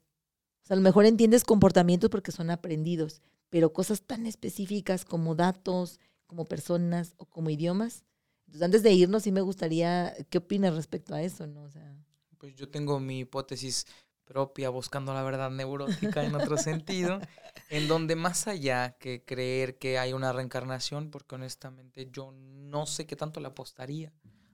O 0.63 0.68
sea, 0.68 0.74
a 0.74 0.80
lo 0.80 0.84
mejor 0.84 1.06
entiendes 1.06 1.46
comportamientos 1.46 2.10
porque 2.10 2.34
son 2.34 2.50
aprendidos, 2.50 3.22
pero 3.50 3.72
cosas 3.72 4.02
tan 4.02 4.26
específicas 4.26 5.06
como 5.06 5.34
datos, 5.34 6.02
como 6.28 6.44
personas 6.44 7.13
o 7.15 7.26
como 7.26 7.50
idiomas. 7.50 8.04
Entonces, 8.49 8.65
antes 8.65 8.81
de 8.81 8.91
irnos, 8.91 9.21
sí 9.21 9.31
me 9.31 9.41
gustaría, 9.41 10.15
¿qué 10.31 10.39
opinas 10.39 10.73
respecto 10.73 11.13
a 11.13 11.21
eso, 11.21 11.45
no? 11.45 11.62
O 11.62 11.69
sea, 11.69 11.95
pues 12.39 12.55
yo 12.55 12.67
tengo 12.67 12.99
mi 12.99 13.19
hipótesis 13.19 13.85
propia, 14.25 14.69
buscando 14.69 15.13
la 15.13 15.21
verdad 15.21 15.51
neurótica 15.51 16.23
en 16.23 16.33
otro 16.33 16.57
sentido, 16.57 17.19
en 17.69 17.88
donde 17.88 18.15
más 18.15 18.47
allá 18.47 18.97
que 18.99 19.23
creer 19.23 19.77
que 19.77 19.99
hay 19.99 20.13
una 20.13 20.33
reencarnación, 20.33 21.12
porque 21.12 21.35
honestamente 21.35 22.09
yo 22.12 22.31
no 22.31 22.88
sé 22.88 23.05
qué 23.05 23.15
tanto 23.15 23.39
le 23.39 23.47
apostaría 23.47 24.12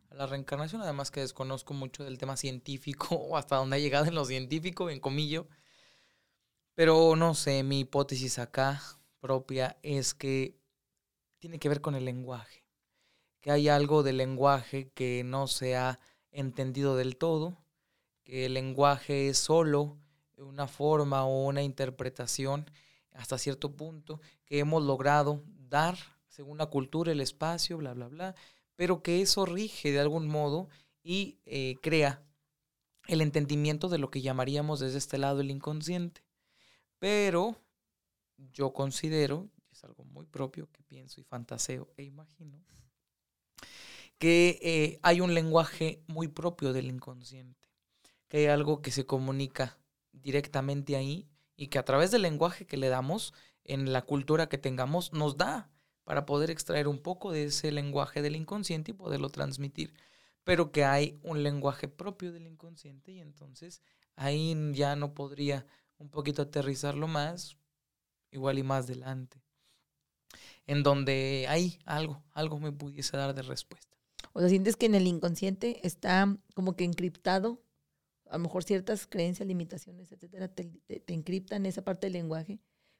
a 0.09 0.15
la 0.15 0.27
reencarnación, 0.27 0.81
además 0.81 1.09
que 1.09 1.21
desconozco 1.21 1.73
mucho 1.73 2.03
del 2.03 2.17
tema 2.17 2.35
científico 2.35 3.15
o 3.15 3.37
hasta 3.37 3.55
dónde 3.55 3.77
ha 3.77 3.79
llegado 3.79 4.07
en 4.07 4.15
lo 4.15 4.25
científico, 4.25 4.89
en 4.89 4.99
comillo, 4.99 5.47
pero 6.73 7.15
no 7.15 7.33
sé, 7.33 7.63
mi 7.63 7.79
hipótesis 7.79 8.39
acá 8.39 8.81
propia 9.21 9.77
es 9.83 10.13
que 10.13 10.59
tiene 11.39 11.59
que 11.59 11.69
ver 11.69 11.79
con 11.79 11.95
el 11.95 12.03
lenguaje, 12.03 12.64
que 13.45 13.51
hay 13.51 13.69
algo 13.69 14.01
del 14.01 14.17
lenguaje 14.17 14.89
que 14.95 15.23
no 15.23 15.45
se 15.45 15.75
ha 15.75 15.99
entendido 16.31 16.95
del 16.95 17.15
todo, 17.15 17.55
que 18.23 18.47
el 18.47 18.55
lenguaje 18.55 19.29
es 19.29 19.37
solo 19.37 19.99
una 20.39 20.67
forma 20.67 21.25
o 21.25 21.45
una 21.45 21.61
interpretación 21.61 22.65
hasta 23.11 23.37
cierto 23.37 23.75
punto 23.75 24.19
que 24.45 24.57
hemos 24.57 24.81
logrado 24.81 25.43
dar 25.59 25.95
según 26.27 26.57
la 26.57 26.65
cultura, 26.65 27.11
el 27.11 27.21
espacio, 27.21 27.77
bla, 27.77 27.93
bla, 27.93 28.07
bla, 28.07 28.35
pero 28.75 29.03
que 29.03 29.21
eso 29.21 29.45
rige 29.45 29.91
de 29.91 29.99
algún 29.99 30.27
modo 30.27 30.67
y 31.03 31.37
eh, 31.45 31.75
crea 31.83 32.23
el 33.05 33.21
entendimiento 33.21 33.89
de 33.89 33.99
lo 33.99 34.09
que 34.09 34.23
llamaríamos 34.23 34.79
desde 34.79 34.97
este 34.97 35.19
lado 35.19 35.41
el 35.41 35.51
inconsciente. 35.51 36.23
Pero 36.97 37.61
yo 38.37 38.73
considero, 38.73 39.51
es 39.71 39.83
algo 39.83 40.03
muy 40.03 40.25
propio 40.25 40.67
que 40.71 40.81
pienso 40.81 41.21
y 41.21 41.23
fantaseo 41.23 41.93
e 41.95 42.01
imagino, 42.01 42.65
que 44.17 44.59
eh, 44.61 44.99
hay 45.03 45.21
un 45.21 45.33
lenguaje 45.33 46.01
muy 46.07 46.27
propio 46.27 46.73
del 46.73 46.87
inconsciente 46.87 47.65
que 48.27 48.37
hay 48.37 48.45
algo 48.47 48.81
que 48.81 48.91
se 48.91 49.05
comunica 49.05 49.77
directamente 50.11 50.95
ahí 50.95 51.27
y 51.55 51.67
que 51.67 51.79
a 51.79 51.85
través 51.85 52.11
del 52.11 52.23
lenguaje 52.23 52.65
que 52.65 52.77
le 52.77 52.89
damos, 52.89 53.33
en 53.63 53.93
la 53.93 54.03
cultura 54.03 54.47
que 54.47 54.57
tengamos, 54.57 55.13
nos 55.13 55.37
da 55.37 55.71
para 56.03 56.25
poder 56.25 56.51
extraer 56.51 56.87
un 56.87 56.99
poco 56.99 57.31
de 57.31 57.45
ese 57.45 57.71
lenguaje 57.71 58.21
del 58.21 58.35
inconsciente 58.35 58.91
y 58.91 58.93
poderlo 58.93 59.29
transmitir. 59.29 59.93
Pero 60.43 60.71
que 60.71 60.83
hay 60.83 61.19
un 61.23 61.41
lenguaje 61.41 61.87
propio 61.87 62.31
del 62.31 62.45
inconsciente 62.45 63.11
y 63.11 63.19
entonces 63.19 63.81
ahí 64.15 64.55
ya 64.73 64.95
no 64.95 65.13
podría 65.13 65.65
un 65.97 66.09
poquito 66.09 66.43
aterrizarlo 66.43 67.07
más, 67.07 67.57
igual 68.31 68.59
y 68.59 68.63
más 68.63 68.85
adelante. 68.85 69.41
En 70.67 70.83
donde 70.83 71.45
hay 71.47 71.79
algo, 71.85 72.23
algo 72.33 72.59
me 72.59 72.71
pudiese 72.71 73.15
dar 73.17 73.35
de 73.35 73.43
respuesta. 73.43 73.95
O 74.33 74.39
sea, 74.39 74.49
sientes 74.49 74.75
que 74.75 74.87
en 74.87 74.95
el 74.95 75.07
inconsciente 75.07 75.79
está 75.85 76.35
como 76.53 76.75
que 76.75 76.83
encriptado 76.83 77.61
a 78.29 78.37
lo 78.37 78.43
mejor 78.43 78.63
ciertas 78.63 79.07
creencias, 79.07 79.47
limitaciones, 79.47 80.11
etcétera, 80.11 80.47
te, 80.47 80.65
te, 80.65 81.13
encriptan 81.13 81.65
esa 81.65 81.83
parte 81.83 82.07
del 82.07 82.13
lenguaje, 82.13 82.59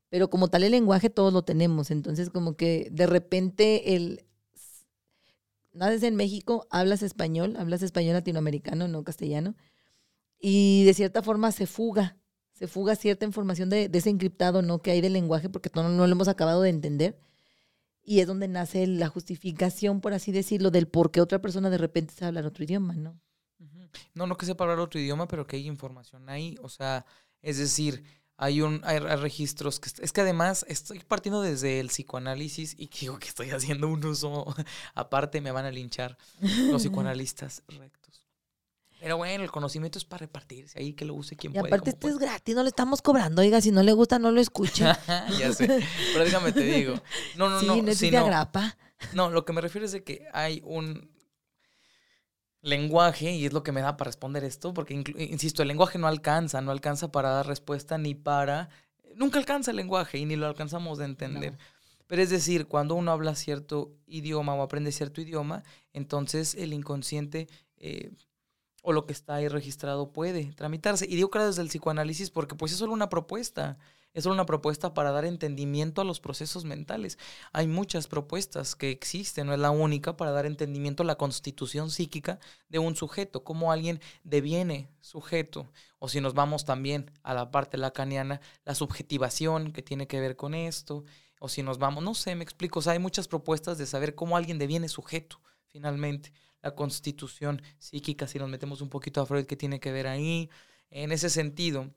pero 0.09 0.29
como 0.29 0.49
tal 0.49 0.63
el 0.63 0.71
lenguaje 0.71 1.09
todos 1.09 1.33
lo 1.33 1.43
tenemos, 1.43 1.91
entonces 1.91 2.29
como 2.29 2.55
que 2.55 2.87
de 2.91 3.07
repente 3.07 3.95
el 3.95 4.23
naces 5.73 6.03
en 6.03 6.15
México, 6.15 6.67
hablas 6.69 7.03
español, 7.03 7.55
hablas 7.57 7.81
español 7.81 8.13
latinoamericano, 8.13 8.87
no 8.87 9.03
castellano, 9.03 9.55
y 10.39 10.85
de 10.85 10.93
cierta 10.93 11.21
forma 11.21 11.51
se 11.51 11.67
fuga, 11.67 12.17
se 12.53 12.67
fuga 12.67 12.95
cierta 12.95 13.25
información 13.25 13.69
de, 13.69 13.89
ese 13.91 14.09
encriptado 14.09 14.61
¿no? 14.61 14.81
que 14.81 14.91
hay 14.91 15.01
del 15.01 15.13
lenguaje 15.13 15.49
porque 15.49 15.69
no, 15.75 15.89
no 15.89 16.07
lo 16.07 16.11
hemos 16.13 16.27
acabado 16.27 16.61
de 16.61 16.69
entender. 16.69 17.19
Y 18.05 18.19
es 18.19 18.27
donde 18.27 18.47
nace 18.47 18.85
la 18.85 19.09
justificación, 19.09 19.99
por 19.99 20.13
así 20.13 20.31
decirlo, 20.31 20.69
del 20.69 20.87
por 20.87 21.11
qué 21.11 21.21
otra 21.21 21.41
persona 21.41 21.69
de 21.69 21.79
repente 21.79 22.13
sabe 22.13 22.27
hablar 22.27 22.45
otro 22.45 22.63
idioma, 22.63 22.93
¿no? 22.93 23.19
No, 24.13 24.27
no 24.27 24.37
que 24.37 24.45
sepa 24.45 24.63
hablar 24.63 24.79
otro 24.79 24.99
idioma, 24.99 25.27
pero 25.27 25.47
que 25.47 25.55
hay 25.55 25.67
información 25.67 26.29
ahí. 26.29 26.57
O 26.61 26.69
sea, 26.69 27.05
es 27.41 27.57
decir, 27.57 28.03
hay 28.37 28.61
un 28.61 28.81
hay, 28.83 28.99
registros 28.99 29.79
que 29.79 29.89
es 30.01 30.11
que 30.11 30.21
además 30.21 30.65
estoy 30.67 30.99
partiendo 30.99 31.41
desde 31.41 31.79
el 31.79 31.87
psicoanálisis 31.87 32.75
y 32.77 32.87
digo 32.87 33.17
que 33.17 33.29
estoy 33.29 33.51
haciendo 33.51 33.87
un 33.87 34.05
uso 34.05 34.53
aparte 34.93 35.41
me 35.41 35.51
van 35.51 35.65
a 35.65 35.71
linchar 35.71 36.17
los 36.41 36.81
psicoanalistas 36.83 37.63
rectos. 37.67 38.04
Pero 39.05 39.17
bueno, 39.17 39.43
el 39.43 39.51
conocimiento 39.51 39.99
es 39.99 40.03
para 40.03 40.21
repartirse 40.21 40.79
ahí 40.79 40.93
que 40.93 41.05
lo 41.05 41.13
use 41.13 41.35
quien 41.35 41.53
puede. 41.53 41.65
Y 41.65 41.67
aparte 41.67 41.91
esto 41.91 42.07
es 42.07 42.17
gratis, 42.17 42.55
no 42.55 42.63
le 42.63 42.69
estamos 42.69 43.03
cobrando. 43.03 43.43
Oiga, 43.43 43.61
si 43.61 43.69
no 43.69 43.83
le 43.83 43.93
gusta, 43.93 44.17
no 44.17 44.31
lo 44.31 44.41
escucha. 44.41 44.99
ya 45.39 45.53
sé. 45.53 45.67
Pero 46.13 46.25
déjame 46.25 46.51
te 46.51 46.61
digo. 46.61 46.95
No, 47.35 47.47
no, 47.61 47.61
no. 47.61 47.93
Sí, 47.93 48.09
no, 48.09 48.25
grapa. 48.25 48.75
No, 49.13 49.29
lo 49.29 49.45
que 49.45 49.53
me 49.53 49.61
refiero 49.61 49.85
es 49.85 49.91
de 49.91 50.03
que 50.03 50.27
hay 50.33 50.63
un 50.65 51.11
lenguaje, 52.63 53.29
y 53.29 53.45
es 53.45 53.53
lo 53.53 53.61
que 53.61 53.71
me 53.71 53.81
da 53.81 53.95
para 53.95 54.09
responder 54.09 54.43
esto, 54.43 54.73
porque, 54.73 54.95
insisto, 55.19 55.61
el 55.61 55.67
lenguaje 55.67 55.99
no 55.99 56.07
alcanza, 56.07 56.61
no 56.61 56.71
alcanza 56.71 57.11
para 57.11 57.29
dar 57.29 57.45
respuesta 57.45 57.99
ni 57.99 58.15
para... 58.15 58.69
Nunca 59.13 59.37
alcanza 59.37 59.69
el 59.69 59.77
lenguaje 59.77 60.17
y 60.17 60.25
ni 60.25 60.35
lo 60.35 60.47
alcanzamos 60.47 60.97
de 60.97 61.05
entender. 61.05 61.59
Pero 62.07 62.23
es 62.23 62.31
decir, 62.31 62.65
cuando 62.65 62.95
uno 62.95 63.11
habla 63.11 63.35
cierto 63.35 63.93
idioma 64.07 64.55
o 64.55 64.63
aprende 64.63 64.91
cierto 64.91 65.21
idioma, 65.21 65.61
entonces 65.93 66.55
el 66.55 66.73
inconsciente 66.73 67.47
eh, 67.77 68.09
o 68.85 68.93
lo 68.93 69.05
que 69.05 69.13
está 69.13 69.35
ahí 69.35 69.47
registrado 69.47 70.13
puede 70.13 70.53
tramitarse. 70.53 71.05
Y 71.05 71.15
digo 71.15 71.29
que 71.29 71.39
desde 71.39 71.61
el 71.61 71.67
psicoanálisis 71.69 72.29
porque 72.29 72.55
pues 72.55 72.71
es 72.71 72.77
solo 72.77 72.93
una 72.93 73.09
propuesta 73.09 73.77
es 74.15 74.23
solo 74.23 74.33
una 74.33 74.45
propuesta 74.45 74.93
para 74.93 75.11
dar 75.11 75.25
entendimiento 75.25 76.01
a 76.01 76.05
los 76.05 76.21
procesos 76.21 76.63
mentales. 76.63 77.19
Hay 77.51 77.67
muchas 77.67 78.07
propuestas 78.07 78.73
que 78.73 78.89
existen, 78.89 79.45
no 79.45 79.53
es 79.53 79.59
la 79.59 79.71
única, 79.71 80.15
para 80.15 80.31
dar 80.31 80.45
entendimiento 80.45 81.03
a 81.03 81.05
la 81.05 81.17
constitución 81.17 81.91
psíquica 81.91 82.39
de 82.69 82.79
un 82.79 82.95
sujeto, 82.95 83.43
cómo 83.43 83.73
alguien 83.73 83.99
deviene 84.23 84.89
sujeto. 85.01 85.69
O 85.99 86.07
si 86.07 86.21
nos 86.21 86.33
vamos 86.33 86.63
también 86.63 87.11
a 87.23 87.33
la 87.33 87.51
parte 87.51 87.77
lacaniana, 87.77 88.39
la 88.63 88.73
subjetivación 88.73 89.73
que 89.73 89.81
tiene 89.81 90.07
que 90.07 90.21
ver 90.21 90.37
con 90.37 90.55
esto. 90.55 91.03
O 91.39 91.49
si 91.49 91.61
nos 91.61 91.77
vamos, 91.77 92.01
no 92.01 92.15
sé, 92.15 92.35
me 92.35 92.43
explico. 92.45 92.79
O 92.79 92.81
sea, 92.81 92.93
hay 92.93 92.99
muchas 92.99 93.27
propuestas 93.27 93.77
de 93.77 93.85
saber 93.85 94.15
cómo 94.15 94.37
alguien 94.37 94.57
deviene 94.57 94.87
sujeto, 94.87 95.41
finalmente. 95.67 96.31
La 96.65 96.73
constitución 96.73 97.61
psíquica, 97.77 98.27
si 98.27 98.39
nos 98.39 98.49
metemos 98.49 98.81
un 98.81 98.89
poquito 98.89 99.21
a 99.21 99.25
Freud, 99.27 99.45
que 99.45 99.55
tiene 99.55 99.79
que 99.79 99.91
ver 99.91 100.07
ahí. 100.07 100.49
En 100.89 101.11
ese 101.11 101.29
sentido, 101.29 101.93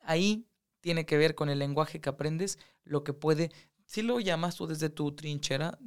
ahí 0.00 0.48
tiene 0.80 1.06
que 1.06 1.16
ver 1.16 1.36
con 1.36 1.48
el 1.48 1.60
lenguaje 1.60 2.00
que 2.00 2.08
aprendes, 2.08 2.58
lo 2.82 3.04
que 3.04 3.12
puede, 3.12 3.52
si 3.84 4.02
lo 4.02 4.18
llamas 4.18 4.56
tú 4.56 4.66
desde 4.66 4.90
tu 4.90 5.12
trinchera, 5.12 5.78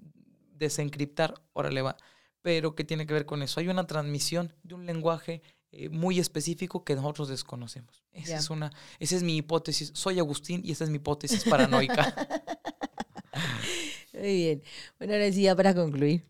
desencriptar, 0.54 1.34
órale 1.52 1.82
va, 1.82 1.98
pero 2.42 2.76
que 2.76 2.86
tiene 2.86 3.06
que 3.06 3.14
ver 3.14 3.26
con 3.26 3.44
eso. 3.44 3.60
Hay 3.60 3.68
una 3.68 3.86
transmisión 3.88 4.56
de 4.64 4.76
un 4.76 4.86
lenguaje 4.86 5.42
eh, 5.72 5.90
muy 5.90 6.18
específico 6.18 6.86
que 6.86 6.96
nosotros 6.96 7.28
desconocemos. 7.28 8.06
Esa, 8.14 8.38
es 8.38 8.50
una, 8.50 8.72
esa 9.00 9.18
es 9.18 9.24
mi 9.24 9.36
hipótesis. 9.36 9.92
Soy 9.94 10.18
Agustín 10.18 10.62
y 10.64 10.72
esa 10.72 10.86
es 10.86 10.90
mi 10.90 10.96
hipótesis 10.96 11.44
paranoica. 11.44 12.16
muy 14.14 14.34
bien. 14.34 14.64
Bueno, 14.98 15.14
ahora 15.14 15.30
sí, 15.32 15.44
ya 15.44 15.56
para 15.58 15.76
concluir. 15.76 16.26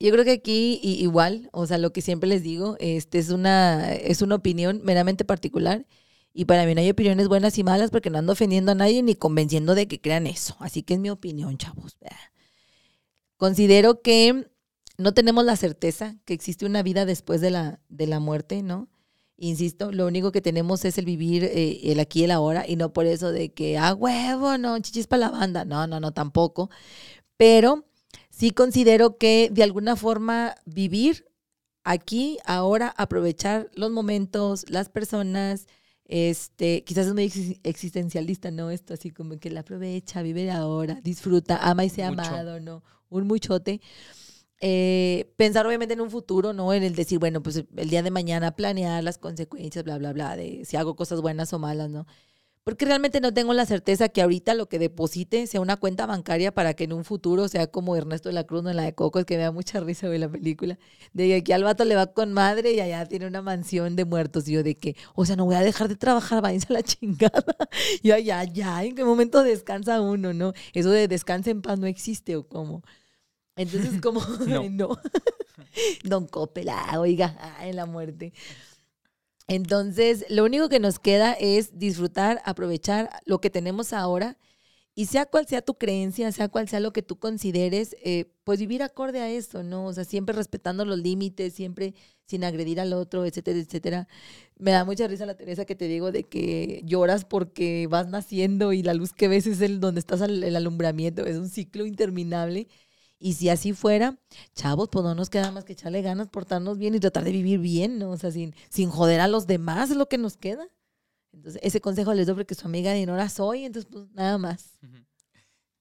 Yo 0.00 0.12
creo 0.12 0.24
que 0.24 0.32
aquí 0.32 0.80
igual, 0.82 1.48
o 1.52 1.66
sea, 1.66 1.78
lo 1.78 1.92
que 1.92 2.02
siempre 2.02 2.28
les 2.28 2.42
digo, 2.42 2.76
este 2.78 3.18
es 3.18 3.30
una, 3.30 3.92
es 3.94 4.22
una 4.22 4.36
opinión 4.36 4.80
meramente 4.84 5.24
particular 5.24 5.86
y 6.32 6.44
para 6.44 6.66
mí 6.66 6.74
no 6.74 6.80
hay 6.80 6.90
opiniones 6.90 7.28
buenas 7.28 7.58
y 7.58 7.64
malas 7.64 7.90
porque 7.90 8.10
no 8.10 8.18
ando 8.18 8.32
ofendiendo 8.32 8.72
a 8.72 8.74
nadie 8.76 9.02
ni 9.02 9.14
convenciendo 9.16 9.74
de 9.74 9.88
que 9.88 10.00
crean 10.00 10.26
eso. 10.26 10.56
Así 10.60 10.82
que 10.82 10.94
es 10.94 11.00
mi 11.00 11.10
opinión, 11.10 11.58
chavos. 11.58 11.96
Considero 13.36 14.02
que 14.02 14.48
no 14.98 15.14
tenemos 15.14 15.44
la 15.44 15.56
certeza 15.56 16.16
que 16.24 16.34
existe 16.34 16.66
una 16.66 16.82
vida 16.82 17.06
después 17.06 17.40
de 17.40 17.50
la, 17.50 17.80
de 17.88 18.06
la 18.06 18.20
muerte, 18.20 18.62
¿no? 18.62 18.88
Insisto, 19.36 19.92
lo 19.92 20.06
único 20.06 20.32
que 20.32 20.40
tenemos 20.40 20.84
es 20.84 20.98
el 20.98 21.04
vivir 21.04 21.44
eh, 21.44 21.80
el 21.92 22.00
aquí 22.00 22.20
y 22.20 22.24
el 22.24 22.32
ahora 22.32 22.64
y 22.68 22.74
no 22.74 22.92
por 22.92 23.06
eso 23.06 23.30
de 23.30 23.52
que, 23.52 23.78
ah, 23.78 23.94
huevo, 23.94 24.58
no, 24.58 24.78
chichis 24.80 25.06
para 25.06 25.20
la 25.20 25.30
banda. 25.30 25.64
No, 25.64 25.86
no, 25.86 26.00
no, 26.00 26.12
tampoco. 26.12 26.70
Pero 27.36 27.87
sí 28.38 28.52
considero 28.52 29.18
que 29.18 29.50
de 29.52 29.64
alguna 29.64 29.96
forma 29.96 30.54
vivir 30.64 31.26
aquí, 31.82 32.38
ahora, 32.44 32.94
aprovechar 32.96 33.68
los 33.74 33.90
momentos, 33.90 34.64
las 34.68 34.88
personas, 34.88 35.66
este, 36.04 36.84
quizás 36.84 37.08
es 37.08 37.14
muy 37.14 37.58
existencialista, 37.64 38.52
¿no? 38.52 38.70
Esto 38.70 38.94
así 38.94 39.10
como 39.10 39.38
que 39.38 39.50
la 39.50 39.60
aprovecha, 39.60 40.22
vive 40.22 40.44
de 40.44 40.52
ahora, 40.52 41.00
disfruta, 41.02 41.56
ama 41.56 41.84
y 41.84 41.88
sea 41.88 42.08
amado, 42.08 42.60
¿no? 42.60 42.84
Un 43.08 43.26
muchote. 43.26 43.80
Eh, 44.60 45.32
pensar 45.36 45.66
obviamente 45.66 45.94
en 45.94 46.00
un 46.00 46.10
futuro, 46.10 46.52
¿no? 46.52 46.72
En 46.72 46.84
el 46.84 46.94
decir, 46.94 47.18
bueno, 47.18 47.42
pues 47.42 47.64
el 47.76 47.90
día 47.90 48.04
de 48.04 48.12
mañana 48.12 48.54
planear 48.54 49.02
las 49.02 49.18
consecuencias, 49.18 49.84
bla, 49.84 49.98
bla, 49.98 50.12
bla, 50.12 50.36
de 50.36 50.64
si 50.64 50.76
hago 50.76 50.94
cosas 50.94 51.20
buenas 51.20 51.52
o 51.52 51.58
malas, 51.58 51.90
¿no? 51.90 52.06
Porque 52.64 52.84
realmente 52.84 53.20
no 53.20 53.32
tengo 53.32 53.54
la 53.54 53.64
certeza 53.66 54.08
que 54.08 54.20
ahorita 54.20 54.54
lo 54.54 54.68
que 54.68 54.78
deposite 54.78 55.46
sea 55.46 55.60
una 55.60 55.76
cuenta 55.76 56.06
bancaria 56.06 56.52
para 56.52 56.74
que 56.74 56.84
en 56.84 56.92
un 56.92 57.04
futuro 57.04 57.48
sea 57.48 57.66
como 57.66 57.96
Ernesto 57.96 58.28
de 58.28 58.34
la 58.34 58.44
Cruz 58.44 58.66
en 58.66 58.76
la 58.76 58.82
de 58.82 58.94
Coco, 58.94 59.18
es 59.18 59.24
que 59.24 59.36
me 59.36 59.44
da 59.44 59.52
mucha 59.52 59.80
risa 59.80 60.08
ver 60.08 60.20
la 60.20 60.28
película, 60.28 60.78
de 61.12 61.28
que 61.28 61.34
aquí 61.36 61.52
al 61.52 61.64
vato 61.64 61.84
le 61.84 61.94
va 61.94 62.08
con 62.08 62.32
madre 62.32 62.72
y 62.72 62.80
allá 62.80 63.06
tiene 63.06 63.26
una 63.26 63.42
mansión 63.42 63.96
de 63.96 64.04
muertos. 64.04 64.48
Y 64.48 64.52
yo 64.52 64.62
de 64.62 64.76
que, 64.76 64.96
o 65.14 65.24
sea, 65.24 65.36
no 65.36 65.44
voy 65.44 65.54
a 65.54 65.60
dejar 65.60 65.88
de 65.88 65.96
trabajar, 65.96 66.42
váyanse 66.42 66.66
a 66.70 66.74
la 66.74 66.82
chingada. 66.82 67.44
Y 68.02 68.10
allá, 68.10 68.44
ya, 68.44 68.84
¿en 68.84 68.94
qué 68.94 69.04
momento 69.04 69.42
descansa 69.42 70.00
uno, 70.00 70.32
no? 70.32 70.52
Eso 70.72 70.90
de 70.90 71.08
descansa 71.08 71.50
en 71.50 71.62
paz 71.62 71.78
no 71.78 71.86
existe 71.86 72.36
o 72.36 72.46
cómo. 72.46 72.82
Entonces, 73.56 74.00
como, 74.00 74.20
no. 74.46 74.68
no. 74.70 74.98
Don 76.04 76.26
Copela, 76.26 76.98
oiga, 76.98 77.36
en 77.60 77.76
la 77.76 77.86
muerte. 77.86 78.32
Entonces, 79.48 80.26
lo 80.28 80.44
único 80.44 80.68
que 80.68 80.78
nos 80.78 80.98
queda 80.98 81.32
es 81.32 81.78
disfrutar, 81.78 82.42
aprovechar 82.44 83.10
lo 83.24 83.40
que 83.40 83.48
tenemos 83.50 83.94
ahora 83.94 84.36
y 84.94 85.06
sea 85.06 85.26
cual 85.26 85.46
sea 85.46 85.62
tu 85.62 85.74
creencia, 85.78 86.30
sea 86.32 86.48
cual 86.48 86.68
sea 86.68 86.80
lo 86.80 86.92
que 86.92 87.02
tú 87.02 87.18
consideres, 87.18 87.96
eh, 88.04 88.26
pues 88.44 88.58
vivir 88.60 88.82
acorde 88.82 89.20
a 89.20 89.30
eso, 89.30 89.62
¿no? 89.62 89.86
O 89.86 89.92
sea, 89.92 90.04
siempre 90.04 90.34
respetando 90.34 90.84
los 90.84 90.98
límites, 90.98 91.54
siempre 91.54 91.94
sin 92.26 92.44
agredir 92.44 92.80
al 92.80 92.92
otro, 92.92 93.24
etcétera, 93.24 93.58
etcétera. 93.58 94.08
Me 94.58 94.72
da 94.72 94.84
mucha 94.84 95.06
risa 95.06 95.24
la 95.24 95.36
Teresa 95.36 95.64
que 95.64 95.76
te 95.76 95.86
digo 95.88 96.12
de 96.12 96.24
que 96.24 96.82
lloras 96.84 97.24
porque 97.24 97.86
vas 97.88 98.08
naciendo 98.08 98.72
y 98.72 98.82
la 98.82 98.92
luz 98.92 99.12
que 99.14 99.28
ves 99.28 99.46
es 99.46 99.60
el 99.62 99.80
donde 99.80 100.00
estás 100.00 100.20
el 100.20 100.56
alumbramiento, 100.56 101.24
es 101.24 101.36
un 101.38 101.48
ciclo 101.48 101.86
interminable 101.86 102.68
y 103.18 103.34
si 103.34 103.48
así 103.48 103.72
fuera, 103.72 104.16
chavos, 104.54 104.88
pues 104.90 105.04
no 105.04 105.14
nos 105.14 105.30
queda 105.30 105.50
más 105.50 105.64
que 105.64 105.72
echarle 105.72 106.02
ganas, 106.02 106.28
portarnos 106.28 106.78
bien 106.78 106.94
y 106.94 107.00
tratar 107.00 107.24
de 107.24 107.32
vivir 107.32 107.58
bien, 107.58 107.98
¿no? 107.98 108.10
O 108.10 108.16
sea, 108.16 108.30
sin, 108.30 108.54
sin 108.68 108.90
joder 108.90 109.20
a 109.20 109.28
los 109.28 109.46
demás 109.46 109.90
es 109.90 109.96
lo 109.96 110.08
que 110.08 110.18
nos 110.18 110.36
queda. 110.36 110.68
Entonces, 111.32 111.60
ese 111.64 111.80
consejo 111.80 112.14
les 112.14 112.26
doy 112.26 112.36
porque 112.36 112.54
su 112.54 112.66
amiga 112.66 112.92
Dinora 112.92 113.28
soy, 113.28 113.64
entonces, 113.64 113.90
pues 113.92 114.10
nada 114.12 114.38
más. 114.38 114.78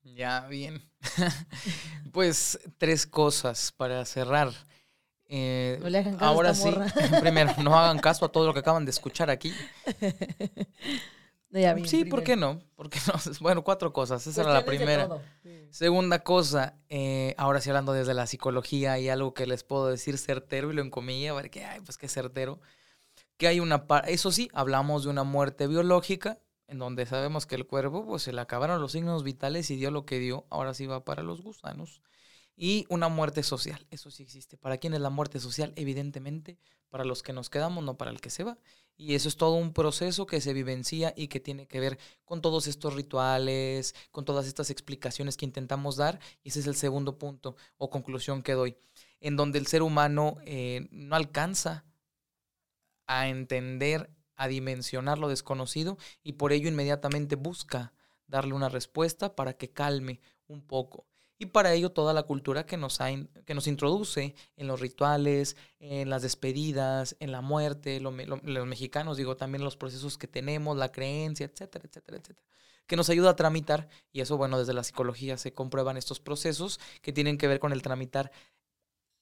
Ya, 0.01 0.47
bien. 0.47 0.81
pues 2.11 2.59
tres 2.77 3.05
cosas 3.05 3.71
para 3.71 4.03
cerrar. 4.05 4.51
Eh, 5.29 5.77
no 5.81 5.89
le 5.89 5.97
hagan 5.99 6.13
caso 6.15 6.25
ahora 6.25 6.53
sí, 6.53 6.69
primero, 7.21 7.53
no 7.61 7.77
hagan 7.77 7.99
caso 7.99 8.25
a 8.25 8.31
todo 8.31 8.47
lo 8.47 8.53
que 8.53 8.59
acaban 8.59 8.85
de 8.85 8.91
escuchar 8.91 9.29
aquí. 9.29 9.53
sí, 11.85 12.05
¿por 12.05 12.23
qué 12.23 12.35
no? 12.35 12.61
Porque 12.75 12.99
no? 13.07 13.13
Bueno, 13.41 13.63
cuatro 13.63 13.93
cosas. 13.93 14.25
Esa 14.27 14.41
era 14.41 14.53
la 14.53 14.65
primera. 14.65 15.09
Segunda 15.69 16.23
cosa, 16.23 16.77
eh, 16.89 17.35
ahora 17.37 17.61
sí 17.61 17.69
hablando 17.69 17.93
desde 17.93 18.13
la 18.13 18.27
psicología 18.27 18.99
y 18.99 19.09
algo 19.09 19.33
que 19.33 19.45
les 19.45 19.63
puedo 19.63 19.87
decir 19.87 20.17
certero 20.17 20.71
y 20.71 20.75
lo 20.75 20.81
encomilla, 20.81 21.33
ver 21.33 21.49
que, 21.49 21.63
ay, 21.63 21.81
pues 21.81 21.97
qué 21.97 22.07
certero. 22.07 22.59
Que 23.37 23.47
hay 23.47 23.59
una, 23.59 23.85
eso 24.07 24.31
sí, 24.31 24.49
hablamos 24.53 25.03
de 25.03 25.09
una 25.09 25.23
muerte 25.23 25.67
biológica, 25.67 26.39
en 26.67 26.79
donde 26.79 27.05
sabemos 27.05 27.45
que 27.45 27.55
el 27.55 27.65
cuerpo, 27.65 28.05
pues 28.05 28.23
se 28.23 28.33
le 28.33 28.41
acabaron 28.41 28.81
los 28.81 28.91
signos 28.91 29.23
vitales 29.23 29.69
y 29.71 29.75
dio 29.75 29.91
lo 29.91 30.05
que 30.05 30.19
dio, 30.19 30.45
ahora 30.49 30.73
sí 30.73 30.85
va 30.85 31.05
para 31.05 31.23
los 31.23 31.41
gusanos. 31.41 32.01
Y 32.55 32.85
una 32.89 33.07
muerte 33.07 33.43
social, 33.43 33.85
eso 33.91 34.09
sí 34.09 34.23
existe. 34.23 34.57
¿Para 34.57 34.79
quién 34.79 34.95
es 34.95 34.99
la 34.99 35.11
muerte 35.11 35.39
social? 35.39 35.73
Evidentemente, 35.75 36.57
para 36.89 37.05
los 37.05 37.21
que 37.21 37.31
nos 37.31 37.51
quedamos, 37.51 37.83
no 37.83 37.97
para 37.97 38.09
el 38.09 38.19
que 38.19 38.31
se 38.31 38.43
va. 38.43 38.57
Y 38.97 39.13
eso 39.13 39.29
es 39.29 39.37
todo 39.37 39.55
un 39.55 39.73
proceso 39.73 40.25
que 40.25 40.41
se 40.41 40.53
vivencia 40.53 41.13
y 41.15 41.27
que 41.27 41.39
tiene 41.39 41.67
que 41.67 41.79
ver 41.79 41.99
con 42.25 42.41
todos 42.41 42.65
estos 42.65 42.95
rituales, 42.95 43.93
con 44.11 44.25
todas 44.25 44.47
estas 44.47 44.71
explicaciones 44.71 45.37
que 45.37 45.45
intentamos 45.45 45.97
dar. 45.97 46.19
Y 46.43 46.49
ese 46.49 46.61
es 46.61 46.67
el 46.67 46.75
segundo 46.75 47.19
punto 47.19 47.55
o 47.77 47.91
conclusión 47.91 48.41
que 48.41 48.53
doy, 48.53 48.75
en 49.19 49.35
donde 49.35 49.59
el 49.59 49.67
ser 49.67 49.83
humano 49.83 50.37
eh, 50.45 50.87
no 50.89 51.15
alcanza 51.15 51.85
a 53.05 53.27
entender, 53.29 54.09
a 54.35 54.47
dimensionar 54.47 55.19
lo 55.19 55.29
desconocido 55.29 55.97
y 56.23 56.33
por 56.33 56.51
ello 56.51 56.67
inmediatamente 56.67 57.35
busca 57.35 57.93
darle 58.25 58.53
una 58.53 58.69
respuesta 58.69 59.35
para 59.35 59.53
que 59.53 59.69
calme 59.69 60.21
un 60.47 60.61
poco. 60.61 61.05
Y 61.39 61.47
para 61.47 61.73
ello 61.73 61.91
toda 61.91 62.13
la 62.13 62.23
cultura 62.23 62.65
que 62.65 62.77
nos, 62.77 62.97
que 62.97 63.53
nos 63.53 63.67
introduce 63.67 64.35
en 64.55 64.67
los 64.67 64.79
rituales, 64.79 65.55
en 65.79 66.09
las 66.09 66.23
despedidas, 66.23 67.15
en 67.19 67.31
la 67.31 67.41
muerte, 67.41 67.99
los 67.99 68.67
mexicanos, 68.67 69.17
digo, 69.17 69.37
también 69.37 69.63
los 69.63 69.77
procesos 69.77 70.17
que 70.17 70.27
tenemos, 70.27 70.77
la 70.77 70.91
creencia, 70.91 71.45
etcétera, 71.45 71.85
etcétera, 71.87 72.17
etcétera 72.17 72.47
que 72.87 72.95
nos 72.95 73.09
ayuda 73.09 73.31
a 73.31 73.35
tramitar, 73.35 73.89
y 74.13 74.21
eso, 74.21 74.37
bueno, 74.37 74.57
desde 74.57 74.73
la 74.73 74.83
psicología 74.83 75.37
se 75.37 75.53
comprueban 75.53 75.97
estos 75.97 76.21
procesos 76.21 76.79
que 77.01 77.13
tienen 77.13 77.37
que 77.37 77.47
ver 77.47 77.59
con 77.59 77.73
el 77.73 77.81
tramitar 77.81 78.31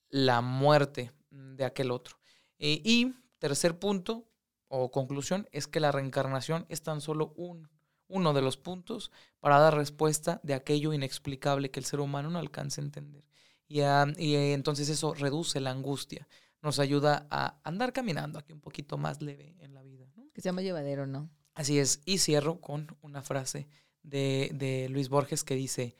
la 0.10 0.42
muerte 0.42 1.12
de 1.32 1.66
aquel 1.66 1.92
otro. 1.92 2.18
Eh, 2.60 2.82
y 2.84 3.16
tercer 3.40 3.78
punto 3.80 4.30
o 4.68 4.92
conclusión 4.92 5.50
es 5.52 5.68
que 5.68 5.80
la 5.80 5.92
reencarnación 5.92 6.66
es 6.70 6.84
tan 6.84 7.02
solo 7.02 7.34
un 7.36 7.70
uno 8.08 8.34
de 8.34 8.42
los 8.42 8.58
puntos 8.58 9.12
para 9.40 9.60
dar 9.60 9.76
respuesta 9.76 10.40
de 10.44 10.54
aquello 10.54 10.94
inexplicable 10.94 11.72
que 11.72 11.80
el 11.80 11.86
ser 11.86 12.00
humano 12.00 12.30
no 12.30 12.40
alcanza 12.40 12.82
a 12.82 12.86
entender. 12.86 13.24
Y, 13.68 13.82
y 13.82 14.36
entonces 14.36 14.90
eso 14.90 15.14
reduce 15.14 15.60
la 15.60 15.72
angustia, 15.72 16.28
nos 16.62 16.80
ayuda 16.80 17.28
a 17.30 17.60
andar 17.64 17.94
caminando 17.94 18.40
aquí 18.40 18.54
un 18.54 18.62
poquito 18.62 18.98
más 18.98 19.22
leve 19.22 19.56
en 19.60 19.74
la 19.74 19.82
vida. 19.82 20.08
Que 20.34 20.42
sea 20.42 20.52
más 20.52 20.64
llevadero, 20.64 21.08
¿no? 21.08 21.30
Así 21.54 21.80
es. 21.80 22.02
Y 22.06 22.18
cierro 22.18 22.60
con 22.60 22.98
una 23.02 23.22
frase 23.22 23.68
de, 24.04 24.52
de 24.54 24.90
Luis 24.90 25.10
Borges 25.10 25.44
que 25.44 25.56
dice, 25.56 25.96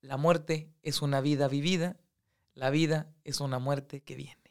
la 0.00 0.16
muerte 0.16 0.72
es 0.82 1.02
una 1.02 1.20
vida 1.20 1.48
vivida, 1.48 1.98
la 2.54 2.70
vida 2.70 3.12
es 3.24 3.40
una 3.40 3.58
muerte 3.58 4.02
que 4.02 4.14
viene. 4.14 4.42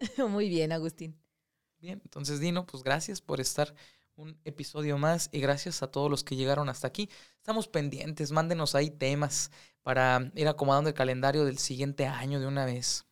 Muy 0.28 0.48
bien, 0.48 0.72
Agustín. 0.72 1.18
Bien, 1.80 2.00
entonces 2.04 2.40
Dino, 2.40 2.66
pues 2.66 2.82
gracias 2.82 3.20
por 3.20 3.40
estar 3.40 3.74
un 4.18 4.36
episodio 4.44 4.98
más 4.98 5.30
y 5.32 5.40
gracias 5.40 5.82
a 5.82 5.90
todos 5.90 6.10
los 6.10 6.24
que 6.24 6.36
llegaron 6.36 6.68
hasta 6.68 6.88
aquí. 6.88 7.08
Estamos 7.36 7.68
pendientes, 7.68 8.32
mándenos 8.32 8.74
ahí 8.74 8.90
temas 8.90 9.50
para 9.82 10.30
ir 10.34 10.48
acomodando 10.48 10.90
el 10.90 10.94
calendario 10.94 11.44
del 11.44 11.58
siguiente 11.58 12.06
año 12.06 12.40
de 12.40 12.46
una 12.46 12.64
vez. 12.64 13.06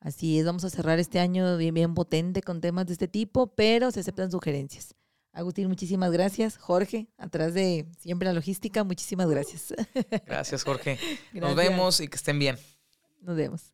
Así 0.00 0.40
es, 0.40 0.44
vamos 0.44 0.64
a 0.64 0.70
cerrar 0.70 0.98
este 0.98 1.20
año 1.20 1.56
bien, 1.56 1.74
bien 1.74 1.94
potente 1.94 2.42
con 2.42 2.60
temas 2.60 2.86
de 2.86 2.94
este 2.94 3.06
tipo, 3.06 3.54
pero 3.54 3.92
se 3.92 4.00
aceptan 4.00 4.32
sugerencias. 4.32 4.94
Agustín, 5.32 5.68
muchísimas 5.68 6.10
gracias. 6.10 6.58
Jorge, 6.58 7.06
atrás 7.16 7.54
de 7.54 7.86
siempre 7.98 8.26
la 8.26 8.34
logística, 8.34 8.84
muchísimas 8.84 9.30
gracias. 9.30 9.72
Gracias, 10.26 10.64
Jorge. 10.64 10.98
Nos 11.32 11.54
vemos 11.54 12.00
y 12.00 12.08
que 12.08 12.16
estén 12.16 12.38
bien. 12.38 12.58
Nos 13.20 13.36
vemos. 13.36 13.72